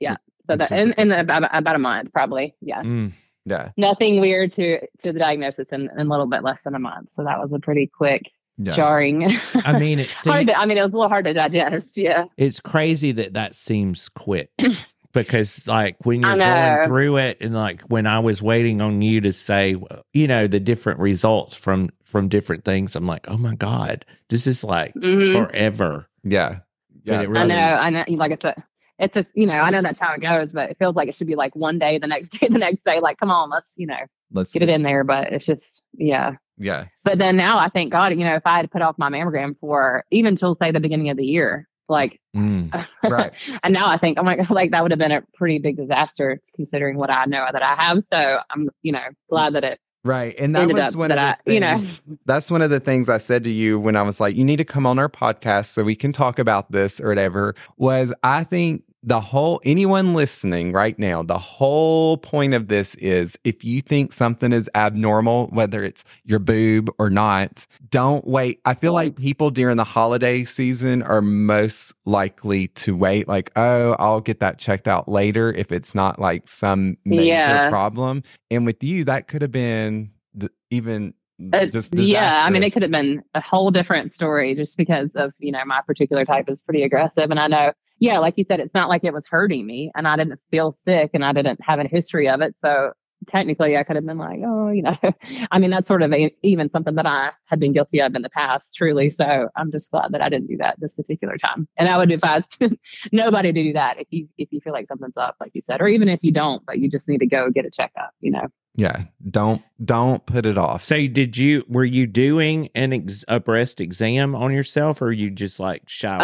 yeah. 0.00 0.16
So 0.50 0.56
that 0.56 0.72
in, 0.72 0.92
in 0.94 1.12
about, 1.12 1.48
about 1.56 1.76
a 1.76 1.78
month, 1.78 2.12
probably. 2.12 2.56
Yeah 2.60 2.82
Mm. 2.82 3.12
Yeah. 3.46 3.70
nothing 3.78 4.20
weird 4.20 4.52
to 4.54 4.80
to 5.02 5.12
the 5.12 5.18
diagnosis 5.18 5.68
in, 5.72 5.88
in 5.96 6.06
a 6.06 6.10
little 6.10 6.26
bit 6.26 6.42
less 6.42 6.64
than 6.64 6.74
a 6.74 6.78
month. 6.78 7.14
So 7.14 7.24
that 7.24 7.38
was 7.40 7.50
a 7.54 7.58
pretty 7.58 7.86
quick, 7.86 8.22
Yeah. 8.58 8.74
jarring. 8.76 9.30
I 9.54 9.78
mean, 9.78 9.98
it's 9.98 10.22
hard 10.26 10.48
to, 10.48 10.58
I 10.58 10.66
mean, 10.66 10.76
it 10.76 10.82
was 10.82 10.92
a 10.92 10.96
little 10.96 11.08
hard 11.08 11.24
to 11.26 11.32
digest. 11.32 11.90
Yeah. 11.96 12.24
it's 12.36 12.60
crazy 12.60 13.12
that 13.12 13.32
that 13.34 13.54
seems 13.54 14.08
quick 14.10 14.50
because, 15.12 15.66
like, 15.66 15.96
when 16.04 16.20
you're 16.22 16.36
going 16.36 16.84
through 16.84 17.16
it, 17.18 17.38
and 17.40 17.54
like 17.54 17.80
when 17.82 18.06
I 18.06 18.18
was 18.18 18.42
waiting 18.42 18.80
on 18.82 19.00
you 19.02 19.20
to 19.22 19.32
say, 19.32 19.76
you 20.12 20.26
know, 20.26 20.46
the 20.46 20.60
different 20.60 21.00
results 21.00 21.54
from 21.54 21.90
from 22.02 22.28
different 22.28 22.64
things, 22.64 22.94
I'm 22.96 23.06
like, 23.06 23.28
oh 23.28 23.36
my 23.36 23.54
god, 23.54 24.04
this 24.28 24.46
is 24.46 24.62
like 24.64 24.94
Mhm. 24.94 25.32
forever. 25.32 26.06
Yeah. 26.22 26.60
Yeah. 27.04 27.20
it 27.22 27.28
I 27.30 27.46
know. 27.46 27.54
I 27.56 27.90
know. 27.90 28.04
Like 28.08 28.32
it's 28.32 28.44
a, 28.44 28.54
it's 28.98 29.14
just, 29.14 29.30
you 29.34 29.46
know, 29.46 29.54
I 29.54 29.70
know 29.70 29.82
that's 29.82 30.00
how 30.00 30.14
it 30.14 30.20
goes, 30.20 30.52
but 30.52 30.70
it 30.70 30.78
feels 30.78 30.96
like 30.96 31.08
it 31.08 31.14
should 31.14 31.26
be 31.26 31.34
like 31.34 31.54
one 31.54 31.78
day, 31.78 31.98
the 31.98 32.06
next 32.06 32.28
day, 32.40 32.48
the 32.48 32.58
next 32.58 32.84
day. 32.84 33.00
Like, 33.00 33.18
come 33.18 33.30
on, 33.30 33.50
let's, 33.50 33.74
you 33.76 33.86
know, 33.86 33.98
Let's 34.32 34.52
get 34.52 34.62
it 34.62 34.68
in 34.68 34.82
there. 34.82 35.04
But 35.04 35.32
it's 35.32 35.46
just, 35.46 35.82
yeah. 35.96 36.32
Yeah. 36.56 36.86
But 37.04 37.18
then 37.18 37.36
now 37.36 37.58
I 37.58 37.68
thank 37.68 37.92
God, 37.92 38.12
you 38.12 38.24
know, 38.24 38.34
if 38.34 38.46
I 38.46 38.56
had 38.56 38.70
put 38.70 38.82
off 38.82 38.96
my 38.98 39.10
mammogram 39.10 39.56
for 39.60 40.04
even 40.10 40.36
till 40.36 40.54
say 40.54 40.70
the 40.72 40.80
beginning 40.80 41.10
of 41.10 41.16
the 41.16 41.26
year, 41.26 41.68
like, 41.88 42.20
Mm. 42.34 42.86
Right. 43.02 43.32
and 43.62 43.72
now 43.72 43.88
I 43.88 43.96
think, 43.96 44.18
oh 44.18 44.22
my 44.22 44.36
God, 44.36 44.50
like 44.50 44.70
that 44.72 44.82
would 44.82 44.90
have 44.90 44.98
been 44.98 45.12
a 45.12 45.22
pretty 45.34 45.58
big 45.58 45.76
disaster 45.76 46.40
considering 46.54 46.98
what 46.98 47.10
I 47.10 47.24
know 47.24 47.46
that 47.50 47.62
I 47.62 47.74
have. 47.74 48.02
So 48.12 48.38
I'm, 48.50 48.68
you 48.82 48.92
know, 48.92 49.04
glad 49.30 49.54
that 49.54 49.64
it 49.64 49.80
Right. 50.06 50.36
And 50.38 50.54
that 50.54 50.68
was 50.68 50.94
one 50.94 51.10
of 51.10 51.16
the 51.16 51.20
I, 51.22 51.36
you 51.46 51.58
know. 51.58 51.82
That's 52.26 52.48
one 52.48 52.62
of 52.62 52.70
the 52.70 52.78
things 52.78 53.08
I 53.08 53.18
said 53.18 53.42
to 53.42 53.50
you 53.50 53.80
when 53.80 53.96
I 53.96 54.02
was 54.02 54.20
like, 54.20 54.36
you 54.36 54.44
need 54.44 54.58
to 54.58 54.64
come 54.64 54.86
on 54.86 55.00
our 55.00 55.08
podcast 55.08 55.72
so 55.72 55.82
we 55.82 55.96
can 55.96 56.12
talk 56.12 56.38
about 56.38 56.70
this 56.70 57.00
or 57.00 57.08
whatever. 57.08 57.56
Was 57.76 58.14
I 58.22 58.44
think 58.44 58.84
the 59.06 59.20
whole, 59.20 59.60
anyone 59.64 60.14
listening 60.14 60.72
right 60.72 60.98
now, 60.98 61.22
the 61.22 61.38
whole 61.38 62.16
point 62.18 62.54
of 62.54 62.66
this 62.66 62.96
is 62.96 63.38
if 63.44 63.62
you 63.62 63.80
think 63.80 64.12
something 64.12 64.52
is 64.52 64.68
abnormal, 64.74 65.46
whether 65.46 65.84
it's 65.84 66.02
your 66.24 66.40
boob 66.40 66.90
or 66.98 67.08
not, 67.08 67.66
don't 67.90 68.26
wait. 68.26 68.60
I 68.64 68.74
feel 68.74 68.92
like 68.92 69.14
people 69.14 69.50
during 69.50 69.76
the 69.76 69.84
holiday 69.84 70.44
season 70.44 71.04
are 71.04 71.22
most 71.22 71.94
likely 72.04 72.66
to 72.68 72.96
wait, 72.96 73.28
like, 73.28 73.52
oh, 73.54 73.92
I'll 74.00 74.20
get 74.20 74.40
that 74.40 74.58
checked 74.58 74.88
out 74.88 75.08
later 75.08 75.52
if 75.52 75.70
it's 75.70 75.94
not 75.94 76.18
like 76.18 76.48
some 76.48 76.96
major 77.04 77.24
Yeah. 77.24 77.70
problem. 77.70 78.24
And 78.50 78.66
with 78.66 78.82
you, 78.82 79.04
that 79.04 79.28
could 79.28 79.40
have 79.42 79.52
been 79.52 80.10
d- 80.36 80.48
even 80.70 81.14
Uh, 81.52 81.66
just 81.66 81.94
yeah, 81.94 82.40
I 82.44 82.50
mean, 82.50 82.64
it 82.64 82.72
could 82.72 82.82
have 82.82 82.90
been 82.90 83.22
a 83.34 83.40
whole 83.40 83.70
different 83.70 84.10
story 84.10 84.54
just 84.56 84.76
because 84.76 85.10
of, 85.14 85.32
you 85.38 85.52
know, 85.52 85.64
my 85.64 85.80
particular 85.86 86.24
type 86.24 86.48
is 86.48 86.64
pretty 86.64 86.82
aggressive. 86.82 87.30
And 87.30 87.38
I 87.38 87.46
know, 87.46 87.72
yeah, 87.98 88.18
like 88.18 88.34
you 88.36 88.44
said, 88.46 88.60
it's 88.60 88.74
not 88.74 88.88
like 88.88 89.04
it 89.04 89.12
was 89.12 89.26
hurting 89.26 89.66
me 89.66 89.90
and 89.94 90.06
I 90.06 90.16
didn't 90.16 90.40
feel 90.50 90.76
sick 90.86 91.10
and 91.14 91.24
I 91.24 91.32
didn't 91.32 91.60
have 91.62 91.78
a 91.78 91.88
history 91.88 92.28
of 92.28 92.40
it. 92.40 92.54
So 92.64 92.92
technically 93.28 93.76
I 93.76 93.82
could 93.82 93.96
have 93.96 94.06
been 94.06 94.18
like, 94.18 94.40
oh, 94.44 94.70
you 94.70 94.82
know, 94.82 94.96
I 95.50 95.58
mean, 95.58 95.70
that's 95.70 95.88
sort 95.88 96.02
of 96.02 96.12
a, 96.12 96.34
even 96.42 96.70
something 96.70 96.94
that 96.96 97.06
I 97.06 97.32
had 97.46 97.60
been 97.60 97.72
guilty 97.72 98.00
of 98.00 98.14
in 98.14 98.22
the 98.22 98.30
past, 98.30 98.74
truly. 98.74 99.08
So 99.08 99.48
I'm 99.56 99.72
just 99.72 99.90
glad 99.90 100.12
that 100.12 100.20
I 100.20 100.28
didn't 100.28 100.48
do 100.48 100.58
that 100.58 100.78
this 100.78 100.94
particular 100.94 101.36
time. 101.38 101.68
And 101.76 101.88
I 101.88 101.96
would 101.98 102.10
advise 102.12 102.48
nobody 103.12 103.52
to 103.52 103.62
do 103.62 103.72
that 103.72 103.98
if 103.98 104.06
you, 104.10 104.28
if 104.36 104.48
you 104.52 104.60
feel 104.60 104.72
like 104.72 104.88
something's 104.88 105.16
up, 105.16 105.36
like 105.40 105.52
you 105.54 105.62
said, 105.68 105.80
or 105.80 105.88
even 105.88 106.08
if 106.08 106.20
you 106.22 106.32
don't, 106.32 106.64
but 106.66 106.78
you 106.78 106.90
just 106.90 107.08
need 107.08 107.18
to 107.18 107.26
go 107.26 107.50
get 107.50 107.64
a 107.64 107.70
checkup, 107.70 108.10
you 108.20 108.30
know? 108.30 108.46
Yeah, 108.78 109.04
don't 109.30 109.62
don't 109.82 110.24
put 110.26 110.44
it 110.44 110.58
off. 110.58 110.84
So 110.84 110.96
did 111.08 111.38
you 111.38 111.64
were 111.66 111.84
you 111.84 112.06
doing 112.06 112.68
an 112.74 112.92
ex, 112.92 113.24
a 113.26 113.40
breast 113.40 113.80
exam 113.80 114.34
on 114.34 114.52
yourself 114.52 115.00
or 115.00 115.10
you 115.12 115.30
just 115.30 115.58
like 115.58 115.88
showering? 115.88 116.20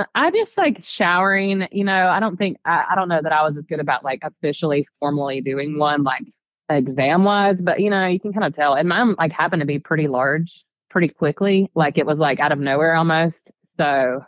Um, 0.00 0.06
I 0.16 0.32
just 0.32 0.58
like 0.58 0.84
showering, 0.84 1.68
you 1.70 1.84
know, 1.84 2.08
I 2.08 2.18
don't 2.18 2.36
think, 2.36 2.58
I, 2.64 2.86
I 2.90 2.94
don't 2.96 3.08
know 3.08 3.22
that 3.22 3.32
I 3.32 3.44
was 3.44 3.56
as 3.56 3.64
good 3.66 3.78
about 3.78 4.04
like 4.04 4.20
officially 4.24 4.88
formally 4.98 5.40
doing 5.40 5.78
one 5.78 6.02
like 6.02 6.24
exam 6.68 7.22
wise, 7.22 7.56
but 7.60 7.78
you 7.78 7.88
know, 7.88 8.06
you 8.06 8.18
can 8.18 8.32
kind 8.32 8.46
of 8.46 8.56
tell. 8.56 8.74
And 8.74 8.88
mine 8.88 9.14
like 9.16 9.30
happened 9.30 9.60
to 9.60 9.66
be 9.66 9.78
pretty 9.78 10.08
large 10.08 10.64
pretty 10.90 11.08
quickly. 11.08 11.70
Like 11.76 11.98
it 11.98 12.06
was 12.06 12.18
like 12.18 12.40
out 12.40 12.50
of 12.50 12.58
nowhere 12.58 12.96
almost. 12.96 13.52
So 13.78 14.24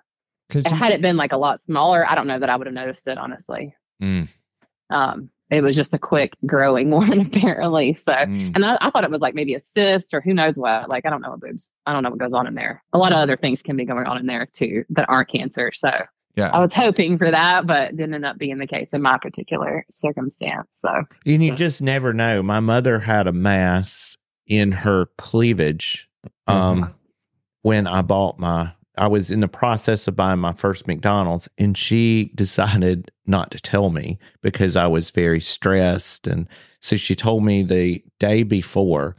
Cause 0.50 0.62
you- 0.64 0.76
had 0.76 0.92
it 0.92 1.02
been 1.02 1.16
like 1.16 1.32
a 1.32 1.36
lot 1.36 1.60
smaller, 1.66 2.08
I 2.08 2.14
don't 2.14 2.28
know 2.28 2.38
that 2.38 2.48
I 2.50 2.54
would 2.54 2.68
have 2.68 2.74
noticed 2.74 3.08
it 3.08 3.18
honestly. 3.18 3.74
Mm. 4.00 4.28
Um, 4.90 5.30
it 5.50 5.62
was 5.62 5.76
just 5.76 5.94
a 5.94 5.98
quick 5.98 6.34
growing 6.46 6.90
one 7.02 7.20
apparently. 7.20 7.94
So, 7.94 8.12
Mm. 8.12 8.52
and 8.54 8.64
I, 8.64 8.78
I 8.80 8.90
thought 8.90 9.04
it 9.04 9.10
was 9.10 9.20
like 9.20 9.34
maybe 9.34 9.54
a 9.54 9.62
cyst 9.62 10.12
or 10.12 10.20
who 10.20 10.34
knows 10.34 10.56
what. 10.58 10.88
Like 10.88 11.06
I 11.06 11.10
don't 11.10 11.20
know 11.22 11.30
what 11.30 11.40
boobs. 11.40 11.70
I 11.86 11.92
don't 11.92 12.02
know 12.02 12.10
what 12.10 12.18
goes 12.18 12.32
on 12.32 12.46
in 12.46 12.54
there. 12.54 12.82
A 12.92 12.98
lot 12.98 13.12
of 13.12 13.18
other 13.18 13.36
things 13.36 13.62
can 13.62 13.76
be 13.76 13.84
going 13.84 14.06
on 14.06 14.18
in 14.18 14.26
there 14.26 14.46
too 14.46 14.84
that 14.90 15.08
aren't 15.08 15.30
cancer. 15.30 15.72
So 15.74 15.90
yeah. 16.36 16.50
I 16.52 16.60
was 16.60 16.72
hoping 16.72 17.18
for 17.18 17.30
that, 17.30 17.66
but 17.66 17.96
didn't 17.96 18.14
end 18.14 18.24
up 18.24 18.38
being 18.38 18.58
the 18.58 18.66
case 18.66 18.88
in 18.92 19.02
my 19.02 19.18
particular 19.18 19.84
circumstance. 19.90 20.68
So 20.82 20.90
And 21.26 21.42
you 21.42 21.54
just 21.54 21.82
never 21.82 22.12
know. 22.12 22.42
My 22.42 22.60
mother 22.60 23.00
had 23.00 23.26
a 23.26 23.32
mass 23.32 24.16
in 24.46 24.70
her 24.72 25.06
cleavage 25.18 26.08
um, 26.46 26.94
when 27.62 27.86
I 27.86 28.02
bought 28.02 28.38
my. 28.38 28.72
I 28.98 29.06
was 29.06 29.30
in 29.30 29.40
the 29.40 29.48
process 29.48 30.08
of 30.08 30.16
buying 30.16 30.40
my 30.40 30.52
first 30.52 30.86
McDonald's, 30.86 31.48
and 31.56 31.76
she 31.76 32.32
decided 32.34 33.10
not 33.26 33.50
to 33.52 33.60
tell 33.60 33.90
me 33.90 34.18
because 34.42 34.76
I 34.76 34.86
was 34.86 35.10
very 35.10 35.40
stressed. 35.40 36.26
And 36.26 36.48
so 36.80 36.96
she 36.96 37.14
told 37.14 37.44
me 37.44 37.62
the 37.62 38.02
day 38.18 38.42
before, 38.42 39.16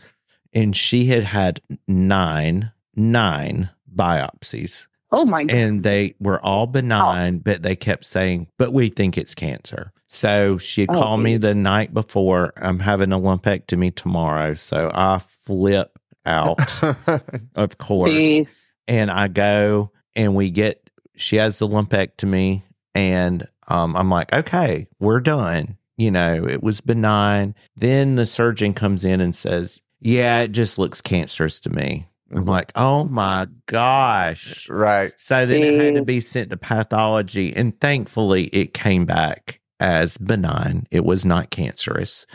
and 0.53 0.75
she 0.75 1.05
had 1.05 1.23
had 1.23 1.61
nine, 1.87 2.71
nine 2.95 3.69
biopsies 3.95 4.87
oh 5.11 5.25
my 5.25 5.43
god. 5.43 5.55
and 5.55 5.83
they 5.83 6.15
were 6.19 6.43
all 6.43 6.63
oh. 6.63 6.67
benign, 6.67 7.39
but 7.39 7.63
they 7.63 7.75
kept 7.75 8.05
saying, 8.05 8.47
"But 8.57 8.73
we 8.73 8.89
think 8.89 9.17
it's 9.17 9.35
cancer." 9.35 9.91
So 10.07 10.57
she 10.57 10.81
had 10.81 10.89
Oh, 10.91 10.99
called 10.99 11.21
me 11.21 11.37
the 11.37 11.53
night 11.53 11.93
before. 11.93 12.53
I'm 12.57 12.79
having 12.79 13.11
a 13.11 13.19
lumpectomy 13.19 13.93
tomorrow, 13.95 14.55
so 14.55 14.91
I 14.93 15.19
flip 15.19 15.99
out, 16.25 16.59
of 17.55 17.77
course, 17.77 18.11
Jeez. 18.11 18.47
And 18.89 19.09
I 19.09 19.29
go 19.29 19.91
and 20.15 20.35
we 20.35 20.49
get. 20.49 20.89
She 21.15 21.37
has 21.37 21.59
the 21.59 21.67
lumpectomy, 21.67 22.63
and 22.95 23.47
um, 23.67 23.95
I'm 23.95 24.09
like, 24.09 24.33
"Okay, 24.33 24.87
we're 24.99 25.21
done." 25.21 25.77
You 25.97 26.11
know, 26.11 26.45
it 26.45 26.63
was 26.63 26.81
benign. 26.81 27.55
Then 27.75 28.15
the 28.15 28.25
surgeon 28.25 28.73
comes 28.73 29.05
in 29.05 29.21
and 29.21 29.35
says, 29.35 29.81
"Yeah, 30.01 30.39
it 30.41 30.51
just 30.51 30.79
looks 30.79 30.99
cancerous 30.99 31.59
to 31.61 31.69
me." 31.69 32.07
I'm 32.33 32.45
like, 32.45 32.71
"Oh 32.75 33.05
my 33.05 33.47
gosh!" 33.67 34.67
right. 34.69 35.13
So 35.17 35.45
then 35.45 35.63
it 35.63 35.81
had 35.81 35.95
to 35.95 36.03
be 36.03 36.19
sent 36.19 36.49
to 36.49 36.57
pathology, 36.57 37.55
and 37.55 37.79
thankfully 37.79 38.45
it 38.45 38.73
came 38.73 39.05
back 39.05 39.61
as 39.79 40.17
benign. 40.17 40.87
It 40.89 41.05
was 41.05 41.25
not 41.25 41.51
cancerous. 41.51 42.25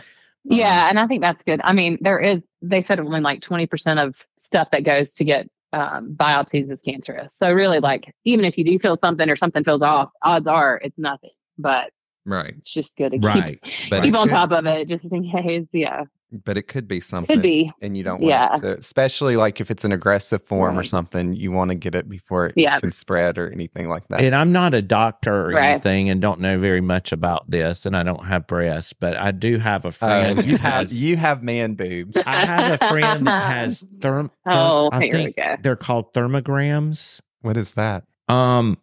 Yeah, 0.45 0.89
and 0.89 0.99
I 0.99 1.07
think 1.07 1.21
that's 1.21 1.41
good. 1.43 1.59
I 1.63 1.73
mean, 1.73 1.97
there 2.01 2.19
is 2.19 2.41
they 2.61 2.83
said 2.83 2.99
only 2.99 3.19
like 3.19 3.41
twenty 3.41 3.65
percent 3.65 3.99
of 3.99 4.15
stuff 4.37 4.69
that 4.71 4.85
goes 4.85 5.13
to 5.13 5.25
get 5.25 5.49
um, 5.75 6.15
biopsies 6.15 6.71
is 6.71 6.79
cancerous. 6.85 7.35
So 7.37 7.51
really, 7.51 7.79
like 7.79 8.13
even 8.23 8.45
if 8.45 8.57
you 8.57 8.63
do 8.63 8.79
feel 8.79 8.97
something 9.03 9.29
or 9.29 9.35
something 9.35 9.63
feels 9.63 9.81
off, 9.81 10.09
odds 10.23 10.47
are 10.47 10.79
it's 10.83 10.97
nothing. 10.97 11.31
But 11.57 11.91
Right. 12.25 12.55
it's 12.57 12.73
just 12.73 12.95
good 12.95 13.11
to 13.11 13.19
Right. 13.19 13.59
keep, 13.61 13.73
But 13.89 14.03
keep 14.03 14.15
on 14.15 14.29
top 14.29 14.51
of 14.51 14.65
it, 14.65 14.87
just 14.87 15.03
in 15.05 15.29
case. 15.29 15.67
Yeah, 15.73 16.05
But 16.43 16.57
it 16.57 16.63
could 16.67 16.87
be 16.87 16.99
something. 16.99 17.35
could 17.35 17.41
be. 17.43 17.71
And 17.81 17.95
you 17.95 18.03
don't 18.03 18.21
want 18.21 18.29
Yeah. 18.29 18.55
it 18.57 18.61
to, 18.61 18.77
especially 18.77 19.37
like 19.37 19.61
if 19.61 19.71
it's 19.71 19.83
an 19.85 19.91
aggressive 19.91 20.43
form 20.43 20.77
or 20.77 20.83
something, 20.83 21.33
you 21.33 21.51
want 21.51 21.69
to 21.69 21.75
get 21.75 21.95
it 21.95 22.09
before 22.09 22.47
it 22.47 22.53
Yeah. 22.55 22.79
can 22.79 22.91
spread 22.91 23.37
or 23.37 23.51
anything 23.51 23.87
like 23.87 24.07
that. 24.09 24.21
And 24.21 24.35
I'm 24.35 24.51
not 24.51 24.73
a 24.73 24.81
doctor 24.81 25.49
or 25.49 25.53
Right. 25.55 25.71
anything 25.71 26.09
and 26.09 26.19
don't 26.21 26.39
know 26.39 26.59
very 26.59 26.81
much 26.81 27.11
about 27.11 27.49
this, 27.49 27.85
and 27.85 27.95
I 27.95 28.03
don't 28.03 28.25
have 28.25 28.47
breasts, 28.47 28.93
but 28.93 29.15
I 29.17 29.31
do 29.31 29.57
have 29.59 29.85
a 29.85 29.89
Uh, 29.89 29.91
friend. 29.91 30.43
you 30.45 30.57
have 30.57 30.91
you 30.91 31.17
have 31.17 31.43
man 31.43 31.75
boobs. 31.75 32.17
I 32.25 32.45
have 32.45 32.81
a 32.81 32.87
friend 32.89 33.27
that 33.27 33.51
has 33.51 33.83
therm. 33.99 34.25
therm- 34.25 34.29
Oh, 34.47 34.89
I 34.91 34.99
here 35.03 35.11
we 35.11 35.11
think 35.17 35.35
go. 35.37 35.55
they're 35.61 35.75
called 35.75 36.13
thermograms. 36.13 37.19
What 37.41 37.57
is 37.57 37.73
that? 37.73 38.03
Um, 38.27 38.77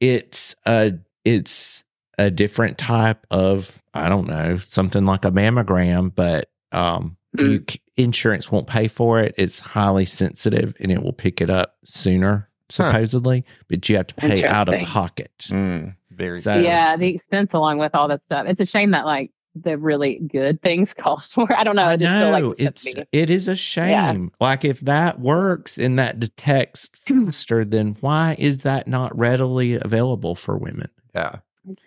it's 0.00 0.54
a 0.66 0.94
it's 1.24 1.84
a 2.18 2.30
different 2.30 2.78
type 2.78 3.26
of 3.30 3.82
I 3.92 4.08
don't 4.08 4.26
know 4.28 4.56
something 4.58 5.04
like 5.04 5.24
a 5.24 5.30
mammogram, 5.30 6.14
but 6.14 6.48
um, 6.76 7.16
Mm. 7.36 7.50
you 7.50 7.64
insurance 8.02 8.50
won't 8.50 8.66
pay 8.66 8.88
for 8.88 9.20
it. 9.20 9.34
It's 9.36 9.60
highly 9.60 10.06
sensitive 10.06 10.74
and 10.80 10.90
it 10.90 11.02
will 11.02 11.12
pick 11.12 11.42
it 11.42 11.50
up 11.50 11.74
sooner, 11.84 12.48
supposedly, 12.70 13.44
but 13.68 13.86
you 13.88 13.96
have 13.96 14.06
to 14.06 14.14
pay 14.14 14.44
out 14.44 14.68
of 14.72 14.80
pocket. 14.86 15.32
Mm, 15.48 15.96
very 16.10 16.40
So- 16.40 16.58
yeah, 16.60 16.96
the 16.96 17.08
expense 17.16 17.52
along 17.52 17.78
with 17.78 17.94
all 17.94 18.08
that 18.08 18.24
stuff. 18.24 18.46
It's 18.48 18.60
a 18.60 18.64
shame 18.66 18.92
that 18.92 19.04
like 19.04 19.32
the 19.54 19.76
really 19.76 20.18
good 20.32 20.62
things 20.62 20.94
cost 20.98 21.36
more. 21.36 21.52
I 21.54 21.62
don't 21.64 21.76
know. 21.76 21.82
I 21.84 21.92
I 21.92 21.96
just 21.98 22.10
feel 22.18 22.30
like 22.30 22.42
know 22.44 22.52
it 22.52 22.78
should 22.78 22.98
it's 22.98 23.08
it 23.12 23.30
is 23.30 23.48
a 23.48 23.54
shame. 23.56 24.32
Like 24.40 24.64
if 24.64 24.80
that 24.80 25.20
works 25.20 25.76
and 25.76 25.98
that 25.98 26.18
detects 26.20 26.88
faster, 26.94 27.64
then 27.66 27.96
why 28.00 28.36
is 28.38 28.58
that 28.58 28.88
not 28.88 29.16
readily 29.16 29.74
available 29.74 30.34
for 30.34 30.56
women? 30.56 30.88
yeah. 31.14 31.36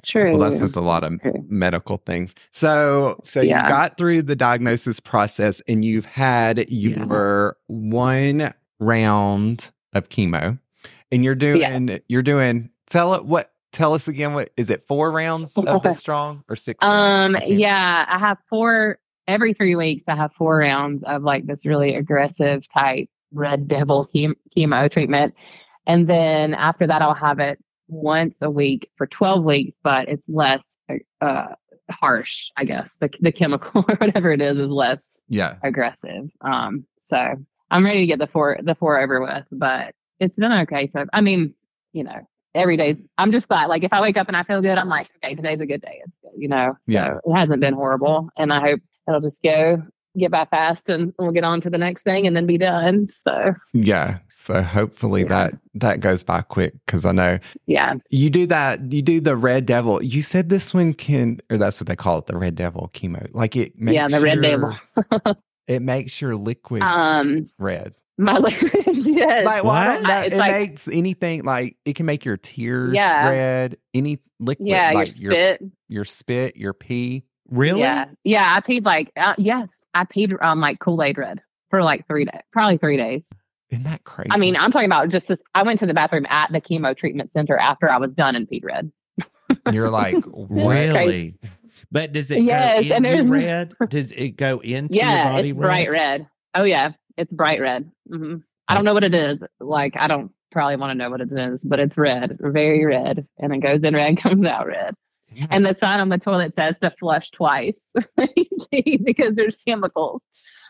True. 0.04 0.32
Well, 0.32 0.50
that's 0.50 0.62
with 0.62 0.76
a 0.76 0.82
lot 0.82 1.04
of 1.04 1.20
medical 1.48 1.98
things. 1.98 2.36
So, 2.52 3.20
so 3.24 3.42
Yeah. 3.42 3.64
you 3.64 3.70
got 3.70 3.98
through 3.98 4.24
the 4.24 4.36
diagnosis 4.36 5.00
process, 5.00 5.62
and 5.68 5.84
you've 5.86 6.06
had 6.06 6.70
your 6.70 7.58
one 7.68 8.54
round 8.80 9.72
of 9.94 10.10
chemo, 10.10 10.60
and 11.12 11.24
you're 11.24 11.36
doing 11.36 12.00
you're 12.08 12.22
doing. 12.22 12.70
Tell 12.88 13.14
it 13.14 13.26
what. 13.26 13.52
Tell 13.72 13.94
us 13.94 14.08
again. 14.08 14.34
What 14.34 14.50
is 14.58 14.72
it? 14.72 14.82
Four 14.88 15.12
rounds 15.12 15.56
of 15.56 15.84
the 15.84 15.94
strong 15.94 16.44
or 16.50 16.56
six? 16.56 16.84
Um? 16.84 17.36
I 17.36 17.44
yeah, 17.46 18.06
I 18.10 18.18
have 18.18 18.40
four 18.50 18.98
every 19.28 19.54
three 19.54 19.76
weeks. 19.76 20.04
I 20.08 20.16
have 20.16 20.32
four 20.34 20.58
rounds 20.58 21.04
of 21.06 21.22
like 21.22 21.46
this 21.46 21.68
really 21.68 21.96
aggressive 21.96 22.68
type 22.74 23.10
red 23.32 23.68
devil 23.68 24.10
chemo 24.16 24.92
treatment, 24.92 25.36
and 25.86 26.08
then 26.10 26.56
after 26.56 26.88
that, 26.88 27.04
I'll 27.04 27.14
have 27.14 27.38
it 27.38 27.60
once 27.90 28.36
a 28.42 28.50
week 28.50 28.90
for 28.98 29.08
twelve 29.08 29.44
weeks, 29.44 29.76
but 29.84 30.08
it's 30.08 30.24
less 30.28 30.62
uh 31.22 31.48
harsh, 31.92 32.50
I 32.56 32.64
guess. 32.66 32.96
The 33.02 33.10
the 33.20 33.32
chemical 33.32 33.84
or 33.90 33.96
whatever 33.96 34.32
it 34.32 34.42
is 34.42 34.58
is 34.58 34.68
less 34.70 35.10
Yeah. 35.28 35.56
aggressive. 35.64 36.30
Um, 36.42 36.86
so 37.10 37.36
I'm 37.72 37.86
ready 37.86 38.02
to 38.02 38.06
get 38.08 38.20
the 38.20 38.28
four 38.28 38.58
the 38.62 38.76
four 38.76 39.00
over 39.00 39.22
with, 39.22 39.46
but 39.52 39.94
it's 40.20 40.36
been 40.36 40.52
okay. 40.52 40.90
So 40.94 41.06
I 41.14 41.22
mean, 41.22 41.54
you 41.94 42.04
know, 42.04 42.28
every 42.56 42.78
day 42.78 42.98
I'm 43.18 43.32
just 43.32 43.48
glad. 43.48 43.66
Like 43.68 43.84
if 43.84 43.92
I 43.94 44.02
wake 44.02 44.18
up 44.18 44.28
and 44.28 44.38
I 44.38 44.44
feel 44.44 44.62
good, 44.62 44.78
I'm 44.78 44.90
like, 44.90 45.10
okay, 45.24 45.36
today's 45.36 45.60
a 45.62 45.66
good 45.66 45.82
day. 45.82 46.02
It's 46.06 46.14
good, 46.22 46.40
you 46.42 46.48
know. 46.48 46.76
Yeah. 46.88 47.16
So 47.16 47.32
it 47.32 47.36
hasn't 47.36 47.62
been 47.62 47.74
horrible, 47.74 48.30
and 48.38 48.54
I 48.54 48.60
hope 48.62 48.80
it'll 49.08 49.22
just 49.22 49.42
go 49.42 49.82
get 50.20 50.32
by 50.32 50.46
fast 50.46 50.90
and 50.90 51.14
we'll 51.18 51.32
get 51.32 51.44
on 51.44 51.62
to 51.62 51.70
the 51.70 51.78
next 51.78 52.04
thing 52.04 52.28
and 52.28 52.36
then 52.36 52.46
be 52.46 52.58
done. 52.58 53.08
So 53.10 53.54
Yeah. 53.74 54.20
So 54.30 54.62
hopefully 54.62 55.22
Yeah. 55.24 55.28
that 55.30 55.54
that 55.76 56.00
goes 56.02 56.24
by 56.24 56.42
quick 56.42 56.74
because 56.86 57.06
I 57.06 57.12
know 57.12 57.40
yeah, 57.66 57.94
you 58.10 58.30
do 58.30 58.46
that. 58.48 58.92
You 58.92 59.02
do 59.02 59.20
the 59.22 59.36
red 59.36 59.66
devil. 59.66 60.04
You 60.04 60.22
said 60.22 60.50
this 60.50 60.74
one 60.74 60.94
can, 60.94 61.40
or 61.50 61.58
that's 61.58 61.80
what 61.80 61.88
they 61.88 61.96
call 61.96 62.18
it, 62.20 62.26
the 62.26 62.38
red 62.38 62.56
devil 62.56 62.90
chemo. 62.94 63.28
Like 63.34 63.56
it 63.56 63.78
makes 63.80 63.96
yeah, 63.96 64.08
the 64.08 64.20
red 64.22 64.36
your- 64.44 64.78
devil. 65.12 65.36
It 65.68 65.84
makes 65.84 66.20
your 66.20 66.36
liquids 66.36 66.84
Um, 66.84 67.48
red. 67.60 67.94
My 68.18 68.38
liquid, 68.40 68.74
yes. 68.88 69.46
Like 69.46 69.64
well, 69.64 69.72
I 69.74 69.86
don't 69.86 70.02
What? 70.04 70.08
know. 70.10 70.20
It's 70.22 70.36
it 70.36 70.38
like- 70.40 70.52
makes 70.52 70.88
anything 70.88 71.44
like 71.44 71.78
it 71.86 71.96
can 71.96 72.06
make 72.08 72.26
your 72.26 72.38
tears 72.38 72.94
Yeah. 72.94 73.30
red. 73.30 73.78
Any 73.94 74.18
liquid, 74.40 74.68
yeah, 74.68 74.92
like 74.94 75.10
your 75.22 75.32
spit. 75.32 75.62
your 75.88 76.06
spit, 76.06 76.58
your 76.58 76.74
pee. 76.74 77.24
Really? 77.52 77.82
Yeah, 77.82 78.06
yeah. 78.24 78.56
I 78.56 78.62
peed 78.62 78.84
like 78.84 79.12
uh, 79.16 79.36
yes, 79.38 79.68
I 79.94 80.06
peed 80.06 80.36
um 80.44 80.60
like 80.60 80.80
Kool 80.80 81.02
Aid 81.04 81.18
red 81.18 81.42
for 81.70 81.84
like 81.84 82.08
three 82.08 82.26
days, 82.26 82.42
probably 82.52 82.78
three 82.78 82.98
days. 82.98 83.24
Isn't 83.70 83.84
that 83.84 84.04
crazy? 84.04 84.30
I 84.32 84.38
mean, 84.38 84.56
I'm 84.56 84.72
talking 84.72 84.88
about 84.88 85.10
just. 85.10 85.28
This, 85.28 85.40
I 85.54 85.62
went 85.64 85.80
to 85.80 85.86
the 85.86 85.94
bathroom 85.94 86.26
at 86.30 86.52
the 86.52 86.60
chemo 86.60 86.96
treatment 86.98 87.32
center 87.34 87.56
after 87.58 87.90
I 87.90 87.98
was 87.98 88.12
done 88.12 88.36
and 88.36 88.48
peed 88.50 88.64
red. 88.64 88.92
you're 89.72 89.90
like. 89.90 90.16
Really? 90.50 91.36
But 91.92 92.12
does 92.12 92.30
it 92.32 92.44
Yes, 92.44 92.88
go 92.90 92.96
and 92.96 93.06
in 93.06 93.12
you 93.28 93.32
there's- 93.32 93.46
red? 93.80 93.90
Does 93.90 94.12
it 94.12 94.32
go 94.32 94.60
into 94.60 94.96
your 94.96 95.06
body 95.06 95.50
it's 95.50 95.58
red? 95.58 95.66
bright 95.68 95.90
red. 95.92 96.28
Oh 96.56 96.64
yeah, 96.64 96.92
it's 97.18 97.32
bright 97.32 97.62
red. 97.62 97.90
hmm 98.12 98.38
I 98.68 98.76
don't 98.76 98.86
know 98.86 98.94
what 98.94 99.04
it 99.04 99.16
is. 99.16 99.38
Like 99.60 99.96
I 99.98 100.08
don't 100.08 100.32
probably 100.52 100.76
want 100.76 100.92
to 100.92 100.96
know 100.96 101.10
what 101.10 101.22
it 101.22 101.32
is, 101.32 101.64
but 101.64 101.80
it's 101.80 101.98
red, 101.98 102.38
very 102.40 102.86
red, 102.86 103.26
and 103.40 103.54
it 103.54 103.60
goes 103.60 103.82
in 103.84 103.96
red, 103.96 104.18
comes 104.18 104.46
out 104.48 104.68
red. 104.68 104.94
And 105.50 105.66
the 105.66 105.76
sign 105.76 106.00
on 106.00 106.10
the 106.10 106.18
toilet 106.18 106.56
says 106.56 106.78
to 106.80 106.92
flush 107.00 107.32
twice 107.32 107.82
because 108.72 109.36
there's 109.36 109.58
chemicals. 109.68 110.22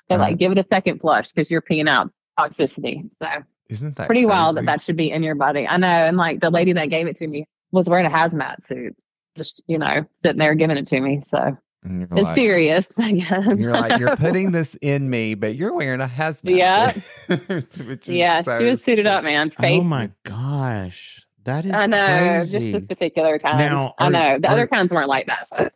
They're 0.08 0.18
Uh-huh. 0.18 0.30
like, 0.30 0.38
give 0.38 0.52
it 0.52 0.58
a 0.58 0.66
second 0.72 1.00
flush 1.00 1.32
because 1.32 1.50
you're 1.52 1.62
peeing 1.62 1.88
out 1.88 2.12
toxicity. 2.38 3.10
So 3.22 3.28
Isn't 3.70 3.96
that 3.98 4.08
pretty 4.08 4.26
wild 4.26 4.58
that 4.58 4.66
that 4.66 4.82
should 4.82 4.98
be 4.98 5.12
in 5.12 5.24
your 5.24 5.36
body. 5.36 5.68
I 5.68 5.78
know. 5.78 5.88
And 5.88 6.18
like 6.18 6.40
the 6.40 6.50
lady 6.50 6.74
that 6.74 6.90
gave 6.90 7.08
it 7.08 7.18
to 7.18 7.28
me 7.28 7.46
was 7.72 7.88
wearing 7.90 8.06
a 8.06 8.10
hazmat 8.10 8.64
suit, 8.64 8.96
just, 9.38 9.64
you 9.68 9.78
know, 9.78 10.06
sitting 10.24 10.40
there 10.40 10.56
giving 10.56 10.78
it 10.78 10.88
to 10.88 11.00
me. 11.00 11.22
So 11.24 11.56
it's 11.86 12.12
like, 12.12 12.36
serious, 12.36 12.92
I 12.98 13.12
guess. 13.14 13.58
You're 13.58 13.72
like, 13.72 14.00
you're 14.00 14.16
putting 14.18 14.52
this 14.52 14.76
in 14.82 15.10
me, 15.10 15.36
but 15.36 15.56
you're 15.56 15.74
wearing 15.74 16.02
a 16.02 16.08
hazmat. 16.08 16.58
Yeah. 16.58 16.92
suit, 16.92 17.88
which 17.88 18.10
is 18.10 18.16
yeah, 18.16 18.42
so 18.42 18.58
she 18.60 18.66
was 18.66 18.84
suited 18.84 19.06
up, 19.06 19.24
man. 19.24 19.52
Face. 19.52 19.80
Oh 19.80 19.84
my 19.84 20.10
gosh. 20.24 21.26
That 21.50 21.66
is 21.66 21.74
I 21.74 21.88
know. 21.88 22.06
crazy. 22.06 22.60
Just 22.60 22.72
this 22.74 22.88
particular 22.98 23.40
kind. 23.40 23.58
Now, 23.58 23.96
I 23.98 24.10
know. 24.10 24.38
The 24.40 24.48
are- 24.48 24.52
other 24.52 24.68
kinds 24.68 24.94
weren't 24.94 25.10
like 25.10 25.26
that. 25.28 25.48
But 25.50 25.74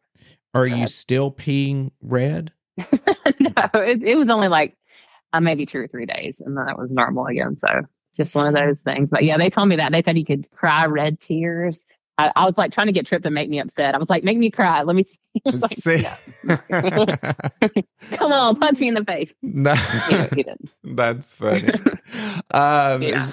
Are 0.54 0.68
you 0.68 0.86
still 0.86 1.32
peeing 1.32 1.90
red? 2.02 2.52
no, 2.78 2.88
it, 3.74 4.04
it 4.04 4.16
was 4.18 4.30
only 4.30 4.50
like 4.50 4.76
uh, 5.34 5.40
maybe 5.40 5.66
two 5.66 5.80
or 5.80 5.88
three 5.88 6.06
days, 6.06 6.42
and 6.46 6.56
then 6.56 6.70
it 6.70 6.78
was 6.78 6.92
normal 6.92 7.26
again. 7.26 7.56
So 7.56 7.68
just 8.16 8.36
one 8.36 8.46
of 8.46 8.54
those 8.54 8.82
things. 8.82 9.10
But 9.10 9.24
yeah, 9.24 9.38
they 9.38 9.50
told 9.50 9.68
me 9.68 9.78
that 9.78 9.92
they 9.92 10.04
said 10.04 10.16
you 10.18 10.26
could 10.26 10.48
cry 10.52 10.86
red 10.86 11.20
tears. 11.20 11.88
I, 12.20 12.32
I 12.36 12.46
was 12.46 12.56
like 12.56 12.72
trying 12.72 12.86
to 12.86 12.94
get 12.94 13.08
Trip 13.08 13.24
to 13.24 13.32
make 13.32 13.50
me 13.50 13.60
upset. 13.60 13.96
I 13.96 13.98
was 13.98 14.12
like, 14.12 14.24
make 14.24 14.38
me 14.38 14.52
cry. 14.52 14.84
Let 14.84 14.96
me 14.96 15.02
see. 15.04 15.18
Like, 15.46 15.72
See? 15.72 16.06
"No. 16.44 16.58
Come 18.12 18.32
on, 18.32 18.56
punch 18.60 18.80
me 18.80 18.90
in 18.90 18.94
the 18.94 19.04
face. 19.04 19.34
no, 19.42 19.74
You 20.12 20.18
know, 20.20 20.28
he 20.36 20.44
didn't. 20.44 20.70
that's 20.84 21.34
funny. 21.34 21.70
Um, 22.52 23.02
Yeah. 23.02 23.32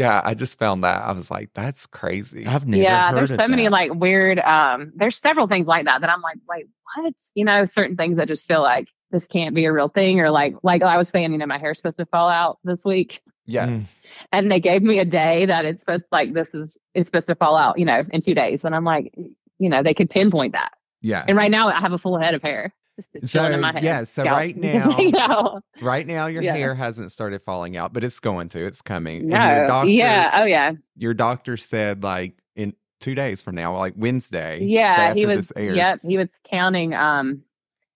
It's- 0.00 0.06
yeah, 0.06 0.20
I 0.24 0.34
just 0.34 0.58
found 0.58 0.84
that. 0.84 1.02
I 1.02 1.12
was 1.12 1.30
like, 1.30 1.50
that's 1.54 1.86
crazy. 1.86 2.46
I've 2.46 2.66
never 2.66 2.82
yeah, 2.82 3.10
heard 3.10 3.16
there's 3.16 3.30
of 3.32 3.40
so 3.40 3.48
many 3.48 3.68
like 3.68 3.92
weird. 3.94 4.38
Um, 4.38 4.92
there's 4.96 5.16
several 5.16 5.46
things 5.46 5.66
like 5.66 5.84
that 5.84 6.00
that 6.00 6.10
I'm 6.10 6.22
like, 6.22 6.38
wait, 6.48 6.66
what? 6.96 7.14
You 7.34 7.44
know, 7.44 7.64
certain 7.66 7.96
things 7.96 8.16
that 8.16 8.28
just 8.28 8.48
feel 8.48 8.62
like 8.62 8.88
this 9.10 9.26
can't 9.26 9.54
be 9.54 9.64
a 9.64 9.72
real 9.72 9.88
thing, 9.88 10.20
or 10.20 10.30
like, 10.30 10.54
like 10.62 10.82
I 10.82 10.96
was 10.96 11.08
saying, 11.08 11.32
you 11.32 11.38
know, 11.38 11.46
my 11.46 11.58
hair's 11.58 11.78
supposed 11.78 11.96
to 11.98 12.06
fall 12.06 12.28
out 12.28 12.58
this 12.64 12.84
week. 12.84 13.20
yeah. 13.46 13.66
Mm. 13.66 13.86
and 14.32 14.50
they 14.50 14.60
gave 14.60 14.82
me 14.82 14.98
a 14.98 15.04
day 15.04 15.46
that 15.46 15.64
it's 15.64 15.80
supposed 15.80 16.04
like 16.12 16.32
this 16.32 16.48
is 16.54 16.78
it's 16.94 17.08
supposed 17.08 17.26
to 17.28 17.34
fall 17.34 17.56
out, 17.56 17.78
you 17.78 17.84
know, 17.84 18.04
in 18.12 18.20
two 18.20 18.34
days. 18.34 18.64
And 18.64 18.74
I'm 18.74 18.84
like, 18.84 19.12
you 19.58 19.68
know, 19.68 19.82
they 19.82 19.94
could 19.94 20.10
pinpoint 20.10 20.52
that. 20.52 20.72
Yeah. 21.02 21.24
And 21.26 21.36
right 21.36 21.50
now 21.50 21.68
I 21.68 21.80
have 21.80 21.92
a 21.92 21.98
full 21.98 22.18
head 22.18 22.34
of 22.34 22.42
hair. 22.42 22.74
It's 23.14 23.32
So, 23.32 23.44
in 23.44 23.60
my 23.60 23.72
head. 23.72 23.82
yeah, 23.82 24.04
so 24.04 24.22
scalp. 24.22 24.36
right 24.36 24.56
You 24.98 25.10
know? 25.12 25.60
Right 25.80 26.06
now, 26.06 26.26
your 26.26 26.42
Yeah. 26.42 26.54
hair 26.56 26.74
hasn't 26.74 27.12
started 27.12 27.42
falling 27.42 27.76
out, 27.76 27.92
but 27.92 28.04
it's 28.04 28.20
going 28.20 28.48
to. 28.50 28.64
It's 28.64 28.82
coming. 28.82 29.20
And 29.20 29.28
No, 29.30 29.56
your 29.56 29.66
doctor, 29.66 29.90
yeah, 29.90 30.30
oh 30.34 30.44
yeah, 30.44 30.72
your 30.96 31.14
doctor 31.14 31.56
said 31.56 32.02
like 32.02 32.34
in 32.56 32.74
two 33.00 33.14
days 33.14 33.42
from 33.42 33.54
now, 33.54 33.76
like 33.78 33.94
Wednesday. 33.96 34.62
yeah. 34.64 35.14
He 35.14 35.26
was, 35.26 35.36
this 35.48 35.52
airs, 35.56 35.76
yep, 35.76 36.00
he 36.02 36.16
was 36.18 36.28
counting. 36.50 36.94
Um, 36.94 37.42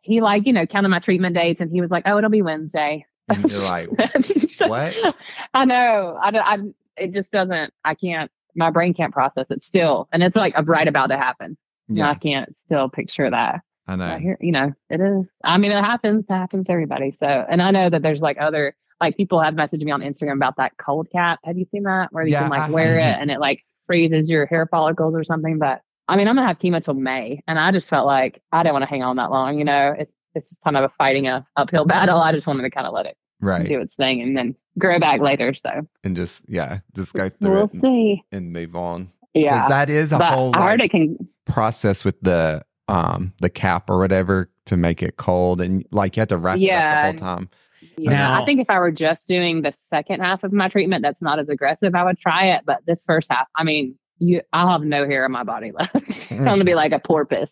he 0.01 0.21
like 0.21 0.47
you 0.47 0.53
know 0.53 0.67
counted 0.67 0.89
my 0.91 0.99
treatment 0.99 1.35
dates, 1.35 1.61
and 1.61 1.71
he 1.71 1.81
was 1.81 1.91
like, 1.91 2.05
oh, 2.07 2.19
it'll 2.19 2.31
be 2.31 2.43
Wednesday. 2.43 3.07
And 3.29 3.51
you're 3.51 3.61
like, 3.61 3.89
what? 4.61 4.95
I 5.55 5.65
know. 5.65 6.19
I, 6.23 6.31
don't- 6.31 6.43
I 6.47 6.59
it 7.03 7.13
just 7.13 7.33
doesn't. 7.33 7.73
I 7.85 7.95
can't. 7.95 8.31
My 8.55 8.71
brain 8.71 8.95
can't 8.95 9.13
process 9.13 9.47
it 9.51 9.63
still, 9.63 10.09
and 10.13 10.23
it's 10.23 10.37
like 10.37 10.53
a 10.57 10.63
right 10.63 10.87
about 10.87 11.09
to 11.09 11.17
happen. 11.17 11.57
Yeah. 11.89 12.09
I 12.11 12.15
can't 12.15 12.55
still 12.67 12.89
picture 12.89 13.29
that. 13.31 13.61
I 13.87 13.97
know. 13.97 14.17
Here, 14.17 14.39
you 14.41 14.53
know, 14.53 14.73
it 14.91 15.01
is. 15.01 15.27
I 15.43 15.59
mean, 15.59 15.73
it 15.73 15.85
happens. 15.85 16.25
It 16.29 16.33
happens 16.33 16.67
to 16.67 16.73
everybody. 16.73 17.13
So, 17.13 17.27
and 17.27 17.61
I 17.61 17.71
know 17.71 17.91
that 17.91 18.03
there's 18.03 18.21
like 18.23 18.39
other, 18.41 18.75
like 19.01 19.17
people 19.17 19.41
have 19.41 19.55
messaged 19.55 19.83
me 19.83 19.91
on 19.93 20.01
Instagram 20.01 20.35
about 20.37 20.57
that 20.57 20.73
cold 20.79 21.09
cap. 21.13 21.39
Have 21.45 21.59
you 21.59 21.67
seen 21.71 21.83
that? 21.83 22.09
Where 22.13 22.25
you 22.25 22.33
Yeah, 22.33 22.43
can 22.43 22.51
like 22.51 22.63
I 22.63 22.71
wear 22.71 22.97
it 22.97 23.03
have. 23.03 23.21
and 23.21 23.31
it 23.31 23.41
like 23.41 23.63
freezes 23.87 24.31
your 24.31 24.47
hair 24.47 24.67
follicles 24.71 25.15
or 25.15 25.23
something. 25.25 25.59
But 25.59 25.83
I 26.09 26.17
mean, 26.17 26.29
I'm 26.29 26.35
gonna 26.37 26.47
have 26.49 26.59
chemo 26.59 26.83
till 26.83 26.95
May, 26.95 27.43
and 27.47 27.59
I 27.59 27.73
just 27.73 27.91
felt 27.91 28.07
like 28.07 28.41
I 28.53 28.63
didn't 28.63 28.73
want 28.75 28.85
to 28.85 28.89
hang 28.89 29.03
on 29.03 29.17
that 29.17 29.31
long. 29.31 29.59
You 29.59 29.65
know, 29.65 29.95
it's 29.99 30.13
it's 30.35 30.57
kind 30.65 30.77
of 30.77 30.85
a 30.85 30.89
fighting 30.97 31.27
a 31.29 31.47
uphill 31.57 31.85
battle. 31.87 32.19
I 32.19 32.33
just 32.33 32.47
wanted 32.47 32.63
to 32.63 32.71
kind 32.71 32.87
of 32.87 32.93
let 32.95 33.07
it 33.07 33.17
Right. 33.41 33.69
do 33.69 33.81
its 33.81 33.95
thing 33.97 34.23
and 34.23 34.35
then 34.37 34.55
grow 34.79 34.99
back 34.99 35.21
later. 35.21 35.53
So 35.55 35.87
And 36.03 36.17
just, 36.17 36.45
yeah, 36.49 36.79
just 36.97 37.13
go 37.13 37.29
through 37.29 37.51
we'll 37.51 37.65
it 37.65 37.75
and, 37.75 37.83
see. 37.83 38.23
and 38.33 38.53
move 38.53 38.75
on. 38.75 39.11
Because 39.35 39.45
Yeah, 39.45 39.69
that 39.69 39.91
is 39.91 40.13
a 40.13 40.19
but 40.19 40.33
whole 40.33 40.57
I 40.57 40.63
heard 40.71 40.81
like, 40.81 40.87
it 40.87 40.91
can. 40.93 41.29
process 41.45 42.05
with 42.05 42.19
the 42.23 42.65
um 42.89 43.33
the 43.41 43.49
cap 43.51 43.89
or 43.89 43.99
whatever 43.99 44.51
to 44.67 44.77
make 44.77 45.03
it 45.03 45.17
cold 45.17 45.61
and 45.61 45.85
like 45.91 46.17
you 46.17 46.21
have 46.21 46.29
to 46.29 46.37
wrap 46.39 46.59
Yeah. 46.59 47.07
it 47.09 47.11
up 47.11 47.17
the 47.19 47.25
whole 47.25 47.37
time. 47.37 47.51
Yeah, 47.99 48.11
Now- 48.11 48.43
I 48.43 48.45
think 48.45 48.61
if 48.61 48.71
I 48.71 48.79
were 48.79 48.91
just 48.93 49.29
doing 49.29 49.63
the 49.63 49.73
second 49.91 50.21
half 50.21 50.43
of 50.45 50.53
my 50.53 50.69
treatment, 50.69 51.03
that's 51.03 51.21
not 51.23 51.39
as 51.39 51.49
aggressive. 51.49 51.95
I 51.95 52.03
would 52.05 52.19
try 52.19 52.47
it, 52.47 52.63
but 52.67 52.81
this 52.87 53.05
first 53.05 53.31
half, 53.31 53.47
I 53.57 53.63
mean, 53.65 53.95
you, 54.19 54.41
I'll 54.53 54.69
have 54.71 54.83
no 54.83 55.07
hair 55.07 55.25
on 55.25 55.33
my 55.33 55.45
body 55.45 55.73
left. 55.73 55.95
I'm 56.31 56.45
gonna 56.45 56.65
be 56.65 56.75
like 56.75 56.93
a 56.93 56.99
porpoise. 56.99 57.49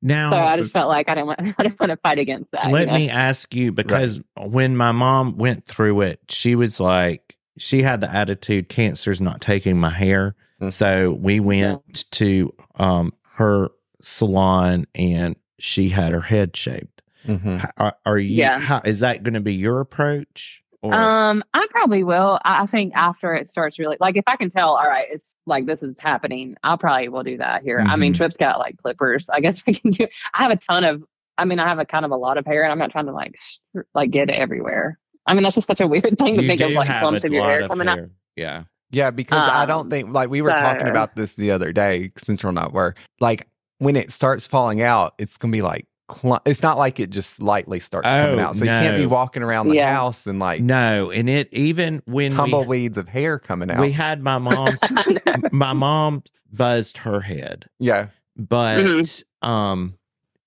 Now, 0.00 0.30
So 0.30 0.36
I 0.38 0.56
just 0.56 0.72
felt 0.72 0.88
like 0.88 1.08
I 1.08 1.14
didn't 1.14 1.26
want, 1.28 1.40
I 1.58 1.62
didn't 1.62 1.80
want 1.80 1.90
to 1.90 1.96
fight 1.96 2.18
against 2.18 2.50
that. 2.52 2.70
let 2.70 2.82
you 2.82 2.86
know? 2.86 2.94
me 2.94 3.10
ask 3.10 3.54
you 3.54 3.72
because 3.72 4.20
when 4.36 4.76
my 4.76 4.92
mom 4.92 5.36
went 5.38 5.64
through 5.66 6.02
it, 6.02 6.20
she 6.28 6.54
was 6.54 6.78
like, 6.80 7.36
she 7.58 7.82
had 7.82 8.00
the 8.00 8.12
attitude, 8.12 8.68
cancer's 8.68 9.20
not 9.20 9.40
taking 9.40 9.76
my 9.78 9.90
hair. 9.90 10.36
Mhm. 10.62 10.72
So 10.72 11.12
we 11.12 11.40
went 11.40 12.08
to 12.12 12.52
um, 12.76 13.12
her 13.34 13.70
salon 14.02 14.86
and 14.94 15.36
she 15.58 15.88
had 15.88 16.12
her 16.12 16.20
head 16.20 16.56
shaved. 16.56 17.02
Mhm. 17.26 17.58
H- 17.64 17.70
Are, 17.78 17.96
are 18.06 18.18
you, 18.18 18.36
Yeah. 18.36 18.58
how, 18.58 18.80
is 18.84 19.00
that 19.00 19.22
going 19.22 19.34
to 19.34 19.40
be 19.40 19.54
your 19.54 19.80
approach? 19.80 20.62
Or, 20.80 20.94
Um, 20.94 21.42
I 21.54 21.66
probably 21.70 22.04
will. 22.04 22.38
I 22.44 22.62
I 22.62 22.66
think 22.66 22.92
after 22.94 23.34
it 23.34 23.48
starts 23.50 23.78
really, 23.80 23.96
like, 23.98 24.16
if 24.16 24.22
I 24.28 24.36
can 24.36 24.48
tell, 24.48 24.76
all 24.76 24.88
right, 24.88 25.06
it's 25.10 25.34
like 25.44 25.66
this 25.66 25.82
is 25.82 25.96
happening, 25.98 26.54
I'll 26.62 26.78
probably 26.78 27.08
will 27.08 27.24
do 27.24 27.36
that 27.38 27.62
here. 27.64 27.80
I 27.84 27.96
mean, 27.96 28.12
Mhm. 28.14 28.18
Trip's 28.18 28.36
got 28.36 28.60
like 28.60 28.76
clippers. 28.76 29.28
I 29.28 29.40
guess 29.40 29.62
I 29.66 29.72
can 29.72 29.90
do. 29.90 30.06
I 30.34 30.44
have 30.44 30.52
a 30.52 30.56
ton 30.56 30.84
of. 30.84 31.02
I 31.36 31.44
mean, 31.44 31.58
I 31.58 31.68
have 31.68 31.78
a 31.80 31.84
kind 31.84 32.04
of 32.04 32.12
a 32.12 32.16
lot 32.16 32.38
of 32.38 32.46
hair, 32.46 32.62
and 32.62 32.70
I'm 32.70 32.78
not 32.78 32.92
trying 32.92 33.06
to 33.06 33.12
like 33.12 33.34
sh- 33.40 33.80
like 33.94 34.10
get 34.12 34.30
it 34.30 34.34
everywhere. 34.34 34.98
I 35.26 35.34
mean, 35.34 35.42
that's 35.42 35.56
just 35.56 35.66
such 35.66 35.80
a 35.80 35.86
weird 35.88 36.16
thing 36.18 36.36
to 36.36 36.42
you 36.42 36.48
think 36.48 36.58
do 36.60 36.66
of, 36.66 36.72
like 36.72 36.88
clumps 36.88 37.24
of 37.24 37.32
your 37.32 37.44
hair 37.44 37.62
of 37.64 37.68
coming 37.70 37.88
out. 37.88 37.98
Yeah. 38.36 38.62
Yeah, 38.90 39.10
because 39.10 39.46
I 39.46 39.66
don't 39.66 39.82
Um, 39.86 39.90
think 39.90 40.12
like 40.14 40.30
we 40.30 40.40
were 40.42 40.50
talking 40.50 40.88
about 40.88 41.14
this 41.16 41.34
the 41.34 41.50
other 41.50 41.72
day, 41.72 42.12
Central 42.16 42.52
Not 42.52 42.72
were 42.72 42.94
like 43.20 43.46
when 43.78 43.96
it 43.96 44.12
starts 44.12 44.46
falling 44.46 44.82
out, 44.82 45.14
it's 45.18 45.36
gonna 45.36 45.52
be 45.52 45.62
like 45.62 45.86
cl- 46.10 46.40
it's 46.46 46.62
not 46.62 46.78
like 46.78 46.98
it 47.00 47.10
just 47.10 47.40
lightly 47.42 47.80
starts 47.80 48.06
coming 48.08 48.38
Oh, 48.40 48.42
out. 48.44 48.56
So 48.56 48.64
you 48.64 48.70
can't 48.70 48.96
be 48.96 49.06
walking 49.06 49.42
around 49.42 49.68
the 49.68 49.76
Yeah. 49.76 49.92
house 49.94 50.26
and 50.26 50.38
like 50.38 50.62
No. 50.62 51.10
And 51.10 51.28
it, 51.28 51.48
even 51.52 52.02
when 52.06 52.30
we, 52.32 52.36
tumbleweeds 52.36 52.96
of 52.98 53.08
hair 53.08 53.38
coming 53.38 53.70
out. 53.70 53.80
we 53.80 53.92
had 53.92 54.22
my 54.22 54.38
mom's, 54.48 54.80
my 55.52 55.72
mom 55.72 56.22
buzzed 56.52 56.98
her 56.98 57.20
head. 57.20 57.66
yeah. 57.78 58.08
but 58.36 58.78
Mm-hmm. 58.80 59.48
um 59.48 59.94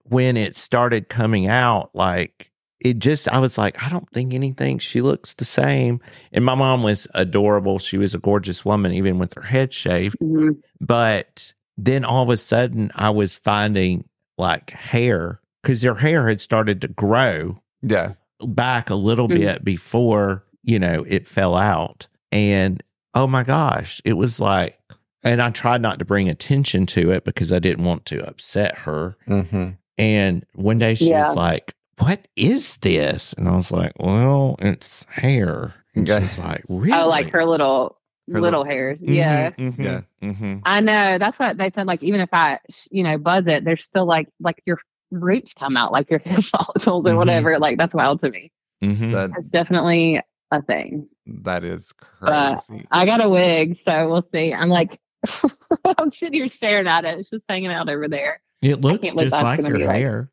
when 0.04 0.36
it 0.36 0.56
started 0.56 1.08
coming 1.10 1.48
out 1.48 1.92
like 1.94 2.52
it 2.82 2.98
just 3.00 3.30
i 3.30 3.38
was 3.38 3.58
like 3.58 3.82
i 3.86 3.88
don't 3.90 4.10
think 4.10 4.34
anything 4.34 4.80
she 4.80 5.00
looks 5.00 5.36
the 5.36 5.46
same 5.46 6.02
and 6.34 6.44
my 6.44 6.56
mom 6.56 6.82
was 6.84 7.08
adorable 7.14 7.78
she 7.80 7.98
was 7.98 8.14
a 8.16 8.18
gorgeous 8.20 8.66
woman 8.66 8.92
even 8.92 9.20
with 9.20 9.34
her 9.36 9.44
head 9.44 9.72
shaved 9.72 10.18
Mhm. 10.20 10.58
but 10.82 11.54
then 11.78 12.04
all 12.06 12.24
of 12.24 12.30
a 12.30 12.38
sudden 12.38 12.92
i 12.96 13.10
was 13.10 13.36
finding 13.36 14.04
like 14.38 14.72
hair 14.72 15.40
because 15.62 15.82
her 15.84 15.96
hair 15.96 16.28
had 16.28 16.42
started 16.42 16.82
to 16.82 16.88
grow 16.88 17.60
Yeah. 17.82 18.14
back 18.46 18.90
a 18.90 18.96
little 18.96 19.28
Mhm. 19.28 19.36
bit 19.36 19.64
before 19.64 20.44
you 20.64 20.80
know 20.80 21.04
it 21.08 21.28
fell 21.28 21.56
out 21.56 22.08
and 22.32 22.82
oh 23.14 23.28
my 23.28 23.44
gosh 23.44 24.02
it 24.06 24.14
was 24.14 24.40
like 24.40 24.80
and 25.24 25.42
i 25.42 25.50
tried 25.50 25.82
not 25.82 26.00
to 26.00 26.06
bring 26.06 26.30
attention 26.30 26.86
to 26.88 27.12
it 27.12 27.24
because 27.24 27.52
i 27.52 27.60
didn't 27.60 27.86
want 27.86 28.06
to 28.08 28.26
upset 28.28 28.80
her 28.80 29.16
Mm-hmm. 29.28 29.70
and 29.98 30.46
one 30.56 30.78
day 30.80 30.96
she 30.96 31.10
Yeah. 31.10 31.28
was 31.28 31.36
like 31.36 31.76
what 31.98 32.28
is 32.36 32.78
this? 32.78 33.34
And 33.34 33.48
I 33.48 33.56
was 33.56 33.72
like, 33.72 33.92
well, 34.00 34.56
it's 34.58 35.06
hair. 35.06 35.76
And 35.94 36.10
Okay. 36.10 36.22
she's 36.22 36.40
like, 36.40 36.64
really? 36.68 36.94
Oh, 37.00 37.08
like 37.08 37.30
her 37.30 37.46
little 37.46 37.96
Her 38.28 38.40
little 38.40 38.60
little- 38.62 38.66
hairs. 38.66 39.00
Mhm, 39.02 39.16
Yeah. 39.16 39.50
mhm, 39.52 39.78
Yeah. 39.80 40.02
mhm. 40.22 40.62
I 40.66 40.80
know. 40.82 41.18
That's 41.18 41.40
what 41.40 41.58
they 41.58 41.72
said. 41.72 41.88
Like, 41.88 42.04
even 42.04 42.22
if 42.22 42.30
I, 42.34 42.60
you 42.92 43.04
know, 43.04 43.18
buzz 43.18 43.46
it, 43.48 43.64
there's 43.66 43.84
still 43.84 44.06
like, 44.06 44.30
like 44.40 44.62
your 44.66 44.80
roots 45.10 45.54
come 45.54 45.76
out, 45.76 45.92
like 45.92 46.10
your 46.10 46.20
hair 46.26 46.40
follicles 46.40 47.06
or 47.06 47.12
Mhm. 47.14 47.18
whatever. 47.18 47.58
Like, 47.60 47.78
that's 47.78 47.94
wild 47.96 48.20
to 48.22 48.30
me. 48.30 48.52
Mhm. 48.84 49.12
That 49.12 49.32
It's 49.38 49.48
definitely 49.50 50.22
a 50.52 50.62
thing. 50.62 51.08
that 51.26 51.64
is 51.64 51.92
crazy. 51.94 52.86
I 52.92 53.06
got 53.06 53.22
a 53.24 53.30
wig, 53.30 53.78
so 53.78 54.10
we'll 54.10 54.28
see. 54.34 54.54
I'm 54.54 54.70
like, 54.70 55.00
I'm 55.98 56.10
sitting 56.10 56.34
here 56.40 56.48
staring 56.48 56.88
at 56.88 57.06
it. 57.06 57.20
It's 57.20 57.30
just 57.30 57.44
hanging 57.50 57.72
out 57.72 57.90
over 57.90 58.08
there. 58.08 58.42
It 58.62 58.82
looks 58.82 59.12
just 59.14 59.32
like 59.32 59.58
gonna 59.60 59.70
your 59.70 59.78
be 59.80 59.86
like- 59.86 59.96
hair. 59.98 60.30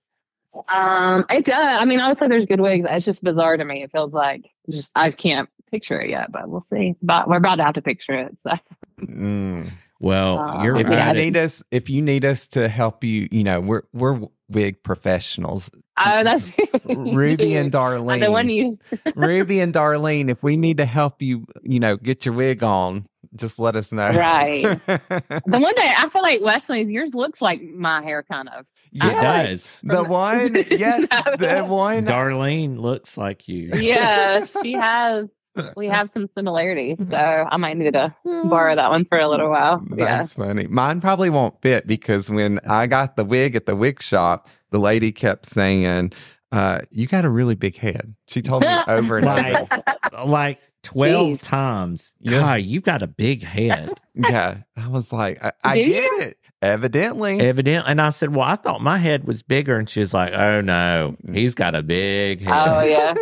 Um, 0.68 1.24
it 1.30 1.44
does. 1.44 1.54
I 1.80 1.84
mean, 1.84 2.00
I 2.00 2.08
would 2.08 2.18
say 2.18 2.26
there's 2.26 2.46
good 2.46 2.60
wigs. 2.60 2.86
It's 2.88 3.04
just 3.06 3.22
bizarre 3.22 3.56
to 3.56 3.64
me. 3.64 3.82
It 3.82 3.92
feels 3.92 4.12
like 4.12 4.50
just 4.68 4.90
I 4.96 5.10
can't 5.12 5.48
picture 5.70 6.00
it 6.00 6.10
yet, 6.10 6.30
but 6.32 6.48
we'll 6.48 6.60
see. 6.60 6.94
But 7.02 7.28
we're 7.28 7.36
about 7.36 7.56
to 7.56 7.64
have 7.64 7.74
to 7.74 7.82
picture 7.82 8.14
it. 8.14 8.36
So. 8.46 8.52
Mm. 9.00 9.70
Well, 10.00 10.38
Uh, 10.38 10.64
you're 10.64 10.76
If 10.76 10.88
Yeah, 10.88 11.12
you 11.12 11.18
need 11.22 11.36
us, 11.36 11.62
if 11.70 11.90
you 11.90 12.02
need 12.02 12.24
us 12.24 12.46
to 12.48 12.68
help 12.68 13.02
you, 13.04 13.28
you 13.32 13.42
know, 13.44 13.60
we're 13.60 13.82
we're 13.92 14.20
wig 14.48 14.82
professionals. 14.82 15.70
Oh, 15.98 16.22
that's 16.22 16.52
Ruby 16.84 17.56
and 17.56 17.72
Darlene. 17.78 18.20
the 18.20 18.30
one 18.30 18.46
Darlene. 18.46 18.78
you. 19.04 19.12
Ruby 19.16 19.58
and 19.60 19.74
Darlene, 19.74 20.30
if 20.30 20.42
we 20.44 20.56
need 20.56 20.76
to 20.76 20.86
help 20.86 21.20
you, 21.20 21.46
you 21.62 21.80
know, 21.80 21.96
get 21.96 22.24
your 22.24 22.34
wig 22.34 22.62
on, 22.62 23.06
just 23.34 23.58
let 23.58 23.74
us 23.74 23.90
know. 23.92 24.08
Right. 24.10 24.62
The 24.88 25.58
one 25.58 25.74
day 25.74 25.92
I 25.96 26.08
feel 26.10 26.22
like 26.22 26.40
Wesley's 26.42 26.88
yours 26.88 27.10
looks 27.14 27.42
like 27.42 27.60
my 27.62 28.00
hair, 28.02 28.22
kind 28.22 28.48
of. 28.48 28.64
yes. 28.92 29.80
The 29.82 30.04
one, 30.04 30.54
yes, 30.70 31.08
the 31.38 31.64
one. 31.66 32.06
Darlene 32.06 32.78
looks 32.78 33.16
like 33.16 33.48
you. 33.48 33.70
Yeah, 33.74 34.46
she 34.62 34.74
has. 34.74 35.28
We 35.76 35.88
have 35.88 36.10
some 36.14 36.28
similarities, 36.36 36.96
so 37.10 37.16
I 37.16 37.56
might 37.56 37.76
need 37.76 37.92
to 37.94 38.14
borrow 38.24 38.74
that 38.76 38.90
one 38.90 39.04
for 39.04 39.18
a 39.18 39.28
little 39.28 39.50
while. 39.50 39.84
Yeah. 39.96 40.18
That's 40.18 40.34
funny. 40.34 40.66
Mine 40.66 41.00
probably 41.00 41.30
won't 41.30 41.60
fit 41.62 41.86
because 41.86 42.30
when 42.30 42.60
I 42.68 42.86
got 42.86 43.16
the 43.16 43.24
wig 43.24 43.56
at 43.56 43.66
the 43.66 43.76
wig 43.76 44.02
shop, 44.02 44.48
the 44.70 44.78
lady 44.78 45.12
kept 45.12 45.46
saying, 45.46 46.12
uh, 46.52 46.80
you 46.90 47.06
got 47.06 47.24
a 47.24 47.28
really 47.30 47.54
big 47.54 47.76
head. 47.76 48.14
She 48.26 48.42
told 48.42 48.62
me 48.62 48.68
over 48.88 49.18
and 49.18 49.26
Like- 49.26 49.72
over. 49.72 49.82
Like 50.26 50.60
12 50.84 51.28
Jeez. 51.38 51.40
times. 51.42 52.12
Yeah. 52.20 52.40
God, 52.40 52.60
you've 52.62 52.82
got 52.84 53.02
a 53.02 53.06
big 53.08 53.42
head. 53.42 54.00
Yeah. 54.14 54.62
I 54.76 54.88
was 54.88 55.12
like, 55.12 55.40
I, 55.44 55.52
I 55.62 55.74
Do 55.76 55.84
get 55.84 56.02
you? 56.02 56.20
it. 56.22 56.38
Evidently. 56.60 57.38
Evidently. 57.38 57.88
And 57.88 58.00
I 58.00 58.10
said, 58.10 58.34
Well, 58.34 58.44
I 58.48 58.56
thought 58.56 58.80
my 58.80 58.96
head 58.98 59.24
was 59.28 59.44
bigger. 59.44 59.76
And 59.76 59.88
she 59.88 60.00
was 60.00 60.12
like, 60.12 60.32
Oh, 60.32 60.60
no, 60.60 61.16
he's 61.32 61.54
got 61.54 61.76
a 61.76 61.84
big 61.84 62.40
head. 62.42 62.52
Oh 62.68 62.80
yeah, 62.82 63.14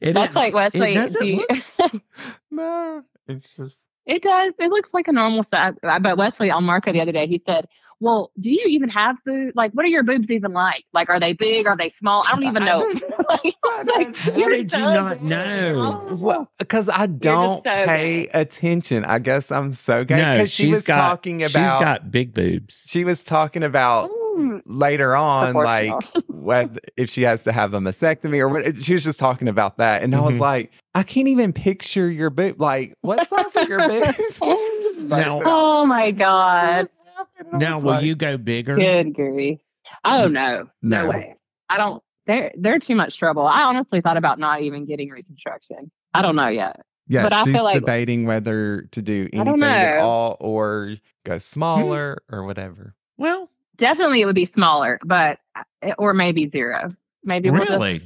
It 0.00 0.12
that's 0.14 0.30
is- 0.30 0.36
like 0.36 0.54
Wesley. 0.54 0.92
It 0.92 0.94
doesn't 0.94 1.22
do 1.24 1.46
look- 1.80 2.02
no, 2.50 3.02
it's 3.28 3.56
just. 3.56 3.80
It 4.06 4.22
does. 4.22 4.52
It 4.58 4.70
looks 4.70 4.94
like 4.94 5.08
a 5.08 5.12
normal 5.12 5.42
size. 5.42 5.74
But 5.82 6.16
Wesley 6.16 6.50
on 6.50 6.64
Marco 6.64 6.92
the 6.92 7.00
other 7.00 7.10
day, 7.10 7.26
he 7.26 7.42
said, 7.44 7.66
"Well, 7.98 8.30
do 8.38 8.52
you 8.52 8.62
even 8.68 8.88
have 8.90 9.16
boobs? 9.26 9.56
Like, 9.56 9.72
what 9.72 9.84
are 9.84 9.88
your 9.88 10.04
boobs 10.04 10.30
even 10.30 10.52
like? 10.52 10.84
Like, 10.92 11.08
are 11.10 11.18
they 11.18 11.32
big? 11.32 11.66
Are 11.66 11.76
they 11.76 11.88
small? 11.88 12.22
I 12.24 12.30
don't 12.32 12.44
even 12.44 12.64
know." 12.64 12.80
don't- 12.80 13.02
like, 13.28 13.54
like, 13.84 14.16
How 14.16 14.36
you're 14.36 14.50
did 14.50 14.70
you 14.70 14.78
so 14.78 14.92
not 14.94 15.22
know? 15.24 16.04
Oh. 16.08 16.14
Well, 16.14 16.52
because 16.58 16.88
I 16.88 17.06
don't 17.06 17.64
so 17.64 17.70
pay 17.86 18.28
attention. 18.28 19.04
I 19.04 19.18
guess 19.18 19.50
I'm 19.50 19.72
so 19.72 20.04
good. 20.04 20.18
No, 20.18 20.32
Because 20.34 20.52
she 20.52 20.64
she's 20.66 20.74
was 20.74 20.86
got- 20.86 21.08
talking 21.08 21.42
about. 21.42 21.48
She's 21.50 21.56
got 21.84 22.10
big 22.12 22.32
boobs. 22.32 22.84
she 22.86 23.04
was 23.04 23.24
talking 23.24 23.64
about 23.64 24.08
Mm, 24.10 24.25
later 24.66 25.16
on, 25.16 25.54
like 25.54 25.90
proportional. 25.90 26.22
whether, 26.42 26.80
if 26.96 27.10
she 27.10 27.22
has 27.22 27.42
to 27.44 27.52
have 27.52 27.74
a 27.74 27.78
mastectomy 27.80 28.38
or 28.38 28.48
what. 28.48 28.82
She 28.84 28.94
was 28.94 29.04
just 29.04 29.18
talking 29.18 29.48
about 29.48 29.78
that, 29.78 30.02
and 30.02 30.14
I 30.14 30.20
was 30.20 30.36
Mhm. 30.36 30.40
like, 30.40 30.72
I 30.94 31.02
can't 31.02 31.28
even 31.28 31.52
picture 31.52 32.10
your 32.10 32.30
boob. 32.30 32.60
Like, 32.60 32.94
what 33.02 33.26
size 33.28 33.54
are 33.56 33.66
your 33.66 33.88
boobs? 33.88 34.40
Now- 35.02 35.42
oh 35.44 35.86
my 35.86 36.10
god, 36.10 36.88
Now, 37.52 37.76
will 37.78 37.86
like, 37.86 38.04
you 38.04 38.14
go 38.14 38.36
bigger? 38.38 38.76
good 38.76 39.14
grief! 39.14 39.58
Oh 40.04 40.26
no, 40.28 40.68
no, 40.82 41.02
No. 41.04 41.08
way. 41.10 41.36
I 41.68 41.76
don't. 41.78 42.02
They're 42.26 42.52
they're 42.58 42.78
too 42.78 42.96
much 42.96 43.18
trouble. 43.18 43.46
I 43.46 43.62
honestly 43.62 44.00
thought 44.00 44.16
about 44.16 44.38
not 44.38 44.62
even 44.62 44.84
getting 44.84 45.10
reconstruction. 45.10 45.90
I 46.14 46.22
don't 46.22 46.34
know 46.36 46.48
yet. 46.48 46.80
Yeah, 47.08 47.22
But 47.22 47.32
I 47.32 47.44
she's 47.44 47.54
feel 47.54 47.62
like- 47.64 47.74
debating 47.74 48.24
whether 48.26 48.82
to 48.90 49.00
do 49.02 49.28
anything 49.32 49.62
at 49.62 49.98
all 50.00 50.36
or 50.40 50.96
go 51.24 51.38
smaller 51.38 52.18
or 52.28 52.42
whatever. 52.44 52.96
Well, 53.16 53.48
Definitely, 53.76 54.20
it 54.20 54.26
would 54.26 54.34
be 54.34 54.46
smaller, 54.46 54.98
but 55.04 55.38
eh, 55.82 55.92
or 55.98 56.14
maybe 56.14 56.48
zero. 56.48 56.90
Maybe 57.24 57.50
we'll 57.50 57.60
Really? 57.60 58.00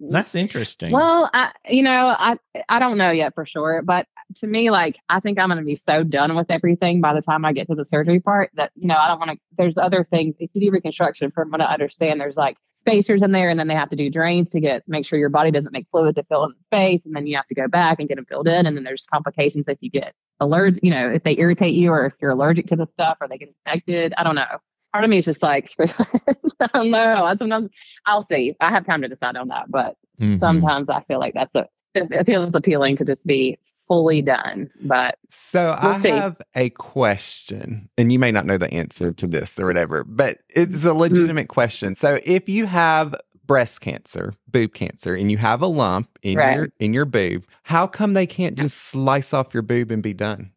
that's 0.00 0.34
interesting. 0.34 0.92
Well, 0.92 1.30
I, 1.32 1.52
you 1.68 1.82
know, 1.82 2.14
I 2.18 2.36
I 2.68 2.78
don't 2.78 2.98
know 2.98 3.10
yet 3.10 3.34
for 3.34 3.46
sure, 3.46 3.82
but 3.82 4.06
to 4.36 4.46
me, 4.46 4.70
like 4.70 4.98
I 5.08 5.20
think 5.20 5.38
I'm 5.38 5.48
going 5.48 5.58
to 5.58 5.64
be 5.64 5.76
so 5.76 6.02
done 6.02 6.34
with 6.34 6.50
everything 6.50 7.00
by 7.00 7.14
the 7.14 7.20
time 7.20 7.44
I 7.44 7.52
get 7.52 7.68
to 7.68 7.74
the 7.74 7.84
surgery 7.84 8.20
part 8.20 8.50
that 8.54 8.72
you 8.74 8.88
know 8.88 8.96
I 8.96 9.08
don't 9.08 9.18
want 9.18 9.32
to. 9.32 9.38
There's 9.56 9.78
other 9.78 10.04
things 10.04 10.34
if 10.38 10.50
you 10.54 10.60
do 10.60 10.72
reconstruction, 10.72 11.30
from 11.30 11.50
what 11.50 11.60
I 11.60 11.66
understand, 11.66 12.20
there's 12.20 12.36
like 12.36 12.56
spacers 12.76 13.22
in 13.22 13.32
there, 13.32 13.48
and 13.48 13.58
then 13.58 13.68
they 13.68 13.74
have 13.74 13.90
to 13.90 13.96
do 13.96 14.10
drains 14.10 14.50
to 14.50 14.60
get 14.60 14.82
make 14.88 15.06
sure 15.06 15.18
your 15.18 15.30
body 15.30 15.50
doesn't 15.50 15.72
make 15.72 15.86
fluid 15.90 16.16
to 16.16 16.24
fill 16.24 16.44
in 16.44 16.52
the 16.52 16.64
space, 16.76 17.02
and 17.04 17.14
then 17.14 17.26
you 17.26 17.36
have 17.36 17.46
to 17.46 17.54
go 17.54 17.68
back 17.68 17.98
and 17.98 18.08
get 18.08 18.16
them 18.16 18.26
filled 18.26 18.48
in, 18.48 18.66
and 18.66 18.76
then 18.76 18.84
there's 18.84 19.06
complications 19.06 19.64
if 19.68 19.78
you 19.80 19.90
get 19.90 20.12
allergic, 20.40 20.82
you 20.82 20.90
know, 20.90 21.10
if 21.10 21.22
they 21.22 21.36
irritate 21.38 21.74
you 21.74 21.90
or 21.90 22.06
if 22.06 22.14
you're 22.20 22.32
allergic 22.32 22.66
to 22.66 22.76
the 22.76 22.86
stuff 22.94 23.16
or 23.20 23.28
they 23.28 23.38
get 23.38 23.48
infected. 23.66 24.12
I 24.18 24.24
don't 24.24 24.34
know. 24.34 24.58
Part 24.94 25.02
of 25.02 25.10
me 25.10 25.18
is 25.18 25.24
just 25.24 25.42
like, 25.42 25.66
screw 25.68 25.86
it. 25.86 26.52
I 26.60 26.68
don't 26.72 26.90
know. 26.92 27.24
I 27.24 27.34
sometimes 27.36 27.68
I'll 28.06 28.24
see. 28.30 28.54
I 28.60 28.70
have 28.70 28.86
time 28.86 29.02
to 29.02 29.08
decide 29.08 29.36
on 29.36 29.48
that, 29.48 29.68
but 29.68 29.96
Mhm. 30.20 30.38
sometimes 30.38 30.88
I 30.88 31.02
feel 31.08 31.18
like 31.18 31.34
that's 31.34 31.52
a 31.56 31.66
it 31.96 32.26
feels 32.26 32.50
appealing 32.54 32.96
to 32.98 33.04
just 33.04 33.26
be 33.26 33.58
fully 33.88 34.22
done. 34.22 34.70
But 34.84 35.18
So 35.28 35.76
We'll 35.82 35.94
I 35.94 36.00
see. 36.00 36.16
have 36.16 36.40
a 36.54 36.70
question, 36.70 37.88
and 37.98 38.12
you 38.12 38.20
may 38.20 38.30
not 38.30 38.46
know 38.46 38.56
the 38.56 38.72
answer 38.72 39.12
to 39.12 39.26
this 39.26 39.58
or 39.58 39.66
whatever, 39.66 40.04
but 40.04 40.38
it's 40.48 40.84
Mm-hmm. 40.84 40.88
a 40.88 40.94
legitimate 40.94 41.48
question. 41.48 41.96
So 41.96 42.20
if 42.24 42.48
you 42.48 42.66
have 42.66 43.16
breast 43.46 43.80
cancer, 43.80 44.32
boob 44.48 44.74
cancer, 44.74 45.14
and 45.14 45.28
you 45.30 45.38
have 45.38 45.60
a 45.60 45.66
lump 45.66 46.08
in 46.22 46.38
Right. 46.38 46.54
your 46.54 46.68
in 46.78 46.94
your 46.94 47.04
boob, 47.04 47.46
how 47.64 47.88
come 47.88 48.12
they 48.14 48.28
can't 48.28 48.56
just 48.56 48.76
slice 48.78 49.34
off 49.34 49.52
your 49.52 49.64
boob 49.64 49.90
and 49.90 50.04
be 50.04 50.14
done? 50.14 50.52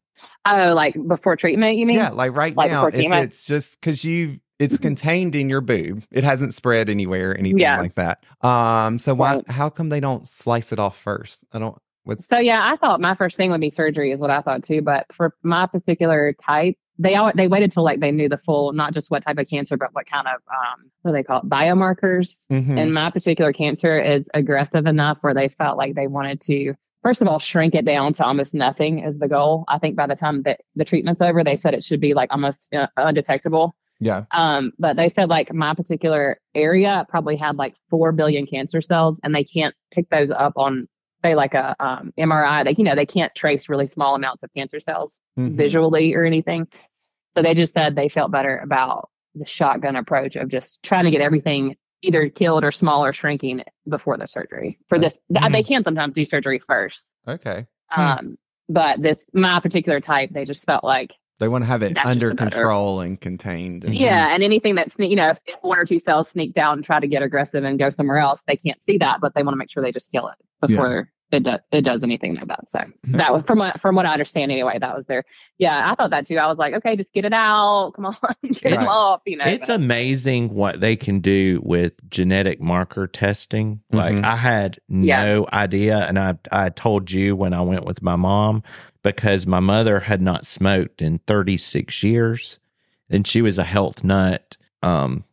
Oh, 0.48 0.74
like 0.74 0.96
before 1.08 1.36
treatment, 1.36 1.78
you 1.78 1.86
mean? 1.86 1.96
yeah, 1.98 2.10
like 2.10 2.34
right 2.36 2.56
like 2.56 2.72
now, 2.72 2.88
it's 2.88 3.44
just 3.44 3.80
because 3.80 4.04
you've 4.04 4.40
it's 4.60 4.78
contained 4.90 5.36
in 5.36 5.50
your 5.50 5.62
boob, 5.62 6.04
it 6.12 6.24
hasn't 6.24 6.54
spread 6.54 6.90
anywhere, 6.90 7.38
anything 7.38 7.60
Yeah. 7.60 7.80
like 7.80 7.96
that. 7.96 8.24
Um, 8.42 8.98
so 9.00 9.14
why? 9.14 9.36
Right. 9.36 9.50
How 9.50 9.70
come 9.70 9.90
they 9.90 10.00
don't 10.00 10.28
slice 10.28 10.72
it 10.72 10.80
off 10.80 10.98
first? 10.98 11.44
I 11.54 11.60
don't. 11.60 11.78
What's 12.06 12.26
So 12.28 12.38
yeah, 12.38 12.72
I 12.72 12.78
thought 12.78 13.02
my 13.02 13.16
first 13.16 13.36
thing 13.38 13.52
would 13.52 13.62
be 13.62 13.70
surgery, 13.70 14.12
is 14.12 14.20
what 14.20 14.30
I 14.30 14.42
thought 14.42 14.64
too. 14.64 14.82
But 14.82 15.06
for 15.14 15.36
my 15.44 15.66
particular 15.68 16.34
type, 16.42 16.76
they 16.98 17.16
all 17.16 17.32
they 17.36 17.48
waited 17.50 17.72
till 17.72 17.84
like 17.84 18.00
they 18.00 18.12
knew 18.12 18.30
the 18.30 18.40
full, 18.40 18.72
not 18.74 18.94
just 18.94 19.12
what 19.12 19.24
type 19.26 19.38
of 19.38 19.48
cancer, 19.50 19.78
but 19.78 19.94
what 19.94 20.10
kind 20.10 20.26
of 20.26 20.36
um, 20.50 20.90
what 21.02 21.12
do 21.12 21.18
they 21.18 21.24
call 21.24 21.40
it, 21.42 21.50
biomarkers. 21.50 22.46
Mhm. 22.52 22.78
And 22.78 22.94
my 22.94 23.12
particular 23.12 23.52
cancer 23.54 24.00
is 24.00 24.24
aggressive 24.34 24.86
enough 24.88 25.18
where 25.22 25.34
they 25.34 25.50
felt 25.50 25.78
like 25.78 25.96
they 25.96 26.08
wanted 26.08 26.42
to, 26.42 26.74
first 27.04 27.22
of 27.22 27.28
all, 27.28 27.40
shrink 27.40 27.76
it 27.76 27.86
down 27.86 28.14
to 28.14 28.26
almost 28.26 28.54
nothing 28.54 29.00
is 29.00 29.18
the 29.20 29.28
goal. 29.28 29.64
I 29.68 29.78
think 29.80 29.96
by 29.96 30.08
the 30.08 30.16
time 30.16 30.44
that 30.44 30.62
the 30.76 30.86
treatment's 30.86 31.22
over, 31.22 31.44
they 31.44 31.56
said 31.56 31.74
it 31.74 31.84
should 31.84 32.02
be 32.02 32.14
like 32.14 32.32
almost 32.34 32.74
uh, 32.74 32.88
undetectable. 32.98 33.76
yeah. 34.00 34.24
Um, 34.32 34.72
but 34.80 34.96
they 34.98 35.10
said 35.16 35.30
like 35.30 35.54
my 35.54 35.74
particular 35.74 36.40
area 36.56 37.06
probably 37.10 37.36
had 37.38 37.56
like 37.58 37.76
four 37.90 38.12
billion 38.12 38.46
cancer 38.46 38.82
cells, 38.82 39.18
and 39.24 39.34
they 39.34 39.44
can't 39.44 39.74
pick 39.92 40.10
those 40.10 40.32
up 40.32 40.54
on 40.56 40.88
say 41.24 41.34
like 41.34 41.54
a 41.56 41.76
um, 41.80 42.14
MRI. 42.20 42.64
They 42.64 42.76
you 42.78 42.84
know 42.84 42.96
they 42.96 43.06
can't 43.08 43.34
trace 43.34 43.70
really 43.70 43.88
small 43.88 44.16
amounts 44.16 44.44
of 44.44 44.50
cancer 44.56 44.80
cells 44.80 45.18
Mhm. 45.38 45.56
visually 45.58 46.14
or 46.14 46.24
anything. 46.26 46.68
So 47.36 47.42
they 47.44 47.54
just 47.54 47.74
said 47.74 47.96
they 47.96 48.10
felt 48.10 48.32
better 48.32 48.58
about 48.58 49.10
the 49.36 49.46
shotgun 49.46 49.96
approach 49.96 50.36
of 50.36 50.50
just 50.50 50.82
trying 50.84 51.06
to 51.06 51.12
get 51.12 51.22
everything 51.22 51.76
either 52.02 52.30
killed 52.30 52.64
or 52.64 52.72
small 52.72 53.06
or 53.06 53.14
shrinking 53.14 53.64
before 53.88 54.18
the 54.18 54.28
surgery. 54.28 54.80
For 54.90 55.00
this, 55.00 55.20
th- 55.34 55.52
they 55.52 55.64
can 55.64 55.84
sometimes 55.84 56.14
do 56.14 56.26
surgery 56.26 56.60
first. 56.60 57.12
Okay. 57.28 57.66
Hmm. 57.90 58.02
Um, 58.02 58.38
but 58.70 59.02
this 59.02 59.26
my 59.34 59.60
particular 59.60 60.00
type, 60.00 60.30
they 60.32 60.46
just 60.46 60.66
felt 60.66 60.84
like 60.84 61.14
They 61.40 61.48
want 61.48 61.64
to 61.64 61.68
have 61.68 61.84
it 61.84 61.98
under 61.98 62.36
control 62.36 63.00
and 63.00 63.20
contained. 63.20 63.86
And, 63.86 63.96
Yeah, 63.96 64.34
and 64.34 64.44
anything 64.44 64.76
that's 64.76 64.98
you 65.00 65.16
know, 65.16 65.30
if 65.30 65.40
one 65.62 65.80
or 65.80 65.86
two 65.86 66.00
cells 66.00 66.30
sneak 66.30 66.54
down 66.54 66.80
and 66.80 66.86
try 66.86 67.00
to 67.00 67.08
get 67.08 67.24
aggressive 67.24 67.64
and 67.64 67.80
go 67.80 67.90
somewhere 67.90 68.18
else, 68.18 68.44
they 68.46 68.58
can't 68.58 68.84
see 68.84 68.98
that, 68.98 69.22
but 69.22 69.34
they 69.34 69.44
want 69.44 69.54
to 69.54 69.58
make 69.58 69.72
sure 69.72 69.82
they 69.82 69.92
just 69.92 70.12
kill 70.12 70.28
it 70.28 70.36
before 70.68 71.10
it 71.32 71.44
does 71.44 71.60
it 71.72 71.82
does 71.82 72.04
anything 72.04 72.36
like 72.36 72.48
that. 72.48 72.70
So 72.72 72.80
that 73.06 73.34
was 73.34 73.44
from 73.46 73.60
what 73.60 73.82
from 73.82 73.96
what 73.96 74.06
I 74.06 74.14
understand 74.14 74.52
anyway. 74.52 74.78
That 74.80 74.96
was 74.96 75.06
there. 75.08 75.24
Yeah, 75.58 75.92
I 75.92 75.96
thought 75.96 76.12
that 76.12 76.26
too. 76.28 76.38
I 76.38 76.48
was 76.48 76.58
like, 76.58 76.74
okay, 76.76 76.96
just 76.96 77.12
get 77.14 77.26
it 77.26 77.34
out. 77.34 77.92
Come 77.96 78.06
on, 78.06 78.16
get 78.44 78.62
them 78.64 78.74
It's- 78.74 78.88
off. 78.88 79.22
You 79.26 79.38
know, 79.38 79.46
It's 79.46 79.70
amazing 79.70 80.54
what 80.54 80.80
they 80.80 80.96
can 80.96 81.20
do 81.20 81.60
with 81.64 81.94
genetic 82.10 82.62
marker 82.62 83.08
testing. 83.08 83.82
Like 83.92 84.16
Mhm. 84.16 84.24
I 84.24 84.36
had 84.38 84.80
Yeah. 84.88 85.26
no 85.26 85.48
idea, 85.52 86.06
and 86.08 86.18
I 86.18 86.36
I 86.52 86.70
told 86.70 87.12
you 87.12 87.36
when 87.36 87.54
I 87.54 87.62
went 87.62 87.84
with 87.86 88.02
my 88.02 88.16
mom 88.16 88.64
because 89.04 89.46
my 89.48 89.60
mother 89.60 90.02
had 90.02 90.22
not 90.22 90.46
smoked 90.46 91.02
in 91.02 91.20
36 91.28 92.04
years, 92.04 92.60
and 93.10 93.26
she 93.28 93.42
was 93.42 93.58
a 93.58 93.64
health 93.64 94.04
nut. 94.04 94.56
Um, 94.82 95.24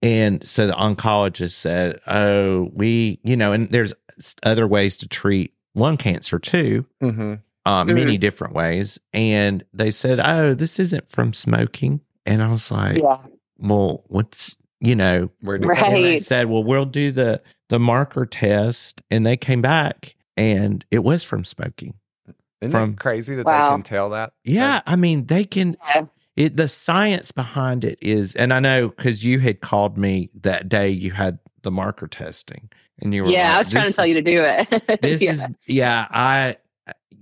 And 0.00 0.46
so 0.46 0.68
the 0.68 0.74
oncologist 0.74 1.52
said, 1.54 1.98
Oh, 2.06 2.70
we, 2.72 3.18
you 3.24 3.36
know, 3.36 3.50
and 3.52 3.68
there's 3.72 3.92
s- 3.92 4.07
other 4.42 4.66
ways 4.66 4.96
to 4.98 5.08
treat 5.08 5.52
lung 5.74 5.96
cancer 5.96 6.38
too, 6.38 6.86
Mm-hmm. 7.02 7.34
uh, 7.66 7.84
many 7.84 8.16
Mhm. 8.16 8.20
different 8.20 8.54
ways. 8.54 8.98
And 9.12 9.64
they 9.72 9.90
said, 9.90 10.20
Oh, 10.20 10.54
this 10.54 10.78
isn't 10.78 11.08
from 11.08 11.32
smoking. 11.32 12.00
And 12.26 12.42
I 12.42 12.48
was 12.48 12.70
like, 12.70 12.98
Yeah. 12.98 13.18
Well, 13.58 14.04
what's, 14.08 14.56
you 14.80 14.94
know, 14.96 15.30
Where 15.40 15.58
did 15.58 15.66
Right. 15.66 15.78
and 15.94 16.04
they 16.04 16.18
said, 16.18 16.48
Well, 16.48 16.64
we'll 16.64 16.84
do 16.84 17.10
the, 17.12 17.42
the 17.68 17.78
marker 17.78 18.26
test. 18.26 19.02
And 19.10 19.26
they 19.26 19.36
came 19.36 19.62
back 19.62 20.16
and 20.36 20.84
it 20.90 21.00
was 21.04 21.22
from 21.24 21.44
smoking. 21.44 21.94
Isn't 22.60 22.72
from- 22.72 22.90
that 22.92 23.00
crazy 23.00 23.34
that 23.36 23.46
Wow. 23.46 23.70
they 23.70 23.74
can 23.76 23.82
tell 23.82 24.10
that? 24.10 24.32
Yeah. 24.44 24.80
I 24.86 24.96
mean, 24.96 25.26
they 25.26 25.44
can, 25.44 25.76
Yeah. 25.94 26.06
it 26.36 26.56
the 26.56 26.68
science 26.68 27.30
behind 27.32 27.84
it 27.84 27.98
is 28.00 28.32
and 28.36 28.52
i 28.52 28.60
know 28.60 28.88
because 28.90 29.24
you 29.24 29.40
had 29.40 29.60
called 29.60 29.98
me 29.98 30.30
that 30.40 30.68
day 30.68 30.88
you 30.88 31.10
had 31.10 31.40
the 31.62 31.70
marker 31.72 32.06
testing 32.06 32.70
and 33.00 33.12
you 33.14 33.24
were 33.24 33.30
Yeah, 33.30 33.56
I 33.56 33.58
was 33.60 33.70
trying 33.70 33.84
to 33.84 33.88
"This 33.88 33.96
tell 33.96 34.06
you 34.06 34.14
to 34.14 34.22
do 34.22 34.42
it. 34.42 35.00
this 35.02 35.22
yeah. 35.22 35.30
is 35.30 35.44
yeah 35.66 36.06
i 36.10 36.56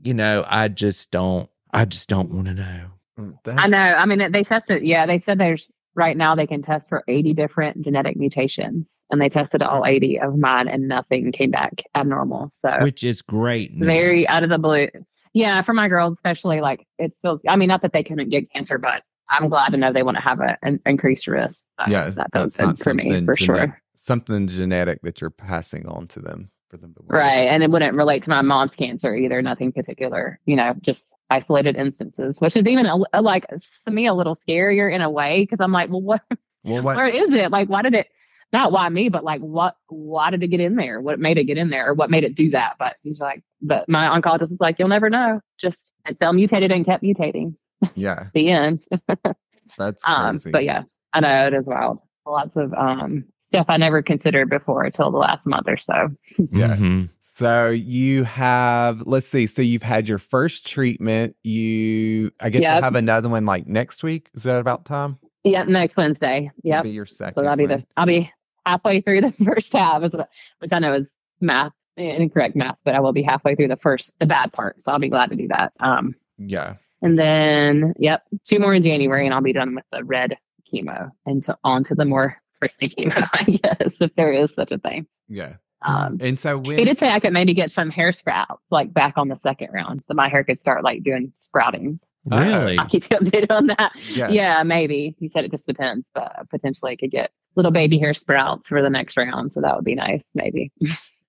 you 0.03 0.15
know 0.15 0.45
i 0.49 0.69
just 0.69 1.11
don't 1.11 1.49
i 1.73 1.85
just 1.85 2.09
don't 2.09 2.31
want 2.31 2.47
to 2.49 2.55
know 2.55 2.91
Mm, 3.19 3.35
I 3.47 3.67
know. 3.69 3.79
I 3.79 4.05
mean, 4.05 4.31
they 4.31 4.45
tested. 4.45 4.83
Yeah, 4.83 5.07
they 5.07 5.19
said 5.21 5.39
there's 5.39 5.71
right 5.95 6.15
now 6.19 6.35
they 6.35 6.47
can 6.47 6.61
test 6.61 6.91
for 6.91 7.03
80 7.09 7.33
different 7.33 7.81
genetic 7.83 8.15
mutations, 8.19 8.85
and 9.11 9.19
they 9.23 9.31
tested 9.31 9.63
all 9.63 9.87
80 9.87 10.21
of 10.21 10.37
mine, 10.37 10.69
and 10.69 10.87
nothing 10.87 11.33
came 11.33 11.51
back 11.51 11.83
abnormal. 11.95 12.53
So 12.61 12.77
which 12.83 13.03
is 13.03 13.23
great 13.23 13.73
news. 13.75 13.87
very 13.87 14.29
out 14.29 14.43
of 14.43 14.51
the 14.51 14.59
blue. 14.59 14.89
Yeah, 15.33 15.63
for 15.63 15.73
my 15.73 15.89
girls 15.89 16.13
especially, 16.19 16.61
like 16.61 16.87
it 16.99 17.15
feels. 17.23 17.41
I 17.49 17.57
mean, 17.57 17.69
not 17.69 17.81
that 17.81 17.95
they 17.95 18.05
couldn't 18.05 18.29
get 18.29 18.53
cancer, 18.53 18.77
but 18.77 19.03
I'm 19.31 19.49
glad 19.49 19.71
to 19.71 19.79
know 19.79 19.95
they 19.95 20.03
want 20.03 20.19
to 20.19 20.23
have 20.23 20.41
a, 20.41 20.59
an 20.63 20.79
increased 20.85 21.27
risk. 21.27 21.63
So 21.81 21.91
Yeah, 21.91 22.11
that 22.11 22.29
that's 22.35 22.57
feels 22.57 22.57
good 22.59 22.67
not 22.67 22.79
for 22.81 22.93
me 22.93 23.25
for 23.25 23.35
genetic- 23.35 23.39
sure. 23.39 23.83
Something 24.07 24.47
genetic 24.47 25.03
that 25.03 25.21
you're 25.21 25.31
passing 25.31 25.87
on 25.87 26.07
to 26.09 26.21
them 26.21 26.51
for 26.69 26.77
them 26.77 26.95
to 26.95 27.03
worry 27.03 27.19
Right, 27.19 27.47
and 27.49 27.63
it 27.63 27.71
wouldn't 27.71 27.95
relate 27.97 28.23
to 28.25 28.31
my 28.31 28.43
mom's 28.43 28.73
cancer 28.73 29.15
either. 29.17 29.43
Nothing 29.43 29.73
particular, 29.73 30.39
you 30.47 30.55
know, 30.57 30.75
just 30.81 31.13
isolated 31.31 31.77
instances, 31.77 32.41
which 32.41 32.57
is 32.57 32.67
even 32.67 32.87
a, 32.87 32.99
a, 33.13 33.21
like 33.23 33.47
to 33.49 33.91
me 33.91 34.07
a 34.07 34.15
little 34.15 34.35
scarier 34.35 34.93
in 34.93 35.01
a 35.01 35.11
way 35.11 35.43
because 35.43 35.59
I'm 35.61 35.73
like, 35.73 35.91
well, 35.91 36.03
what 36.03 36.23
Well, 36.65 36.83
what? 36.85 36.97
where 36.97 37.09
is 37.09 37.31
it? 37.31 37.51
Like, 37.51 37.69
why 37.69 37.83
did 37.83 37.95
it? 37.95 38.07
Not 38.53 38.71
why 38.71 38.89
me, 38.89 39.09
but 39.09 39.25
like, 39.25 39.41
what? 39.41 39.77
Why 39.89 40.31
did 40.31 40.43
it 40.43 40.49
get 40.49 40.61
in 40.61 40.77
there? 40.77 41.01
What 41.01 41.19
made 41.19 41.37
it 41.37 41.45
get 41.45 41.59
in 41.59 41.69
there, 41.71 41.89
or 41.91 41.95
what 41.95 42.11
made 42.11 42.23
it 42.23 42.37
do 42.37 42.51
that? 42.51 42.75
But 42.79 42.95
he's 43.03 43.19
like, 43.19 43.43
but 43.61 43.89
my 43.89 44.07
oncologist 44.07 44.53
is 44.53 44.61
like, 44.61 44.79
you'll 44.79 44.87
never 44.89 45.11
know. 45.11 45.41
Just 45.59 45.93
it 46.09 46.17
cell 46.21 46.33
mutated 46.33 46.71
and 46.71 46.85
kept 46.87 47.03
mutating. 47.03 47.57
Yeah, 47.97 48.27
The 48.35 48.51
end. 48.51 48.85
that's 49.79 50.03
Um, 50.07 50.35
crazy. 50.35 50.51
but 50.53 50.65
yeah, 50.65 50.83
I 51.13 51.21
know 51.21 51.47
it 51.49 51.55
is 51.55 51.65
wild. 51.67 51.99
Lots 52.25 52.57
of 52.57 52.73
um 52.73 53.25
stuff 53.49 53.67
I 53.69 53.77
never 53.77 54.03
considered 54.03 54.51
before 54.51 54.85
until 54.85 55.11
the 55.11 55.19
last 55.19 55.47
month 55.47 55.69
or 55.69 55.77
so. 55.77 56.09
Yeah. 56.53 56.77
Mhm. 56.77 57.11
So 57.35 57.69
you 57.69 58.25
have, 58.25 59.03
let's 59.07 59.27
see. 59.27 59.47
So 59.47 59.61
you've 59.61 59.83
had 59.83 60.09
your 60.09 60.19
first 60.19 60.67
treatment. 60.67 61.37
You, 61.43 62.31
I 62.41 62.49
guess 62.51 62.63
you'll 62.63 62.81
have 62.83 62.97
another 62.97 63.29
one 63.29 63.45
like 63.45 63.67
next 63.67 64.03
week. 64.03 64.31
Is 64.35 64.45
that 64.45 64.59
about 64.59 64.87
time? 64.87 65.19
Yep, 65.45 65.69
next 65.69 65.97
Wednesday. 65.97 66.51
Will 66.65 66.71
Yep. 66.71 66.85
Be 66.85 66.91
your 66.91 67.05
second. 67.07 67.35
So 67.35 67.43
that'll 67.43 67.57
be 67.57 67.67
the. 67.67 67.85
I'll 67.97 68.07
be 68.07 68.33
halfway 68.65 69.01
through 69.03 69.21
the 69.21 69.33
first 69.45 69.73
half, 69.75 70.03
which 70.03 70.73
I 70.73 70.79
know 70.79 70.95
is 70.95 71.17
math, 71.41 71.73
incorrect 71.99 72.57
math, 72.57 72.79
but 72.85 72.95
I 72.95 73.01
will 73.01 73.13
be 73.13 73.23
halfway 73.23 73.55
through 73.55 73.69
the 73.69 73.77
first, 73.77 74.19
the 74.19 74.27
bad 74.27 74.53
part. 74.53 74.81
So 74.81 74.91
I'll 74.91 74.99
be 74.99 75.09
glad 75.11 75.29
to 75.31 75.37
do 75.37 75.47
that. 75.49 75.73
Um, 75.79 76.15
Yeah. 76.39 76.77
and 77.03 77.19
then 77.19 77.93
yep, 77.99 78.23
two 78.45 78.59
more 78.59 78.75
in 78.75 78.83
January, 78.83 79.27
and 79.27 79.35
I'll 79.35 79.43
be 79.43 79.53
done 79.53 79.75
with 79.75 79.85
the 79.93 80.03
red 80.05 80.37
chemo 80.73 81.11
and 81.27 81.45
so 81.45 81.55
on 81.63 81.85
to 81.85 81.95
the 81.95 82.05
more 82.07 82.37
freaky 82.59 82.89
chemo, 82.89 83.27
I 83.33 83.45
guess, 83.45 84.01
if 84.01 84.15
there 84.17 84.33
is 84.33 84.55
such 84.55 84.73
a 84.73 84.79
thing. 84.79 85.07
Yeah. 85.29 85.55
Um, 85.83 86.19
And 86.21 86.39
so 86.39 86.61
he 86.63 86.85
did 86.85 86.99
say 86.99 87.11
I 87.11 87.21
could 87.21 87.33
maybe 87.33 87.55
get 87.55 87.71
some 87.71 87.91
hair 87.91 88.11
sprouts 88.13 88.63
like 88.71 88.93
back 88.93 89.15
on 89.17 89.29
the 89.29 89.37
second 89.37 89.69
round, 89.73 90.03
so 90.09 90.15
my 90.15 90.29
hair 90.29 90.43
could 90.45 90.59
start 90.59 90.83
like 90.85 91.03
doing 91.03 91.33
sprouting. 91.37 92.01
Really 92.25 92.77
I'll 92.77 92.89
keep 92.89 93.05
you 93.11 93.17
updated 93.19 93.47
on 93.51 93.69
that. 93.69 93.93
yes. 94.09 94.33
Yeah, 94.33 94.63
maybe. 94.65 95.15
He 95.21 95.29
said 95.29 95.45
it 95.45 95.51
just 95.53 95.67
depends, 95.67 96.05
but 96.15 96.49
potentially 96.51 96.93
I 96.93 96.97
could 96.97 97.11
get 97.13 97.31
little 97.55 97.71
baby 97.71 97.99
hair 97.99 98.15
sprouts 98.15 98.69
for 98.69 98.83
the 98.83 98.91
next 98.91 99.17
round. 99.17 99.53
So 99.53 99.61
that 99.61 99.77
would 99.77 99.85
be 99.85 99.95
nice, 99.95 100.23
maybe. 100.35 100.73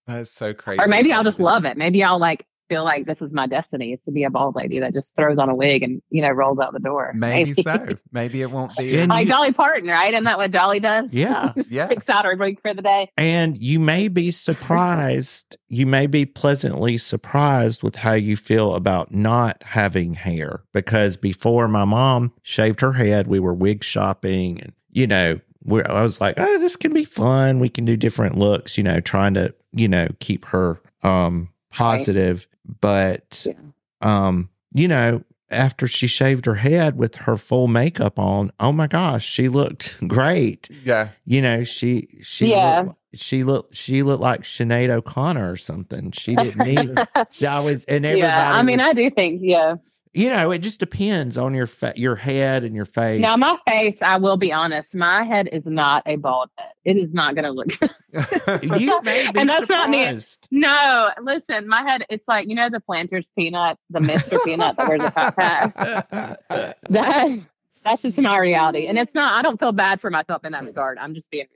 That's 0.07 0.31
so 0.31 0.53
crazy. 0.53 0.81
Or 0.81 0.87
maybe 0.87 1.11
I'll 1.11 1.23
just 1.23 1.39
love 1.39 1.65
it. 1.65 1.77
Maybe 1.77 2.03
I'll 2.03 2.17
like 2.19 2.45
feel 2.69 2.83
like 2.83 3.05
this 3.05 3.21
is 3.21 3.33
my 3.33 3.47
destiny 3.47 3.93
is 3.93 3.99
to 4.05 4.11
be 4.11 4.23
a 4.23 4.29
bald 4.29 4.55
lady 4.55 4.79
that 4.79 4.93
just 4.93 5.15
throws 5.15 5.37
on 5.37 5.49
a 5.49 5.55
wig 5.55 5.83
and, 5.83 6.01
you 6.09 6.21
know, 6.21 6.29
rolls 6.29 6.59
out 6.59 6.73
the 6.73 6.79
door. 6.79 7.11
Maybe 7.15 7.53
so. 7.53 7.87
Maybe 8.11 8.41
it 8.41 8.51
won't 8.51 8.75
be. 8.77 8.97
And 8.99 9.09
like 9.09 9.27
you- 9.27 9.33
Dolly 9.33 9.53
Parton, 9.53 9.87
right? 9.89 10.13
Isn't 10.13 10.25
that 10.25 10.37
what 10.37 10.51
Dolly 10.51 10.79
does? 10.79 11.05
yeah 11.11 11.53
Yeah. 11.69 11.87
Picks 11.87 12.09
out 12.09 12.25
her 12.25 12.35
wig 12.35 12.61
for 12.61 12.73
the 12.73 12.81
day. 12.81 13.11
and 13.17 13.57
you 13.57 13.79
may 13.79 14.07
be 14.07 14.31
surprised 14.31 15.57
you 15.69 15.85
may 15.85 16.07
be 16.07 16.25
pleasantly 16.25 16.97
surprised 16.97 17.83
with 17.83 17.95
how 17.97 18.13
you 18.13 18.37
feel 18.37 18.73
about 18.75 19.13
not 19.13 19.61
having 19.63 20.13
hair 20.13 20.61
because 20.73 21.17
before 21.17 21.67
my 21.67 21.85
mom 21.85 22.31
shaved 22.41 22.81
her 22.81 22.93
head 22.93 23.27
we 23.27 23.39
were 23.39 23.53
wig 23.53 23.83
shopping 23.83 24.61
and 24.61 24.73
you 24.91 25.07
know 25.07 25.39
we 25.63 25.83
i 25.83 26.01
was 26.01 26.21
like 26.21 26.35
oh 26.37 26.59
this 26.59 26.75
can 26.75 26.93
be 26.93 27.03
fun 27.05 27.59
we 27.59 27.69
can 27.69 27.85
do 27.85 27.97
different 27.97 28.37
looks 28.37 28.77
you 28.77 28.83
know 28.83 28.99
trying 28.99 29.33
to 29.33 29.53
you 29.73 29.87
know 29.87 30.07
keep 30.19 30.45
her 30.45 30.79
um 31.03 31.49
positive 31.71 32.47
but 32.81 33.45
Yeah. 33.47 33.53
um 34.01 34.49
you 34.73 34.87
know 34.87 35.23
after 35.49 35.87
she 35.87 36.07
shaved 36.07 36.45
her 36.45 36.55
head 36.55 36.97
with 36.97 37.15
her 37.15 37.37
full 37.37 37.67
makeup 37.67 38.19
on 38.19 38.51
oh 38.59 38.71
my 38.71 38.87
gosh 38.87 39.25
she 39.25 39.47
looked 39.47 39.97
great 40.07 40.69
Yeah. 40.83 41.09
you 41.25 41.41
know 41.41 41.63
she 41.63 42.07
she 42.21 42.49
Yeah. 42.51 42.81
looked, 42.81 42.95
she 43.13 43.43
looked 43.43 43.75
she 43.75 44.03
looked 44.03 44.21
like 44.21 44.41
Sinead 44.41 44.89
O'Connor 44.89 45.49
or 45.51 45.55
something. 45.55 46.11
She 46.11 46.35
didn't 46.35 46.65
need. 46.67 46.95
so 47.31 47.47
I 47.47 47.59
was 47.61 47.83
and 47.85 48.05
everybody. 48.05 48.27
yeah. 48.31 48.53
I 48.53 48.61
mean, 48.63 48.77
was- 48.79 48.87
I 48.87 48.93
do 48.93 49.09
think, 49.09 49.39
yeah. 49.43 49.75
You 50.13 50.29
know, 50.29 50.51
it 50.51 50.59
just 50.59 50.79
depends 50.79 51.37
on 51.37 51.53
your 51.53 51.67
fa- 51.67 51.93
your 51.95 52.15
head 52.15 52.63
and 52.63 52.75
your 52.75 52.85
face. 52.85 53.21
Now, 53.21 53.35
my 53.37 53.57
face, 53.67 54.01
I 54.01 54.17
will 54.17 54.37
be 54.37 54.51
honest, 54.51 54.95
my 54.95 55.23
head 55.23 55.49
is 55.51 55.63
not 55.65 56.03
a 56.05 56.15
bald 56.15 56.49
head. 56.57 56.71
It 56.85 56.97
is 56.97 57.13
not 57.13 57.35
going 57.35 57.45
to 57.45 57.51
look 57.51 57.67
you 58.63 59.01
may 59.03 59.29
be 59.31 59.39
And 59.39 59.49
that's 59.49 59.69
not 59.69 59.89
me. 59.89 59.99
surprised. 59.99 60.47
No, 60.51 61.09
listen, 61.21 61.67
my 61.67 61.81
head, 61.83 62.05
it's 62.09 62.27
like, 62.27 62.47
you 62.47 62.55
know, 62.55 62.69
the 62.69 62.79
Planters 62.79 63.27
peanut, 63.37 63.77
the 63.89 63.99
Mr. 63.99 64.43
peanut 64.43 64.77
that 64.77 64.87
wears 64.87 65.03
a 65.03 65.11
top 65.11 65.35
hat. 65.37 66.77
That, 66.89 67.39
that's 67.83 68.01
just 68.01 68.17
my 68.17 68.37
reality. 68.37 68.87
And 68.87 68.97
it's 68.97 69.13
not, 69.13 69.37
I 69.37 69.41
don't 69.41 69.59
feel 69.59 69.71
bad 69.71 70.01
for 70.01 70.09
myself 70.09 70.43
in 70.45 70.51
that 70.53 70.63
regard. 70.63 70.97
I'm 70.97 71.13
just 71.13 71.29
being. 71.29 71.47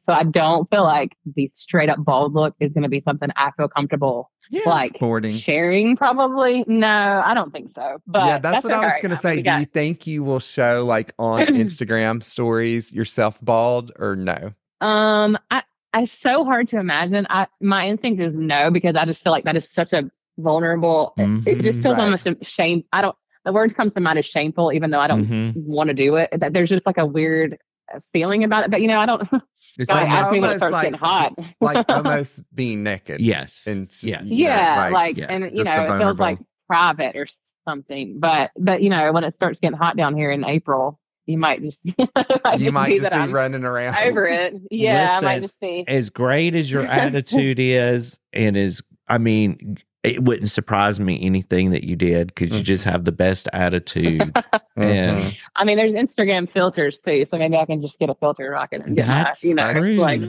So 0.00 0.12
I 0.12 0.24
don't 0.24 0.68
feel 0.70 0.82
like 0.84 1.16
the 1.34 1.50
straight 1.54 1.88
up 1.88 2.02
bald 2.04 2.34
look 2.34 2.54
is 2.60 2.72
going 2.72 2.82
to 2.84 2.88
be 2.88 3.02
something 3.06 3.28
I 3.36 3.50
feel 3.56 3.68
comfortable 3.68 4.30
Yeah. 4.50 4.62
like 4.66 4.92
Sporting. 4.96 5.36
sharing, 5.36 5.96
probably. 5.96 6.64
No, 6.66 7.22
I 7.24 7.34
don't 7.34 7.52
think 7.52 7.72
so. 7.74 7.98
But 8.06 8.26
yeah, 8.26 8.38
that's, 8.38 8.64
what 8.64 8.72
I 8.72 8.76
okay 8.78 8.84
was 8.86 8.92
right 8.92 9.02
going 9.02 9.10
to 9.10 9.16
say. 9.16 9.30
We 9.32 9.42
Do 9.42 9.42
got- 9.44 9.60
you 9.60 9.66
think 9.66 10.06
you 10.06 10.24
will 10.24 10.40
show 10.40 10.84
like 10.86 11.12
on 11.18 11.46
Instagram 11.46 12.22
stories 12.22 12.92
yourself 12.92 13.38
bald 13.42 13.92
or 13.98 14.16
no? 14.16 14.52
Um, 14.80 15.38
I, 15.50 15.62
it's 15.94 16.12
so 16.12 16.44
hard 16.44 16.68
to 16.68 16.78
imagine. 16.78 17.26
I 17.30 17.46
my 17.60 17.86
instinct 17.86 18.20
is 18.20 18.34
no 18.34 18.70
because 18.70 18.96
I 18.96 19.04
just 19.04 19.22
feel 19.22 19.32
like 19.32 19.44
that 19.44 19.56
is 19.56 19.70
such 19.70 19.92
a 19.92 20.10
vulnerable. 20.38 21.14
It 21.16 21.60
just 21.62 21.78
Mhm. 21.78 21.82
feels 21.82 21.94
Right. 21.96 22.02
almost 22.04 22.26
a 22.26 22.36
shame. 22.42 22.84
I 22.92 23.00
don't. 23.02 23.16
The 23.44 23.52
word 23.52 23.74
comes 23.76 23.94
to 23.94 24.00
mind 24.00 24.18
as 24.18 24.26
shameful, 24.26 24.72
even 24.72 24.90
though 24.90 24.98
I 25.00 25.06
don't 25.06 25.26
Mhm. 25.26 25.54
want 25.56 25.88
to 25.88 25.94
do 25.94 26.16
it. 26.16 26.30
That 26.36 26.52
there's 26.54 26.70
just 26.70 26.86
like 26.86 26.98
a 26.98 27.06
weird 27.06 27.58
uh, 27.94 28.00
feeling 28.14 28.42
about 28.44 28.64
it. 28.64 28.70
But 28.70 28.80
you 28.82 28.88
know, 28.88 28.98
I 28.98 29.06
don't. 29.06 29.22
It's 29.78 29.88
God, 29.88 30.06
ask 30.06 30.32
me 30.32 30.40
when 30.40 30.50
it 30.50 30.54
almost 30.54 30.66
starts 30.66 30.82
getting 30.82 30.98
hot. 30.98 31.32
like 31.60 31.84
almost 31.88 32.42
being 32.54 32.82
naked. 32.82 33.20
Yes. 33.20 33.66
And 33.66 33.88
yes. 34.02 34.22
yeah, 34.24 34.90
like, 34.92 35.16
yeah, 35.16 35.26
and 35.28 35.56
you 35.56 35.64
know, 35.64 35.84
it 35.84 35.98
feels 35.98 36.18
like 36.18 36.38
private 36.68 37.16
or 37.16 37.26
something. 37.66 38.20
But 38.20 38.50
but 38.56 38.82
you 38.82 38.90
know, 38.90 39.12
when 39.12 39.24
it 39.24 39.34
starts 39.34 39.60
getting 39.60 39.78
hot 39.78 39.96
down 39.96 40.16
here 40.16 40.30
in 40.30 40.44
April, 40.44 41.00
you 41.26 41.38
might 41.38 41.62
just 41.62 41.80
might 41.98 42.58
you 42.58 42.66
just 42.66 42.72
might 42.72 42.88
be 42.88 42.98
just 42.98 43.12
be 43.12 43.16
I'm 43.16 43.32
running 43.32 43.64
around. 43.64 43.96
over 43.96 44.26
it. 44.26 44.54
Yeah, 44.70 45.18
I 45.18 45.24
might 45.24 45.42
just 45.42 45.58
be. 45.60 45.84
As 45.88 46.10
great 46.10 46.54
as 46.54 46.70
your 46.70 46.84
attitude 46.84 47.58
is, 47.58 48.18
and 48.32 48.56
as 48.56 48.82
I 49.08 49.18
mean, 49.18 49.78
it 50.04 50.22
wouldn't 50.22 50.50
surprise 50.50 51.00
me 51.00 51.18
anything 51.22 51.70
that 51.70 51.82
you 51.82 51.96
did 51.96 52.28
because 52.28 52.52
you 52.52 52.60
Mhm. 52.60 52.64
just 52.64 52.84
have 52.84 53.04
the 53.04 53.12
best 53.12 53.48
attitude. 53.52 54.20
Mhm. 54.76 54.82
and 54.82 55.36
I 55.56 55.64
mean, 55.64 55.76
there's 55.76 55.92
Instagram 55.92 56.50
filters 56.50 57.00
too, 57.00 57.24
so 57.24 57.38
maybe 57.38 57.56
I 57.56 57.64
can 57.64 57.80
just 57.80 57.98
get 57.98 58.10
a 58.10 58.14
filter 58.14 58.50
rocket 58.50 58.82
and 58.84 58.96
get 58.96 59.06
my, 59.08 59.22
That's 59.24 59.44
you 59.44 59.54
know, 59.54 59.72
true. 59.72 59.94
like 59.96 60.20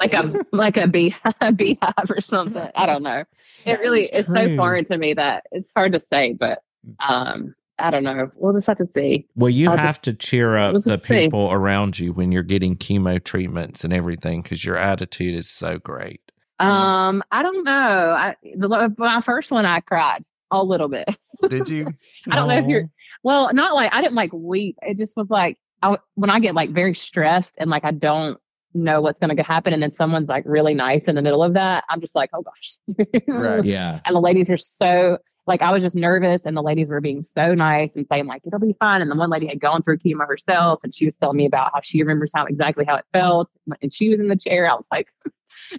like 0.00 0.12
a 0.14 0.44
like 0.52 0.76
a 0.76 0.86
bee 0.88 1.14
a 1.40 1.52
beehive 1.52 2.10
or 2.10 2.20
something. 2.20 2.68
I 2.74 2.86
don't 2.86 3.02
know. 3.02 3.24
It 3.64 3.80
really 3.80 4.02
That's 4.12 4.20
it's 4.20 4.28
so 4.32 4.56
foreign 4.56 4.84
to 4.86 4.98
me 4.98 5.14
that 5.14 5.44
it's 5.52 5.72
hard 5.74 5.92
to 5.92 6.00
say, 6.12 6.32
but 6.34 6.62
um, 7.00 7.54
I 7.78 7.90
don't 7.90 8.02
know. 8.04 8.30
We'll 8.36 8.52
just 8.54 8.66
have 8.66 8.78
to 8.78 8.88
see. 8.94 9.26
Well, 9.36 9.50
you 9.50 9.70
I'll 9.70 9.76
have 9.76 10.02
to 10.02 10.12
cheer 10.12 10.56
up 10.56 10.72
we'll 10.72 10.82
the 10.82 10.90
just 10.96 11.06
see. 11.06 11.20
people 11.20 11.50
around 11.52 11.98
you 11.98 12.12
when 12.12 12.32
you're 12.32 12.42
getting 12.42 12.76
chemo 12.76 13.22
treatments 13.22 13.84
and 13.84 13.92
everything 13.92 14.42
because 14.42 14.64
your 14.64 14.76
attitude 14.76 15.34
is 15.36 15.48
so 15.48 15.78
great. 15.78 16.20
Um, 16.58 17.22
I 17.30 17.42
don't 17.42 17.64
know. 17.64 17.72
I 17.72 18.36
the 18.54 18.94
my 18.98 19.20
first 19.20 19.50
one 19.50 19.66
I 19.66 19.80
cried 19.80 20.24
a 20.50 20.62
little 20.62 20.88
bit. 20.88 21.16
Did 21.48 21.68
you? 21.68 21.86
I 22.30 22.36
don't 22.36 22.48
know 22.48 22.58
if 22.58 22.66
you're 22.66 22.88
well, 23.22 23.52
not 23.52 23.74
like 23.74 23.92
I 23.92 24.00
didn't 24.00 24.14
like 24.14 24.32
weep. 24.32 24.78
It 24.82 24.98
just 24.98 25.16
was 25.16 25.28
like 25.30 25.58
I, 25.82 25.96
when 26.14 26.30
I 26.30 26.40
get 26.40 26.54
like 26.54 26.70
very 26.70 26.94
stressed 26.94 27.54
and 27.58 27.70
like 27.70 27.84
I 27.84 27.90
don't 27.90 28.38
know 28.74 29.00
what's 29.00 29.18
going 29.18 29.34
to 29.36 29.42
happen. 29.42 29.72
And 29.72 29.82
then 29.82 29.90
someone's 29.90 30.28
like 30.28 30.44
really 30.46 30.74
nice 30.74 31.08
in 31.08 31.14
the 31.14 31.22
middle 31.22 31.42
of 31.42 31.54
that. 31.54 31.84
I'm 31.88 32.00
just 32.00 32.14
like, 32.14 32.30
oh 32.32 32.42
gosh. 32.42 32.76
Right. 33.28 33.64
Yeah. 33.72 34.00
And 34.04 34.16
the 34.16 34.20
ladies 34.20 34.50
are 34.50 34.56
so 34.56 35.18
like 35.46 35.62
I 35.62 35.72
was 35.72 35.82
just 35.82 35.96
nervous 35.96 36.40
and 36.44 36.56
the 36.56 36.62
ladies 36.62 36.88
were 36.88 37.00
being 37.00 37.22
so 37.22 37.54
nice 37.54 37.90
and 37.94 38.06
saying 38.10 38.26
like 38.26 38.42
it'll 38.46 38.60
be 38.60 38.76
fine. 38.78 39.02
And 39.02 39.10
the 39.10 39.16
one 39.16 39.30
lady 39.30 39.46
had 39.46 39.60
gone 39.60 39.82
through 39.82 39.98
chemo 39.98 40.26
herself 40.26 40.80
and 40.82 40.94
she 40.94 41.06
was 41.06 41.14
telling 41.20 41.36
me 41.36 41.46
about 41.46 41.70
how 41.74 41.80
she 41.82 42.00
remembers 42.00 42.32
how 42.34 42.44
exactly 42.44 42.84
how 42.84 42.96
it 42.96 43.04
felt. 43.12 43.48
And 43.80 43.92
she 43.92 44.08
was 44.08 44.20
in 44.20 44.28
the 44.28 44.36
chair. 44.36 44.70
I 44.70 44.74
was 44.74 44.84
like, 44.90 45.08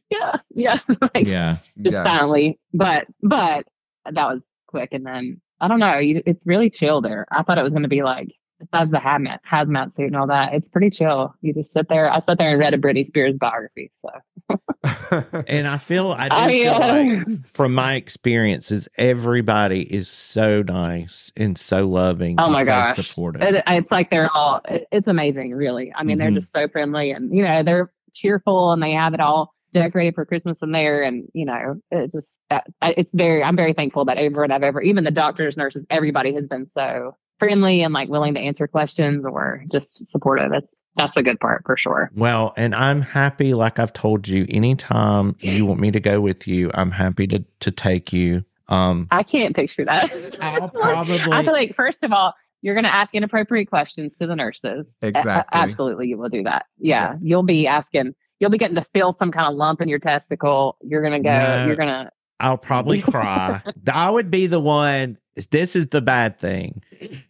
Yeah, 0.10 0.38
yeah. 0.54 0.78
like 1.02 1.28
Yeah. 1.28 1.58
just 1.82 1.94
Yeah. 1.96 2.04
silently. 2.04 2.60
But 2.74 3.06
but 3.22 3.66
that 4.12 4.16
was 4.34 4.42
quick 4.68 4.90
and 4.92 5.06
then 5.06 5.42
I 5.62 5.68
don't 5.68 5.80
know, 5.80 5.98
you, 6.00 6.22
it's 6.26 6.42
really 6.46 6.70
chill 6.70 7.02
there. 7.02 7.26
I 7.32 7.44
thought 7.44 7.58
it 7.58 7.64
was 7.64 7.74
gonna 7.74 7.88
be 7.88 8.04
like 8.04 8.30
besides 8.60 8.92
the 8.92 8.98
hazmat 8.98 9.40
hazmat 9.50 9.94
suit 9.96 10.06
and 10.08 10.16
all 10.16 10.28
that, 10.28 10.54
it's 10.54 10.68
pretty 10.70 10.90
chill. 10.90 11.34
You 11.42 11.54
just 11.54 11.72
sit 11.74 11.90
there. 11.90 12.12
I 12.12 12.20
sat 12.20 12.38
there 12.38 12.50
and 12.50 12.60
read 12.60 12.74
a 12.74 12.78
Britney 12.78 13.06
Spears 13.06 13.36
biography. 13.38 13.92
So 14.06 15.24
And 15.48 15.68
I 15.68 15.78
feel 15.78 16.12
I 16.18 16.30
do 16.30 16.36
I, 16.36 16.48
feel 16.48 16.74
uh, 16.74 16.80
like 16.80 17.48
from 17.48 17.74
my 17.74 17.96
experiences, 17.96 18.88
everybody 18.98 19.82
is 19.94 20.08
so 20.10 20.62
nice 20.62 21.32
and 21.36 21.58
so 21.58 21.88
loving. 21.88 22.36
Oh 22.40 22.46
and 22.46 22.54
my 22.54 22.64
so 22.64 22.68
gosh. 22.68 22.96
supportive. 22.96 23.42
It, 23.42 23.64
it's 23.68 23.92
like 23.92 24.10
they're 24.10 24.30
all, 24.34 24.62
it- 24.70 24.88
it's 24.92 25.08
amazing, 25.08 25.54
really. 25.54 25.92
I 25.96 26.04
mean, 26.04 26.18
Mhm. 26.18 26.22
they're 26.22 26.32
just 26.32 26.52
so 26.52 26.68
friendly 26.68 27.12
and, 27.12 27.36
you 27.36 27.44
know, 27.44 27.64
they're 27.64 27.92
cheerful 28.14 28.72
and 28.72 28.82
they 28.82 28.92
have 28.92 29.14
it 29.14 29.20
all 29.20 29.54
decorated 29.74 30.16
for 30.16 30.26
Christmas 30.26 30.62
in 30.64 30.72
there. 30.72 31.02
And, 31.04 31.28
you 31.34 31.46
know, 31.46 31.82
it 31.92 32.12
just, 32.12 32.40
uh, 32.50 32.62
it's 32.82 33.10
very, 33.14 33.44
I'm 33.44 33.56
very 33.56 33.74
thankful 33.74 34.06
that 34.06 34.18
everyone 34.18 34.52
I've 34.52 34.64
ever, 34.64 34.82
even 34.82 35.04
the 35.04 35.12
doctors, 35.12 35.58
nurses, 35.58 35.86
everybody 35.90 36.34
has 36.36 36.48
been 36.48 36.70
so 36.78 37.16
friendly 37.40 37.82
and 37.84 37.94
like 37.94 38.10
willing 38.10 38.36
to 38.36 38.40
answer 38.40 38.68
questions 38.68 39.26
or 39.26 39.64
just 39.72 40.08
supportive. 40.08 40.52
It's, 40.54 40.68
that's 40.96 41.18
a 41.18 41.24
good 41.24 41.40
part 41.40 41.64
for 41.66 41.76
sure. 41.76 42.12
Well, 42.16 42.54
and 42.56 42.76
I'm 42.76 43.02
happy, 43.02 43.56
like 43.56 43.80
I've 43.80 43.94
told 43.94 44.28
you, 44.28 44.46
anytime 44.48 45.36
you 45.40 45.66
want 45.66 45.80
me 45.80 45.90
to 45.92 46.00
go 46.00 46.22
with 46.22 46.48
you, 46.48 46.70
I'm 46.74 46.92
happy 46.92 47.26
to 47.28 47.44
to 47.62 47.72
take 47.72 48.14
you. 48.14 48.46
Um 48.68 49.08
I 49.10 49.24
can't 49.24 49.56
picture 49.56 49.84
that. 49.86 50.12
I'll 50.40 50.70
probably 50.74 51.20
I 51.20 51.44
feel 51.44 51.52
like, 51.54 51.76
first 51.76 52.04
of 52.04 52.12
all, 52.12 52.36
you're 52.62 52.76
going 52.76 52.86
to 52.86 52.94
ask 52.94 53.14
inappropriate 53.14 53.70
questions 53.70 54.18
to 54.18 54.28
the 54.28 54.36
nurses. 54.36 54.90
A- 55.02 55.08
a- 55.08 55.10
Exactly. 55.10 55.60
absolutely, 55.60 56.08
you 56.10 56.18
will 56.18 56.30
do 56.30 56.44
that. 56.44 56.68
Yeah, 56.78 57.16
you'll 57.22 57.44
be 57.44 57.66
asking. 57.68 58.14
You'll 58.44 58.50
be 58.50 58.58
getting 58.58 58.76
to 58.76 58.86
feel 58.94 59.16
some 59.18 59.32
kind 59.32 59.48
of 59.48 59.56
lump 59.56 59.80
in 59.80 59.88
your 59.88 60.00
testicle. 60.00 60.76
You're 60.82 61.00
going 61.02 61.14
to 61.14 61.26
go. 61.26 61.34
No. 61.34 61.66
You're 61.66 61.78
going 61.78 61.88
to. 61.88 62.12
I'll 62.42 62.58
probably 62.58 63.02
cry. 63.14 63.62
I 63.90 64.12
would 64.12 64.30
be 64.30 64.48
the 64.48 64.60
one 64.60 65.18
this 65.50 65.78
is 65.78 65.88
the 65.88 66.02
bad 66.02 66.38
thing 66.40 66.84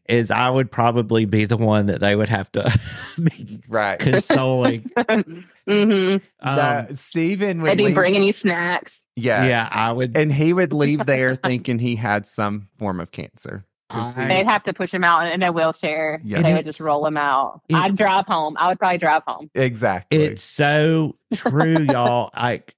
is 0.10 0.32
I 0.32 0.50
would 0.50 0.72
probably 0.72 1.26
be 1.26 1.46
the 1.46 1.56
one 1.56 1.86
that 1.86 2.02
they 2.02 2.16
would 2.16 2.30
have 2.30 2.52
to 2.54 2.80
be 3.22 3.62
right. 3.70 4.00
consoling. 4.00 4.90
mm-hmm. 4.98 5.68
Um, 5.68 6.22
That- 6.42 6.98
Steven 6.98 7.62
would 7.62 7.78
They'd 7.78 7.86
be 7.86 7.94
bringing 7.94 8.24
you 8.24 8.34
snacks. 8.34 9.06
yeah. 9.16 9.46
yeah, 9.46 9.70
I 9.72 9.92
would 9.92 10.18
And 10.18 10.34
he 10.34 10.52
would 10.52 10.74
leave 10.74 11.06
there 11.06 11.36
thinking 11.36 11.78
he 11.78 11.96
had 11.96 12.26
some 12.26 12.70
form 12.76 13.00
of 13.00 13.12
cancer. 13.12 13.66
'Cause 13.90 14.18
I- 14.18 14.28
They'd 14.28 14.46
have 14.48 14.64
to 14.64 14.74
push 14.74 14.94
him 14.94 15.04
out 15.04 15.32
in 15.32 15.44
a 15.44 15.52
wheelchair. 15.52 16.20
Yeah. 16.24 16.42
They 16.42 16.54
would 16.54 16.66
just 16.66 16.80
roll 16.80 17.06
him 17.06 17.18
out. 17.18 17.62
it's- 17.70 17.84
I'd 17.84 17.96
drive 17.98 18.26
home. 18.26 18.56
I 18.60 18.68
would 18.70 18.80
probably 18.80 18.98
drive 18.98 19.24
home. 19.28 19.50
exactly. 19.54 20.24
It's 20.24 20.44
so 20.44 21.16
true, 21.34 21.80
y'all. 21.84 22.32
Like, 22.36 22.76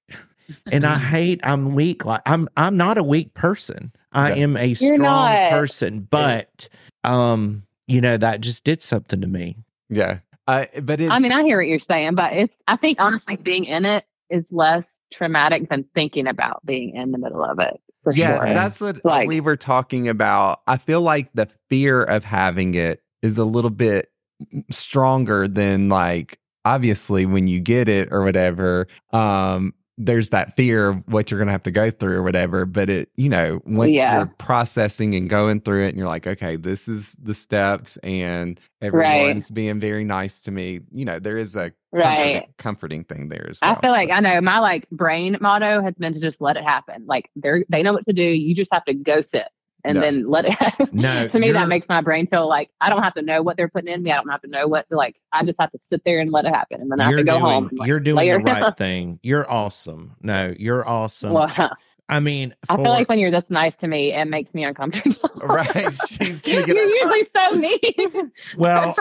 and 0.72 0.86
I 0.86 0.98
hate. 1.00 1.40
I'm 1.44 1.74
weak. 1.74 2.06
Like 2.06 2.22
I'm. 2.26 2.48
I'm 2.58 2.78
not 2.78 2.98
a 2.98 3.04
weak 3.04 3.34
person. 3.34 3.92
I 4.12 4.30
Yeah. 4.34 4.44
am 4.44 4.58
a 4.58 4.66
You're 4.66 4.76
strong 4.76 5.00
not. 5.00 5.50
person. 5.52 6.02
But, 6.10 6.70
um, 7.04 7.64
you 7.88 8.00
know, 8.02 8.18
that 8.18 8.42
just 8.42 8.64
did 8.64 8.82
something 8.84 9.22
to 9.22 9.28
me. 9.28 9.58
yeah. 9.90 10.20
Uh, 10.48 10.66
but 10.84 11.02
it's 11.02 11.12
I 11.12 11.18
mean, 11.18 11.32
I 11.32 11.42
hear 11.42 11.58
what 11.58 11.68
you're 11.68 11.80
saying, 11.80 12.14
but 12.14 12.32
it's. 12.34 12.54
I 12.68 12.76
think 12.76 13.02
honestly, 13.02 13.36
being 13.36 13.66
in 13.66 13.84
it 13.86 14.06
is 14.30 14.44
less 14.52 14.96
traumatic 15.12 15.70
than 15.70 15.86
thinking 15.96 16.28
about 16.28 16.64
being 16.64 16.96
in 16.96 17.12
the 17.12 17.18
middle 17.18 17.44
of 17.44 17.58
it. 17.60 17.80
Yeah, 18.14 18.38
sure. 18.38 18.54
that's 18.54 18.82
what 18.82 19.04
Like- 19.06 19.28
we 19.28 19.40
were 19.40 19.56
talking 19.58 20.08
about. 20.08 20.62
I 20.68 20.78
feel 20.78 21.02
like 21.02 21.30
the 21.34 21.48
fear 21.70 22.04
of 22.04 22.24
having 22.24 22.76
it 22.76 23.02
is 23.22 23.38
a 23.38 23.46
little 23.46 23.70
bit 23.72 24.10
stronger 24.72 25.48
than 25.48 25.90
like 25.90 26.40
obviously 26.66 27.26
when 27.26 27.48
you 27.48 27.60
get 27.60 27.88
it 27.88 28.10
or 28.12 28.24
whatever. 28.24 28.88
Um, 29.14 29.74
there's 29.98 30.32
that 30.32 30.56
fear 30.56 30.90
of 30.90 31.04
what 31.08 31.32
you're 31.32 31.40
gonna 31.40 31.52
have 31.52 31.64
to 31.64 31.72
go 31.72 31.90
through 31.90 32.18
or 32.18 32.24
whatever. 32.24 32.66
But 32.66 32.90
it, 32.90 33.10
you 33.16 33.30
know, 33.30 33.62
once 33.66 33.92
Yeah. 33.92 34.18
you're 34.18 34.34
processing 34.38 35.16
and 35.16 35.30
going 35.30 35.62
through 35.62 35.86
it, 35.86 35.90
and 35.90 35.98
you're 35.98 36.08
like, 36.08 36.28
okay, 36.28 36.56
this 36.58 36.88
is 36.88 37.16
the 37.22 37.34
steps, 37.34 37.98
and 37.98 38.60
everyone's 38.82 39.50
being 39.50 39.80
very 39.80 40.04
nice 40.04 40.42
to 40.44 40.52
me. 40.52 40.82
You 40.92 41.06
know, 41.06 41.20
there 41.20 41.38
is 41.38 41.56
a 41.56 41.72
right. 41.92 42.46
comforting, 42.48 42.54
comforting 42.58 43.04
thing 43.06 43.30
there 43.30 43.48
as 43.50 43.60
well. 43.62 43.76
I 43.78 43.82
feel 43.82 43.92
like 43.92 44.10
I 44.12 44.20
know 44.20 44.42
my 44.42 44.60
like 44.60 44.90
brain 44.90 45.38
motto 45.40 45.82
has 45.82 45.94
been 45.96 46.14
to 46.14 46.20
just 46.20 46.42
let 46.42 46.58
it 46.58 46.64
happen. 46.64 47.06
Like 47.08 47.30
they're 47.36 47.64
they 47.70 47.82
know 47.84 47.94
what 47.94 48.06
to 48.08 48.14
do. 48.14 48.24
You 48.24 48.54
just 48.54 48.74
have 48.74 48.86
to 48.86 48.94
go 48.94 49.22
sit 49.22 49.48
and 49.86 49.96
No. 49.96 50.02
then 50.02 50.30
let 50.30 50.46
it 50.46 50.54
happen. 50.54 50.90
No, 50.94 51.28
to 51.30 51.40
me, 51.40 51.52
that 51.52 51.68
makes 51.70 51.88
my 51.88 52.02
brain 52.02 52.28
feel 52.28 52.48
like 52.50 52.70
I 52.82 52.90
don't 52.90 53.04
have 53.04 53.14
to 53.16 53.22
know 53.22 53.42
what 53.44 53.56
they're 53.58 53.70
putting 53.70 53.94
in 53.94 54.04
me. 54.04 54.12
I 54.12 54.16
don't 54.18 54.30
have 54.30 54.42
to 54.42 54.50
know 54.50 54.68
what 54.68 54.86
like 54.90 55.16
I 55.32 55.44
just 55.46 55.60
have 55.60 55.72
to 55.72 55.80
sit 55.92 56.04
there 56.06 56.20
and 56.20 56.32
let 56.32 56.46
it 56.46 56.54
happen, 56.54 56.82
and 56.82 56.92
then 56.92 57.00
I 57.00 57.06
have 57.06 57.16
to 57.18 57.24
go 57.24 57.40
doing, 57.40 57.46
home. 57.52 57.70
Like, 57.74 57.88
you're 57.88 58.00
doing 58.00 58.18
layer 58.18 58.38
the 58.40 58.44
right 58.44 58.78
thing. 58.78 59.20
You're 59.24 59.50
awesome. 59.50 60.16
No, 60.22 60.54
you're 60.58 60.88
awesome. 60.88 61.34
Well, 61.34 61.72
I 62.08 62.20
mean, 62.20 62.54
I 62.70 62.76
feel 62.76 62.86
like 62.90 63.10
when 63.10 63.20
you're 63.20 63.32
this 63.32 63.50
nice 63.50 63.76
to 63.78 63.88
me, 63.88 64.14
it 64.14 64.26
makes 64.26 64.54
me 64.54 64.64
uncomfortable. 64.64 65.30
right. 65.42 65.94
She's 66.08 66.42
you're 66.46 66.68
usually 66.68 67.28
so 67.36 67.58
mean. 67.58 68.32
well, 68.58 68.96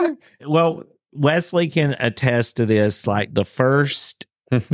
well, 0.45 0.83
Wesley 1.11 1.67
can 1.67 1.95
attest 1.99 2.57
to 2.57 2.65
this. 2.65 3.05
Like 3.07 3.33
the 3.33 3.45
first 3.45 4.25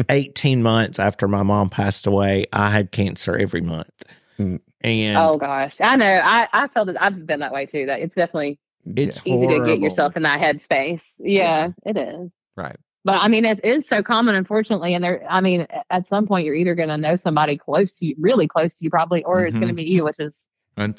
18 0.10 0.64
months 0.64 0.98
after 1.00 1.28
my 1.28 1.44
mom 1.44 1.70
passed 1.70 2.08
away, 2.08 2.46
I 2.54 2.70
had 2.70 2.92
cancer 2.92 3.38
every 3.38 3.62
month. 3.62 3.92
Mm. 4.40 4.60
And 4.84 5.18
oh 5.18 5.38
gosh, 5.38 5.76
I 5.80 5.96
know. 5.96 6.06
I 6.24 6.48
I 6.52 6.68
felt 6.70 6.90
it. 6.90 6.98
I've 7.00 7.26
been 7.26 7.42
that 7.42 7.54
way 7.54 7.66
too. 7.66 7.86
That 7.86 8.00
it's 8.00 8.16
definitely 8.16 8.60
it's 8.86 9.26
easy 9.28 9.48
to 9.48 9.60
get 9.66 9.80
yourself 9.80 10.18
in 10.18 10.24
that 10.24 10.40
headspace. 10.42 11.04
Yeah, 11.20 11.70
it 11.86 11.98
is. 11.98 12.32
right. 12.56 12.76
But 13.04 13.18
I 13.18 13.28
mean, 13.30 13.46
it 13.46 13.64
is 13.66 13.88
so 13.88 14.04
common, 14.04 14.36
unfortunately. 14.36 14.94
And 14.94 15.04
there, 15.04 15.26
I 15.28 15.42
mean, 15.42 15.66
at 15.90 16.08
some 16.08 16.28
point, 16.28 16.46
you're 16.46 16.54
either 16.56 16.76
going 16.76 16.90
to 16.90 16.98
know 16.98 17.16
somebody 17.16 17.58
close 17.58 17.98
to 17.98 18.06
you, 18.06 18.16
really 18.20 18.48
close 18.48 18.78
to 18.78 18.84
you, 18.86 18.92
probably, 18.92 19.24
or 19.24 19.46
it's 19.46 19.58
Mhm. 19.58 19.62
going 19.62 19.70
to 19.70 19.76
be 19.76 19.90
you, 19.90 20.04
which 20.04 20.20
is 20.20 20.46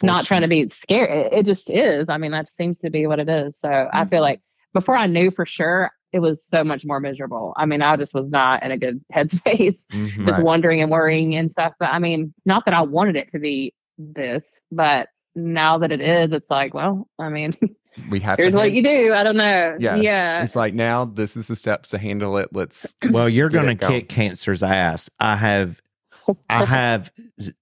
not 0.02 0.24
trying 0.24 0.42
to 0.42 0.48
be 0.48 0.68
scary. 0.70 1.12
It, 1.12 1.32
it 1.32 1.46
just 1.46 1.70
is. 1.70 2.08
I 2.08 2.18
mean, 2.18 2.32
that 2.32 2.48
seems 2.48 2.80
to 2.80 2.90
be 2.90 3.06
what 3.06 3.20
it 3.20 3.28
is. 3.28 3.56
So 3.58 3.68
I 3.68 4.00
Mm-hmm. 4.00 4.08
feel 4.10 4.20
like 4.20 4.40
before 4.74 4.96
I 4.96 5.06
knew 5.06 5.30
for 5.30 5.46
sure, 5.46 5.92
it 6.12 6.20
was 6.20 6.44
so 6.44 6.62
much 6.62 6.84
more 6.84 7.00
miserable. 7.00 7.54
I 7.56 7.66
mean, 7.66 7.82
I 7.82 7.96
just 7.96 8.14
was 8.14 8.28
not 8.28 8.62
in 8.62 8.70
a 8.70 8.78
good 8.78 9.02
headspace, 9.14 9.86
Mhm. 9.92 10.26
just 10.26 10.38
Right. 10.38 10.44
wondering 10.44 10.80
and 10.82 10.90
worrying 10.90 11.34
and 11.36 11.50
stuff. 11.50 11.72
But 11.80 11.90
I 11.92 11.98
mean, 11.98 12.34
not 12.44 12.64
that 12.66 12.74
I 12.74 12.82
wanted 12.82 13.16
it 13.16 13.28
to 13.28 13.38
be 13.38 13.74
this, 13.98 14.60
but 14.70 15.08
now 15.34 15.78
that 15.78 15.90
it 15.92 16.00
is, 16.00 16.32
it's 16.32 16.50
like, 16.50 16.74
well, 16.74 17.08
I 17.18 17.28
mean, 17.30 17.52
We 18.10 18.20
have 18.20 18.38
here's 18.38 18.52
to. 18.52 18.56
what 18.56 18.64
hand- 18.72 18.76
you 18.76 18.82
do. 18.82 19.12
I 19.12 19.22
don't 19.22 19.36
know. 19.36 19.76
Yeah. 19.78 19.96
Yeah. 19.96 20.42
It's 20.42 20.56
like 20.56 20.72
now 20.72 21.04
this 21.04 21.36
is 21.36 21.48
the 21.48 21.56
steps 21.56 21.90
to 21.90 21.98
handle 21.98 22.38
it. 22.38 22.48
Let's 22.52 22.94
Well, 23.10 23.28
you're 23.28 23.50
going 23.50 23.66
to 23.76 23.84
it 23.84 23.88
kick 23.88 24.08
cancer's 24.08 24.62
ass. 24.62 25.10
I 25.20 25.36
have, 25.36 25.78
I 26.50 26.64
have, 26.66 27.10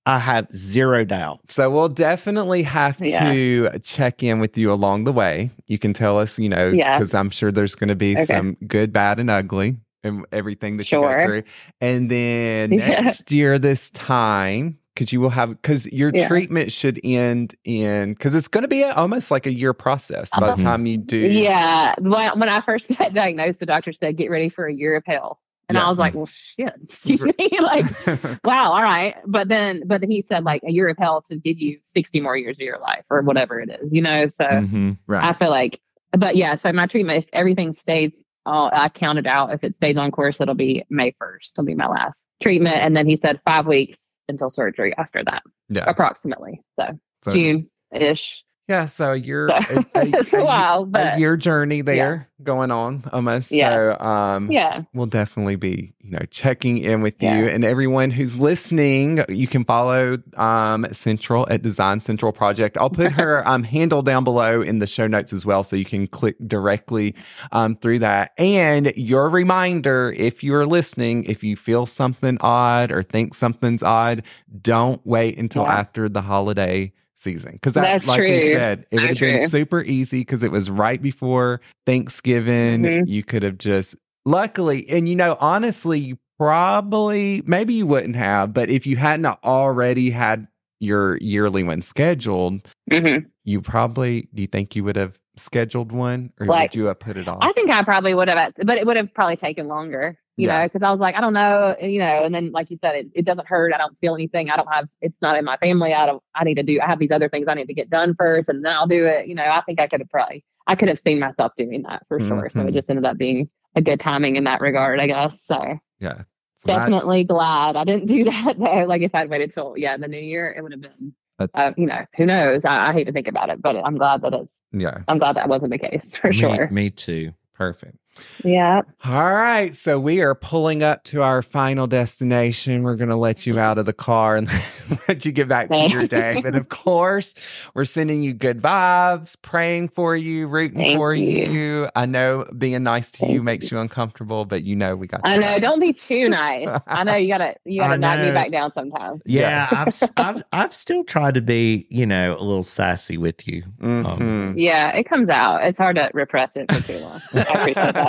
I 0.06 0.18
have 0.18 0.50
zero 0.52 1.04
doubt. 1.04 1.40
So 1.48 1.70
we'll 1.70 1.88
definitely 1.88 2.62
have 2.64 3.00
Yeah. 3.00 3.32
to 3.32 3.78
check 3.82 4.22
in 4.22 4.38
with 4.40 4.56
you 4.58 4.72
along 4.72 5.04
the 5.04 5.12
way. 5.12 5.50
You 5.66 5.78
can 5.78 5.92
tell 5.92 6.18
us, 6.18 6.38
you 6.38 6.48
know, 6.48 6.68
Yeah. 6.68 6.96
because 6.98 7.14
I'm 7.14 7.30
sure 7.30 7.50
there's 7.52 7.74
going 7.74 7.88
to 7.88 7.94
be 7.96 8.14
Okay. 8.14 8.24
some 8.26 8.56
good, 8.66 8.92
bad, 8.92 9.18
and 9.20 9.30
ugly 9.30 9.76
and 10.02 10.24
everything 10.32 10.76
that 10.78 10.90
you 10.90 10.98
go 11.00 11.24
through. 11.24 11.42
And 11.80 12.11
then 12.11 12.72
Yeah. 12.78 13.00
next 13.00 13.30
year, 13.30 13.58
this 13.58 13.90
time, 13.90 14.78
because 14.94 15.12
you 15.12 15.20
will 15.20 15.30
have, 15.30 15.50
because 15.50 15.86
your 15.92 16.11
Yeah. 16.14 16.26
treatment 16.28 16.72
should 16.72 17.00
end 17.04 17.54
in, 17.64 18.14
because 18.14 18.34
it's 18.34 18.48
going 18.48 18.62
to 18.62 18.68
be 18.68 18.82
a, 18.82 18.92
almost 18.94 19.30
like 19.30 19.46
a 19.46 19.52
year 19.52 19.72
process 19.72 20.30
by 20.30 20.46
Uh-huh. 20.48 20.56
the 20.56 20.62
time 20.62 20.86
you 20.86 20.96
do. 20.98 21.16
Yeah. 21.16 21.94
When, 21.98 22.38
when 22.40 22.48
I 22.48 22.61
first 22.62 22.88
got 22.98 23.12
diagnosed, 23.14 23.61
the 23.61 23.66
doctor 23.66 23.92
said, 23.92 24.16
get 24.16 24.30
ready 24.30 24.48
for 24.48 24.66
a 24.66 24.74
year 24.74 24.96
of 24.96 25.04
hell. 25.06 25.38
And 25.70 25.76
Yeah. 25.76 25.86
I 25.86 25.88
was 25.88 25.98
like, 25.98 26.14
well, 26.16 26.26
shit, 26.26 26.72
excuse 26.82 27.20
me. 27.22 27.34
like, 27.60 27.84
wow, 28.44 28.72
all 28.72 28.82
right. 28.82 29.14
But 29.24 29.46
then, 29.46 29.84
but 29.86 30.00
then 30.00 30.10
he 30.10 30.20
said 30.20 30.42
like 30.42 30.62
a 30.66 30.72
year 30.72 30.88
of 30.88 30.98
hell 30.98 31.22
to 31.28 31.36
give 31.36 31.58
you 31.58 31.78
60 31.84 32.20
more 32.20 32.36
years 32.36 32.56
of 32.56 32.60
your 32.62 32.78
life 32.80 33.04
or 33.08 33.22
whatever 33.22 33.60
it 33.60 33.70
is, 33.70 33.88
you 33.92 34.02
know? 34.02 34.26
So 34.28 34.44
Mhm. 34.44 34.98
right. 35.06 35.24
I 35.24 35.38
feel 35.38 35.50
like, 35.50 35.78
but 36.10 36.34
yeah, 36.34 36.56
so 36.56 36.72
my 36.72 36.86
treatment, 36.86 37.24
if 37.24 37.30
everything 37.32 37.72
stays, 37.72 38.10
all 38.44 38.68
I 38.72 38.88
counted 38.88 39.28
out, 39.28 39.52
if 39.54 39.62
it 39.62 39.76
stays 39.76 39.96
on 39.96 40.10
course, 40.10 40.40
it'll 40.40 40.56
be 40.56 40.82
May 40.90 41.12
1st. 41.22 41.52
It'll 41.54 41.64
be 41.64 41.76
my 41.76 41.86
last 41.86 42.14
treatment. 42.42 42.76
And 42.76 42.96
then 42.96 43.06
he 43.06 43.16
said 43.22 43.40
five 43.44 43.66
weeks 43.68 43.96
until 44.28 44.50
surgery 44.50 44.92
after 44.98 45.22
that, 45.24 45.44
yeah. 45.68 45.84
approximately. 45.86 46.62
So 46.80 46.98
So, 47.22 47.32
June 47.32 47.70
ish. 47.92 48.42
Yeah, 48.70 48.86
so 48.86 49.12
you're 49.14 49.48
So, 49.48 49.84
a, 49.94 49.98
a, 49.98 50.24
a 50.40 50.44
while, 50.44 50.88
a 50.94 51.18
year 51.18 51.36
journey 51.36 51.82
there 51.82 52.28
going 52.42 52.70
on 52.70 53.02
almost. 53.12 53.50
Yeah. 53.50 53.96
So 53.98 54.04
um 54.04 54.50
yeah. 54.50 54.82
we'll 54.94 55.06
definitely 55.06 55.56
be, 55.56 55.92
you 56.00 56.10
know, 56.12 56.24
checking 56.30 56.78
in 56.78 57.02
with 57.02 57.14
Yeah. 57.20 57.36
you 57.38 57.48
and 57.48 57.64
everyone 57.64 58.10
who's 58.12 58.36
listening. 58.36 59.24
You 59.28 59.48
can 59.48 59.64
follow 59.64 60.18
um 60.36 60.86
Central 60.92 61.46
at 61.50 61.62
Design 61.62 61.98
Central 62.00 62.32
Project. 62.32 62.78
I'll 62.78 62.90
put 62.90 63.10
her 63.12 63.46
um 63.52 63.64
handle 63.64 64.02
down 64.02 64.22
below 64.22 64.62
in 64.62 64.78
the 64.78 64.86
show 64.86 65.08
notes 65.08 65.32
as 65.32 65.44
well, 65.44 65.64
so 65.64 65.74
you 65.74 65.84
can 65.84 66.06
click 66.06 66.36
directly 66.46 67.16
um 67.50 67.74
through 67.76 67.98
that. 67.98 68.30
And 68.38 68.92
your 68.96 69.28
reminder, 69.30 70.14
if 70.16 70.44
you're 70.44 70.64
listening, 70.64 71.24
if 71.24 71.42
you 71.42 71.56
feel 71.56 71.86
something 71.86 72.38
odd 72.40 72.92
or 72.92 73.02
think 73.02 73.34
something's 73.34 73.82
odd, 73.82 74.22
don't 74.62 75.04
wait 75.04 75.38
until 75.38 75.64
Yeah. 75.64 75.74
after 75.74 76.08
the 76.08 76.22
holiday 76.22 76.92
season 77.20 77.52
because 77.52 77.74
that, 77.74 77.82
That's 77.82 78.06
like 78.06 78.18
true. 78.18 78.40
said, 78.40 78.86
it 78.90 78.98
would 78.98 79.10
have 79.10 79.18
been 79.18 79.48
super 79.48 79.82
easy 79.82 80.20
because 80.20 80.42
it 80.42 80.50
was 80.50 80.70
right 80.70 81.00
before 81.00 81.60
Thanksgiving. 81.86 82.82
Mhm. 82.82 83.02
You 83.06 83.22
could 83.22 83.42
have 83.42 83.58
just 83.58 83.96
luckily, 84.24 84.88
and 84.88 85.08
you 85.08 85.16
know, 85.16 85.36
honestly, 85.40 85.98
you 85.98 86.18
probably 86.38 87.42
maybe 87.46 87.74
you 87.74 87.86
wouldn't 87.86 88.16
have, 88.16 88.52
but 88.54 88.70
if 88.70 88.86
you 88.86 88.96
hadn't 88.96 89.26
already 89.44 90.10
had 90.10 90.46
your 90.80 91.18
yearly 91.18 91.62
one 91.62 91.82
scheduled, 91.82 92.66
hmm 92.90 93.18
you 93.44 93.60
probably 93.60 94.28
do 94.34 94.42
you 94.42 94.46
think 94.48 94.76
you 94.76 94.84
would 94.84 94.96
have 94.96 95.18
scheduled 95.36 95.92
one 95.92 96.30
or 96.38 96.46
Like, 96.46 96.70
would 96.70 96.74
you 96.76 96.84
have 96.86 96.98
put 97.00 97.16
it 97.16 97.26
off? 97.26 97.38
I 97.40 97.52
think 97.52 97.70
I 97.70 97.82
probably 97.84 98.14
would 98.14 98.28
have, 98.28 98.52
but 98.64 98.76
it 98.78 98.86
would 98.86 98.96
have 98.96 99.12
probably 99.14 99.36
taken 99.36 99.66
longer, 99.66 100.18
you 100.41 100.47
Yeah. 100.47 100.62
know, 100.62 100.66
because 100.66 100.82
I 100.82 100.91
was 100.91 101.01
like, 101.01 101.14
I 101.14 101.20
don't 101.20 101.32
know, 101.32 101.74
eh, 101.78 101.86
you 101.88 101.99
know, 101.99 102.24
and 102.24 102.34
then 102.34 102.51
like 102.53 102.70
you 102.70 102.78
said, 102.82 102.97
it, 102.97 103.09
it 103.14 103.24
doesn't 103.24 103.47
hurt. 103.47 103.72
I 103.72 103.78
don't 103.78 103.99
feel 104.01 104.14
anything. 104.14 104.51
I 104.51 104.57
don't 104.57 104.72
have, 104.72 104.88
it's 105.01 105.20
not 105.20 105.36
in 105.36 105.45
my 105.45 105.57
family. 105.59 105.93
I 105.93 106.07
don't, 106.07 106.22
I 106.34 106.45
need 106.45 106.57
to 106.57 106.62
do, 106.62 106.80
I 106.80 106.86
have 106.86 106.99
these 106.99 107.11
other 107.11 107.28
things 107.28 107.47
I 107.49 107.55
need 107.55 107.66
to 107.66 107.74
get 107.74 107.91
done 107.91 108.14
first 108.18 108.49
and 108.49 108.64
then 108.64 108.72
I'll 108.72 108.86
do 108.86 109.05
it. 109.05 109.26
You 109.26 109.34
know, 109.34 109.45
I 109.45 109.62
think 109.62 109.80
I 109.80 109.86
could 109.86 110.01
have 110.01 110.09
probably, 110.09 110.45
I 110.66 110.76
could 110.76 110.88
have 110.88 110.99
seen 110.99 111.18
myself 111.20 111.53
doing 111.57 111.82
that 111.82 112.07
for 112.09 112.18
sure. 112.20 112.49
So 112.51 112.61
it 112.61 112.64
mm-hmm. 112.64 112.74
just 112.74 112.88
ended 112.91 113.05
up 113.05 113.18
being 113.18 113.51
a 113.74 113.82
good 113.82 114.01
timing 114.01 114.36
in 114.36 114.45
that 114.45 114.61
regard, 114.61 115.01
I 115.01 115.07
guess. 115.07 115.43
So 115.43 115.78
yeah. 115.99 116.22
So 116.57 116.66
definitely 116.66 117.24
glad 117.24 117.76
I 117.76 117.84
didn't 117.84 118.07
do 118.14 118.24
that 118.24 118.59
though. 118.59 118.84
Like 118.86 119.03
if 119.03 119.14
I'd 119.14 119.30
waited 119.30 119.53
till, 119.53 119.74
yeah, 119.76 119.97
the 119.97 120.09
new 120.09 120.18
year, 120.18 120.55
it 120.57 120.62
would 120.62 120.72
have 120.72 120.80
been, 120.80 121.14
That- 121.38 121.51
uh, 121.55 121.72
you 121.76 121.86
know, 121.86 122.05
who 122.16 122.26
knows? 122.26 122.64
I, 122.64 122.91
I 122.91 122.93
hate 122.93 123.05
to 123.05 123.12
think 123.12 123.28
about 123.28 123.51
it, 123.51 123.61
but 123.61 123.76
I'm 123.76 123.97
glad 123.97 124.22
that 124.22 124.34
it's, 124.34 124.51
Yeah. 124.72 125.03
I'm 125.09 125.18
glad 125.18 125.36
that 125.36 125.49
wasn't 125.49 125.72
the 125.72 125.78
case 125.78 126.16
for 126.20 126.28
me, 126.28 126.41
sure. 126.41 126.68
me 126.70 126.91
too. 126.91 127.32
Perfect. 127.55 127.97
Yeah. 128.44 128.82
All 129.04 129.32
right. 129.34 129.74
So 129.74 130.00
we 130.00 130.20
are 130.20 130.34
pulling 130.34 130.82
up 130.82 131.04
to 131.04 131.22
our 131.22 131.42
final 131.42 131.86
destination. 131.86 132.82
We're 132.82 132.96
going 132.96 133.08
to 133.11 133.16
let 133.16 133.46
you 133.46 133.58
out 133.58 133.78
of 133.78 133.86
the 133.86 133.92
car 133.92 134.36
and 134.36 134.48
let 135.08 135.24
you 135.24 135.32
get 135.32 135.48
back 135.48 135.68
to 135.68 135.88
your 135.88 136.06
day. 136.06 136.40
But 136.42 136.54
of 136.54 136.68
course, 136.68 137.34
we're 137.74 137.84
sending 137.84 138.22
you 138.22 138.32
good 138.34 138.61
vibes, 138.61 139.36
praying 139.42 139.90
for 139.90 140.16
you, 140.16 140.48
rooting 140.48 140.78
Thank 140.78 140.96
for 140.98 141.14
you. 141.14 141.50
you. 141.50 141.88
I 141.94 142.06
know 142.06 142.46
being 142.58 142.82
nice 142.82 143.11
to 143.12 143.26
you 143.26 143.42
makes 143.42 143.70
you 143.70 143.78
uncomfortable, 143.78 144.44
but 144.44 144.64
you 144.64 144.74
know 144.74 144.96
we 144.96 145.06
got 145.06 145.20
I 145.24 145.36
know. 145.36 145.42
back. 145.42 145.61
Don't 145.62 145.80
be 145.80 145.92
too 145.92 146.28
nice. 146.28 146.68
I 146.86 147.04
know 147.04 147.14
you 147.16 147.28
gotta 147.28 147.56
you 147.64 147.80
gotta 147.80 147.98
knock 147.98 148.18
me 148.20 148.32
back 148.32 148.50
down 148.50 148.72
sometimes. 148.74 149.22
Yeah, 149.24 149.68
Yeah. 149.70 149.80
I've, 149.80 149.86
s- 149.88 150.02
I've 150.16 150.42
I've 150.52 150.74
still 150.74 151.04
tried 151.04 151.34
to 151.34 151.42
be, 151.42 151.86
you 151.90 152.06
know, 152.06 152.34
a 152.38 152.42
little 152.42 152.62
sassy 152.62 153.16
with 153.18 153.46
you. 153.46 153.62
Mhm. 153.80 154.54
Yeah, 154.56 154.90
it 154.96 155.04
comes 155.04 155.28
out. 155.28 155.62
It's 155.64 155.78
hard 155.78 155.96
to 155.96 156.11
repress 156.14 156.56
it 156.56 156.70
for 156.72 156.82
too 156.82 156.98
long. 156.98 157.20
I 157.34 157.40
appreciate 157.40 157.74
that. 157.74 157.99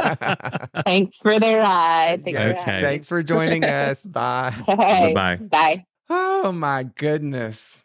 Thanks 0.85 1.17
for 1.21 1.39
the 1.39 1.55
ride. 1.55 2.23
Thanks 2.23 2.39
for 2.39 2.45
Okay. 2.49 2.59
having 2.61 2.75
me. 2.75 2.81
Thanks 2.89 3.07
for 3.09 3.23
joining 3.23 3.63
us. 3.63 4.05
Bye. 4.05 4.53
All 4.67 4.75
right. 4.75 5.13
Bye-bye. 5.15 5.45
Bye. 5.47 5.85
Oh 6.09 6.51
my 6.51 6.83
goodness. 6.83 7.83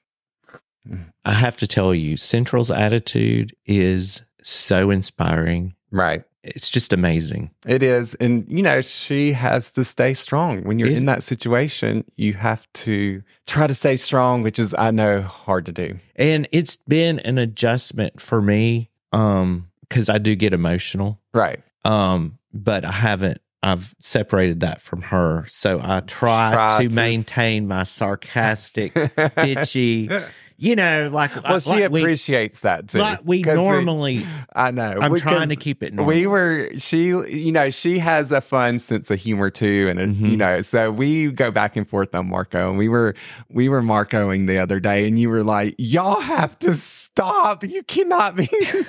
I 1.24 1.32
have 1.32 1.56
to 1.58 1.66
tell 1.66 1.92
you, 1.94 2.16
Central's 2.16 2.70
attitude 2.70 3.54
is 3.66 4.22
so 4.42 4.90
inspiring. 4.90 5.74
Right. 5.90 6.22
It's 6.44 6.70
just 6.70 6.92
amazing. 6.92 7.50
It 7.66 7.82
is. 7.82 8.14
And, 8.16 8.44
you 8.48 8.62
know, 8.62 8.80
she 8.80 9.32
has 9.32 9.72
to 9.72 9.82
stay 9.82 10.14
strong. 10.14 10.62
When 10.62 10.78
you're 10.78 10.88
Yeah. 10.90 10.98
in 10.98 11.06
that 11.06 11.24
situation, 11.24 12.04
you 12.16 12.34
have 12.34 12.64
to 12.74 13.22
try 13.48 13.66
to 13.66 13.74
stay 13.74 13.96
strong, 13.96 14.44
which 14.44 14.60
is, 14.60 14.72
I 14.78 14.92
know, 14.92 15.22
hard 15.22 15.66
to 15.66 15.72
do. 15.72 15.98
And 16.14 16.46
it's 16.52 16.76
been 16.76 17.18
an 17.20 17.38
adjustment 17.38 18.20
for 18.20 18.40
me 18.40 18.90
um 19.12 19.68
cuz 19.90 20.08
I 20.08 20.18
do 20.18 20.36
get 20.36 20.52
emotional. 20.54 21.20
Right. 21.34 21.60
Um 21.86 22.38
but 22.52 22.84
I 22.84 22.90
haven't 22.92 23.40
I've 23.62 23.94
separated 24.00 24.60
that 24.60 24.80
from 24.80 25.02
her. 25.02 25.44
So 25.48 25.80
I 25.82 26.00
try, 26.00 26.52
Try 26.52 26.82
to, 26.84 26.88
to- 26.88 26.94
maintain 26.94 27.66
my 27.66 27.82
sarcastic, 27.82 28.94
bitchy, 28.94 30.24
you 30.56 30.76
know, 30.76 31.08
like 31.12 31.34
well, 31.42 31.58
she 31.58 31.70
like 31.70 31.90
we, 31.90 32.00
appreciates 32.00 32.60
that 32.60 32.88
too. 32.88 32.98
like 32.98 33.20
we 33.24 33.42
normally 33.42 34.24
I 34.54 34.70
know. 34.70 34.98
I'm 35.00 35.10
We- 35.10 35.20
trying 35.20 35.48
to 35.48 35.56
keep 35.56 35.82
it 35.82 35.92
normal. 35.94 36.14
We 36.14 36.26
were, 36.28 36.70
she, 36.78 37.06
you 37.08 37.50
know, 37.50 37.70
she 37.70 37.98
has 37.98 38.30
a 38.30 38.40
fun 38.40 38.78
sense 38.78 39.10
of 39.10 39.18
humor 39.18 39.50
too. 39.50 39.88
And, 39.90 39.98
a, 40.00 40.06
Mhm. 40.06 40.30
you 40.30 40.36
know, 40.36 40.60
so 40.62 40.92
we 40.92 41.32
go 41.32 41.50
back 41.50 41.76
and 41.76 41.88
forth 41.88 42.14
on 42.14 42.28
Marco. 42.28 42.68
And 42.68 42.78
we 42.78 42.88
were, 42.88 43.14
we 43.48 43.68
were 43.68 43.82
Marcoing 43.82 44.46
the 44.46 44.58
other 44.58 44.78
day, 44.80 45.08
and 45.08 45.18
you 45.18 45.28
were 45.28 45.42
like, 45.42 45.74
y'all 45.78 46.20
have 46.20 46.56
to 46.60 46.74
stop. 46.74 47.64
You 47.64 47.82
cannot 47.82 48.36
be. 48.36 48.48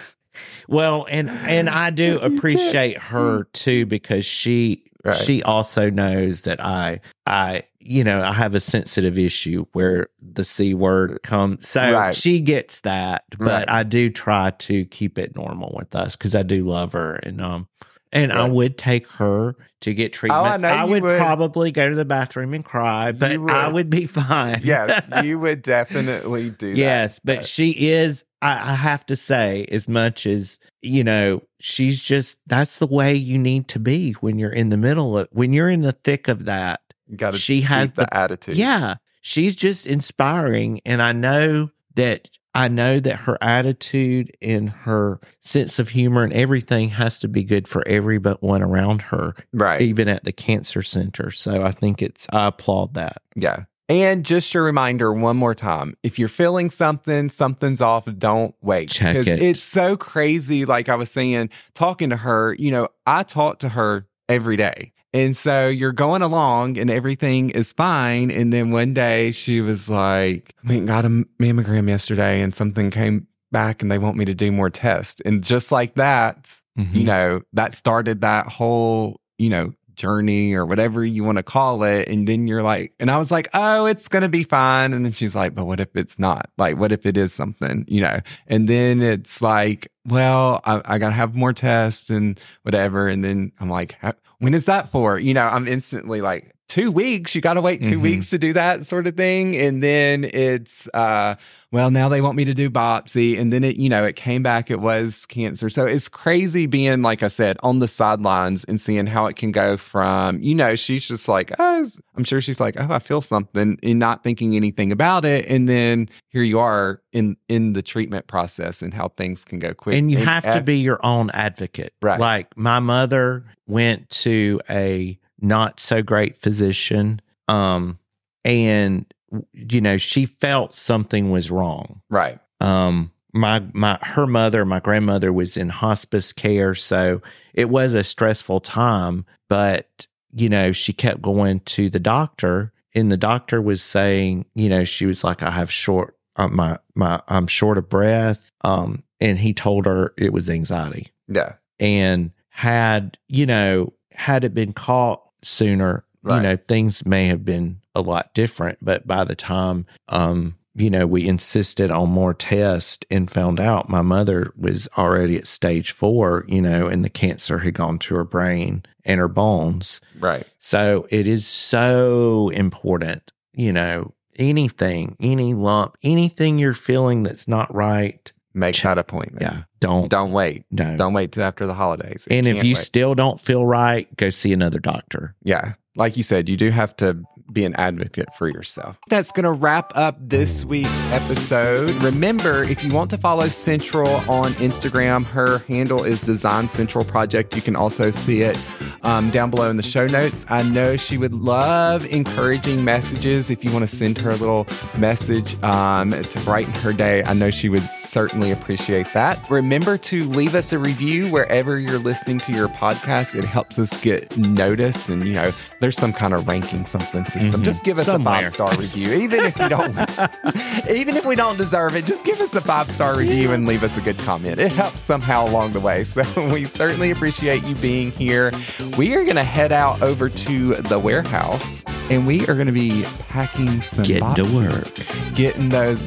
Well, 0.67 1.05
and 1.09 1.29
and 1.29 1.69
I 1.69 1.89
do 1.89 2.19
appreciate 2.21 2.97
her 2.97 3.45
too 3.53 3.85
because 3.85 4.25
she 4.25 4.83
Right. 5.05 5.15
she 5.15 5.41
also 5.43 5.89
knows 5.89 6.41
that 6.41 6.59
I 6.61 6.99
I 7.25 7.63
you 7.79 8.03
know 8.03 8.21
I 8.21 8.33
have 8.33 8.55
a 8.55 8.59
sensitive 8.59 9.17
issue 9.17 9.65
where 9.71 10.07
the 10.21 10.43
c 10.43 10.73
word 10.73 11.19
comes. 11.23 11.69
So 11.69 11.79
Right. 11.93 12.13
she 12.15 12.41
gets 12.41 12.81
that, 12.81 13.23
but 13.37 13.47
Right. 13.47 13.69
I 13.69 13.83
do 13.83 14.09
try 14.09 14.49
to 14.51 14.83
keep 14.85 15.17
it 15.17 15.33
normal 15.35 15.73
with 15.77 15.95
us 15.95 16.15
because 16.17 16.35
I 16.35 16.43
do 16.43 16.65
love 16.67 16.91
her 16.93 17.15
and 17.15 17.39
um. 17.41 17.67
And 18.13 18.31
I 18.31 18.45
would 18.47 18.77
take 18.77 19.05
her 19.11 19.55
to 19.81 19.93
get 19.93 20.13
treatments. 20.13 20.63
I 20.63 20.85
you 20.85 20.91
would, 20.91 21.03
would. 21.03 21.19
probably 21.19 21.71
go 21.71 21.89
to 21.89 21.95
the 21.95 22.05
bathroom 22.05 22.53
and 22.53 22.63
cry, 22.63 23.11
but 23.11 23.31
You 23.33 23.49
I 23.49 23.67
would. 23.67 23.73
would 23.73 23.89
be 23.89 24.05
fine. 24.07 24.61
yes, 24.63 25.05
you 25.25 25.37
would 25.39 25.61
definitely 25.61 26.49
do 26.49 26.71
that. 26.71 26.77
Yes, 26.77 27.19
but 27.23 27.45
she 27.45 27.71
is. 27.71 28.23
I, 28.41 28.71
I 28.71 28.75
have 28.75 29.05
to 29.07 29.15
say, 29.15 29.65
as 29.71 29.87
much 29.87 30.25
as 30.25 30.59
you 30.81 31.03
know, 31.03 31.41
she's 31.59 32.01
just 32.01 32.39
that's 32.47 32.79
the 32.79 32.87
way 32.87 33.15
you 33.15 33.37
need 33.37 33.67
to 33.69 33.79
be 33.79 34.11
when 34.13 34.37
you're 34.39 34.51
in 34.53 34.69
the 34.69 34.77
middle 34.77 35.17
of 35.17 35.27
when 35.31 35.53
you're 35.53 35.69
in 35.69 35.81
the 35.81 35.93
thick 35.93 36.27
of 36.27 36.45
that. 36.45 36.81
Got 37.15 37.33
to 37.33 37.39
She 37.39 37.61
has 37.61 37.91
the, 37.91 38.01
the- 38.03 38.17
attitude. 38.17 38.57
Yeah, 38.57 38.95
she's 39.21 39.55
just 39.55 39.87
inspiring, 39.87 40.81
and 40.85 41.01
I 41.01 41.13
know 41.13 41.69
that 41.95 42.29
I 42.53 42.67
know 42.69 42.99
that 42.99 43.17
her 43.21 43.37
attitude 43.41 44.35
and 44.41 44.69
her 44.69 45.19
sense 45.39 45.77
of 45.79 45.89
humor 45.89 46.23
and 46.23 46.33
everything 46.33 46.89
has 46.89 47.19
to 47.19 47.27
be 47.27 47.43
good 47.43 47.67
for 47.67 47.87
everyone 47.87 48.63
around 48.63 49.03
her, 49.03 49.35
Right. 49.53 49.79
even 49.81 50.07
at 50.07 50.23
the 50.23 50.31
cancer 50.31 50.81
center. 50.81 51.29
So 51.29 51.61
I 51.63 51.71
think 51.71 52.01
it's 52.01 52.25
I 52.33 52.47
applaud 52.47 52.95
that. 52.95 53.21
Yeah. 53.35 53.65
And 53.89 54.25
just 54.25 54.53
a 54.53 54.61
reminder 54.61 55.13
one 55.13 55.37
more 55.37 55.55
time 55.55 55.95
if 56.03 56.19
you're 56.19 56.27
feeling 56.27 56.69
something, 56.69 57.29
something's 57.29 57.79
off, 57.81 58.05
don't 58.17 58.53
wait. 58.61 58.89
Because 58.93 59.27
it. 59.27 59.41
it's 59.41 59.63
so 59.63 59.95
crazy. 59.95 60.65
Like 60.65 60.89
I 60.89 60.95
was 60.95 61.09
saying, 61.09 61.49
talking 61.73 62.09
to 62.09 62.17
her, 62.17 62.53
you 62.59 62.69
know, 62.71 62.89
I 63.05 63.23
talk 63.23 63.59
to 63.59 63.69
her 63.69 64.05
every 64.27 64.57
day. 64.57 64.91
And 65.13 65.37
so 65.37 65.67
you're 65.69 65.93
going 65.93 66.21
along 66.21 66.77
and 66.77 66.89
everything 66.91 67.49
is 67.51 67.71
fine. 67.71 68.29
And 68.29 68.51
then 68.51 68.71
one 68.71 68.93
day 68.93 69.31
she 69.31 69.61
was 69.61 69.87
like, 69.87 70.53
I 70.63 70.67
mean, 70.67 70.85
got 70.85 71.05
a 71.05 71.09
mammogram 71.09 71.87
yesterday 71.87 72.41
and 72.41 72.53
something 72.53 72.91
came 72.91 73.27
back 73.53 73.81
and 73.81 73.89
they 73.89 73.97
want 73.97 74.17
me 74.17 74.25
to 74.25 74.35
do 74.35 74.51
more 74.51 74.69
tests. 74.69 75.21
And 75.25 75.41
just 75.43 75.71
like 75.71 75.95
that, 75.95 76.49
Mhm. 76.77 76.93
you 76.93 77.03
know, 77.05 77.41
that 77.53 77.73
started 77.73 78.19
that 78.21 78.47
whole, 78.47 79.21
you 79.37 79.49
know, 79.49 79.73
journey 79.97 80.53
or 80.53 80.65
whatever 80.65 81.03
you 81.03 81.23
want 81.23 81.37
to 81.37 81.43
call 81.43 81.83
it. 81.83 82.07
And 82.07 82.27
then 82.27 82.47
you're 82.47 82.63
like, 82.63 82.93
and 82.99 83.11
I 83.11 83.17
was 83.17 83.31
like, 83.31 83.49
oh, 83.53 83.85
it's 83.85 84.07
going 84.07 84.21
to 84.21 84.29
be 84.29 84.43
fine. 84.43 84.93
And 84.93 85.03
then 85.03 85.11
she's 85.11 85.35
like, 85.35 85.53
but 85.53 85.65
what 85.65 85.79
if 85.79 85.95
it's 85.95 86.17
not? 86.17 86.49
Like, 86.57 86.77
what 86.77 86.91
if 86.91 87.05
it 87.05 87.17
is 87.17 87.33
something, 87.33 87.83
you 87.87 88.01
know? 88.01 88.21
And 88.47 88.67
then 88.67 89.01
it's 89.01 89.41
like, 89.41 89.91
well, 90.05 90.61
I, 90.63 90.81
I 90.85 90.97
got 90.97 91.09
to 91.09 91.15
have 91.15 91.35
more 91.35 91.53
tests 91.53 92.09
and 92.09 92.39
whatever. 92.63 93.07
And 93.09 93.23
then 93.23 93.51
I'm 93.59 93.69
like, 93.69 93.97
when 94.39 94.53
is 94.53 94.65
that 94.65 94.89
for? 94.89 95.19
You 95.19 95.33
know, 95.33 95.47
I'm 95.47 95.67
instantly 95.67 96.21
like, 96.21 96.53
two 96.67 96.91
weeks, 96.91 97.33
you 97.33 97.39
got 97.41 97.53
to 97.53 97.61
wait 97.61 97.81
2 97.83 97.97
Mhm. 97.97 98.01
weeks 98.01 98.29
to 98.31 98.37
do 98.37 98.51
that 98.53 98.85
sort 98.85 99.07
of 99.07 99.15
thing. 99.15 99.55
And 99.55 99.81
then 99.81 100.25
it's, 100.25 100.87
uh, 100.93 101.35
well, 101.71 101.89
now 101.91 102.09
they 102.09 102.19
want 102.21 102.35
me 102.35 102.43
to 102.45 102.53
do 102.53 102.69
biopsy. 102.69 103.39
And 103.39 103.51
then 103.53 103.63
it, 103.63 103.77
you 103.77 103.87
know, 103.89 104.03
it 104.03 104.15
came 104.17 104.43
back, 104.43 104.69
it 104.69 104.79
was 104.81 105.25
cancer. 105.27 105.69
So 105.69 105.85
it's 105.85 106.09
crazy 106.09 106.65
being, 106.65 107.01
like 107.03 107.23
I 107.23 107.29
said, 107.29 107.57
on 107.63 107.79
the 107.79 107.87
sidelines 107.87 108.63
and 108.65 108.81
seeing 108.81 109.05
how 109.07 109.27
it 109.27 109.37
can 109.37 109.51
go 109.51 109.77
from, 109.77 110.41
you 110.41 110.53
know, 110.55 110.75
she's 110.75 111.07
just 111.07 111.27
like, 111.29 111.53
oh, 111.57 111.85
I'm 112.17 112.23
sure 112.25 112.41
she's 112.41 112.59
like, 112.59 112.75
oh, 112.79 112.87
I 112.91 112.99
feel 112.99 113.21
something 113.21 113.77
and 113.81 113.99
not 113.99 114.23
thinking 114.23 114.55
anything 114.55 114.91
about 114.91 115.23
it. 115.23 115.45
And 115.47 115.69
then 115.69 116.09
here 116.29 116.43
you 116.43 116.59
are 116.59 117.01
in, 117.13 117.37
in 117.47 117.73
the 117.73 117.81
treatment 117.81 118.27
process 118.27 118.81
and 118.81 118.93
how 118.93 119.07
things 119.09 119.45
can 119.45 119.59
go 119.59 119.73
quick. 119.73 119.95
and 119.95 120.11
you 120.11 120.17
have 120.17 120.43
to 120.53 120.61
be 120.61 120.77
your 120.79 120.99
own 121.05 121.29
advocate. 121.31 121.93
Right. 122.01 122.19
Like 122.19 122.57
my 122.57 122.79
mother 122.79 123.45
went 123.67 124.09
to 124.09 124.59
a 124.69 125.17
not 125.39 125.79
so 125.79 126.01
great 126.01 126.37
physician, 126.37 127.21
um, 127.47 127.99
and 128.45 129.05
you 129.53 129.81
know 129.81 129.97
she 129.97 130.25
felt 130.25 130.73
something 130.73 131.29
was 131.31 131.51
wrong. 131.51 132.01
Right. 132.09 132.39
Um, 132.61 133.11
my 133.33 133.61
my 133.73 133.99
her 134.01 134.25
mother, 134.27 134.65
my 134.65 134.79
grandmother 134.79 135.31
was 135.33 135.57
in 135.57 135.69
hospice 135.69 136.31
care, 136.31 136.73
so 136.75 137.21
it 137.53 137.69
was 137.69 137.93
a 137.93 138.03
stressful 138.03 138.61
time. 138.61 139.25
But 139.49 140.07
you 140.33 140.49
know, 140.49 140.71
she 140.71 140.93
kept 140.93 141.21
going 141.21 141.59
to 141.61 141.89
the 141.89 141.99
doctor, 141.99 142.71
and 142.95 143.11
the 143.11 143.17
doctor 143.17 143.61
was 143.61 143.81
saying, 143.83 144.45
you 144.55 144.69
know, 144.69 144.83
she 144.83 145.05
was 145.05 145.23
like, 145.23 145.41
I 145.43 145.51
have 145.51 145.71
short, 145.71 146.15
uh, 146.35 146.47
my 146.47 146.77
my, 146.95 147.21
I'm 147.27 147.47
short 147.47 147.77
of 147.77 147.89
breath. 147.89 148.51
Um, 148.61 149.03
and 149.19 149.37
he 149.39 149.53
told 149.53 149.85
her 149.85 150.13
it 150.17 150.31
was 150.33 150.49
anxiety, 150.49 151.11
Yeah. 151.27 151.53
and 151.79 152.31
had 152.49 153.17
you 153.27 153.45
know, 153.45 153.93
had 154.13 154.43
it 154.43 154.53
been 154.53 154.73
caught 154.73 155.21
sooner, 155.47 156.03
Right. 156.23 156.37
you 156.37 156.41
know, 156.43 156.57
things 156.67 157.05
may 157.05 157.25
have 157.27 157.45
been 157.45 157.79
a 157.95 158.01
lot 158.01 158.33
different. 158.33 158.79
But 158.81 159.07
by 159.07 159.23
the 159.23 159.35
time, 159.35 159.85
um, 160.09 160.55
you 160.75 160.89
know, 160.89 161.07
we 161.07 161.27
insisted 161.27 161.89
on 161.89 162.09
more 162.09 162.33
tests 162.35 162.99
and 163.09 163.31
found 163.31 163.59
out 163.59 163.89
my 163.89 164.01
mother 164.01 164.53
was 164.57 164.87
already 164.97 165.37
at 165.37 165.47
stage 165.47 165.91
four, 165.91 166.45
you 166.47 166.61
know, 166.61 166.87
and 166.87 167.03
the 167.03 167.09
cancer 167.09 167.59
had 167.59 167.73
gone 167.73 167.97
to 167.99 168.15
her 168.15 168.23
brain 168.23 168.83
and 169.05 169.19
her 169.19 169.27
bones. 169.27 170.01
Right. 170.19 170.45
So 170.59 171.07
it 171.09 171.27
is 171.27 171.47
so 171.47 172.49
important, 172.49 173.31
you 173.53 173.73
know, 173.73 174.13
anything, 174.37 175.15
any 175.19 175.53
lump, 175.55 175.97
anything 176.03 176.59
you're 176.59 176.73
feeling 176.73 177.23
that's 177.23 177.47
not 177.47 177.73
right. 177.73 178.31
Make 178.57 178.81
that 178.81 178.97
appointment. 178.97 179.41
Yeah. 179.41 179.63
Don't, 179.79 180.09
Don't 180.09 180.31
wait. 180.31 180.65
no. 180.71 180.97
Don't 180.97 181.13
wait 181.13 181.31
till 181.31 181.43
after 181.43 181.67
the 181.67 181.75
holidays. 181.75 182.25
It 182.29 182.35
and 182.37 182.47
if 182.47 182.63
you 182.63 182.73
wait. 182.73 182.77
still 182.77 183.13
don't 183.13 183.39
feel 183.39 183.65
right, 183.65 184.13
go 184.17 184.29
see 184.31 184.51
another 184.51 184.79
doctor. 184.79 185.35
Yeah. 185.43 185.73
Like 185.95 186.17
you 186.17 186.23
said, 186.23 186.49
you 186.49 186.57
do 186.57 186.71
have 186.71 186.95
to 186.97 187.23
be 187.51 187.65
an 187.65 187.75
advocate 187.75 188.33
for 188.35 188.47
yourself. 188.47 188.97
That's 189.09 189.31
going 189.31 189.45
to 189.45 189.51
wrap 189.51 189.95
up 189.95 190.17
this 190.19 190.65
week's 190.65 190.89
episode. 191.11 191.89
Remember, 192.03 192.63
if 192.63 192.83
you 192.83 192.93
want 192.93 193.09
to 193.11 193.17
follow 193.17 193.47
Central 193.47 194.09
on 194.29 194.51
Instagram, 194.53 195.25
her 195.25 195.59
handle 195.59 196.03
is 196.03 196.21
Design 196.21 196.69
Central 196.69 197.05
Project. 197.05 197.55
You 197.55 197.61
can 197.61 197.75
also 197.75 198.11
see 198.11 198.41
it 198.41 198.57
um, 199.03 199.29
down 199.29 199.49
below 199.49 199.69
in 199.69 199.77
the 199.77 199.83
show 199.83 200.07
notes. 200.07 200.45
I 200.49 200.63
know 200.63 200.97
she 200.97 201.17
would 201.17 201.33
love 201.33 202.05
encouraging 202.05 202.83
messages. 202.83 203.49
If 203.49 203.63
you 203.63 203.71
want 203.71 203.87
to 203.87 203.95
send 203.95 204.17
her 204.19 204.31
a 204.31 204.35
little 204.35 204.67
message 204.97 205.61
um, 205.63 206.11
to 206.11 206.39
brighten 206.41 206.73
her 206.75 206.93
day, 206.93 207.23
I 207.23 207.33
know 207.33 207.51
she 207.51 207.69
would 207.69 207.83
certainly 207.83 208.51
appreciate 208.51 209.07
that. 209.13 209.49
Remember 209.49 209.97
to 209.97 210.23
leave 210.29 210.55
us 210.55 210.73
a 210.73 210.79
review 210.79 211.27
wherever 211.31 211.79
you're 211.79 211.99
listening 211.99 212.39
to 212.39 212.51
your 212.51 212.67
podcast. 212.67 213.35
It 213.35 213.45
helps 213.45 213.79
us 213.79 213.99
get 214.01 214.35
noticed, 214.37 215.09
and 215.09 215.25
you 215.25 215.33
know, 215.33 215.51
there's 215.79 215.97
some 215.97 216.13
kind 216.13 216.33
of 216.33 216.47
ranking 216.47 216.85
something 216.85 217.25
system. 217.41 217.61
Mhm. 217.61 217.65
Just 217.65 217.83
give 217.83 217.97
us 217.99 218.05
Somewhere. 218.05 218.35
a 218.39 218.41
five 218.43 218.49
star 218.49 218.75
review, 218.75 219.13
even 219.13 219.39
if 219.41 219.57
you 219.59 219.69
don't, 219.69 219.95
even 220.89 221.15
if 221.17 221.25
we 221.25 221.35
don't 221.35 221.57
deserve 221.57 221.95
it. 221.95 222.05
Just 222.05 222.25
give 222.25 222.39
us 222.41 222.53
a 222.55 222.61
five 222.61 222.89
star 222.89 223.15
review 223.17 223.51
and 223.53 223.67
leave 223.67 223.83
us 223.83 223.97
a 223.97 224.01
good 224.01 224.17
comment. 224.19 224.59
It 224.59 224.71
helps 224.71 225.01
somehow 225.01 225.47
along 225.47 225.71
the 225.73 225.79
way. 225.79 226.03
So 226.17 226.23
we 226.49 226.65
certainly 226.65 227.11
appreciate 227.11 227.63
you 227.63 227.75
being 227.75 228.11
here. 228.11 228.51
We 228.97 229.15
are 229.15 229.23
going 229.23 229.35
to 229.35 229.43
head 229.43 229.71
out 229.71 230.01
over 230.01 230.29
to 230.29 230.75
the 230.75 230.97
warehouse, 230.97 231.83
and 232.09 232.25
we 232.25 232.41
are 232.47 232.53
going 232.55 232.65
to 232.67 232.71
be 232.71 233.03
packing 233.29 233.81
some 233.81 234.03
Getting 234.05 234.33
to 234.35 234.43
work. 234.55 234.93
getting 235.35 235.69
those 235.69 236.01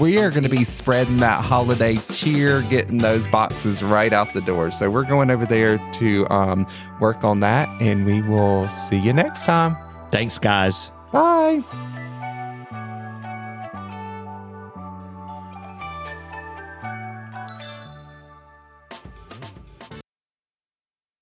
we 0.00 0.18
are 0.18 0.30
going 0.30 0.42
to 0.44 0.48
be 0.48 0.64
spreading 0.64 1.16
that 1.18 1.42
holiday 1.44 1.96
cheer 2.12 2.62
getting 2.70 2.98
those 2.98 3.26
boxes 3.28 3.82
right 3.82 4.12
out 4.12 4.32
the 4.34 4.40
door 4.42 4.70
so 4.70 4.88
we're 4.90 5.04
going 5.04 5.30
over 5.30 5.44
there 5.46 5.78
to 5.94 6.26
um, 6.30 6.66
work 7.00 7.24
on 7.24 7.40
that 7.40 7.68
and 7.80 8.04
we 8.06 8.20
will 8.22 8.68
see 8.68 8.98
you 8.98 9.12
next 9.12 9.44
time 9.44 9.76
Thanks, 10.10 10.38
guys. 10.38 10.90
bye 11.12 11.62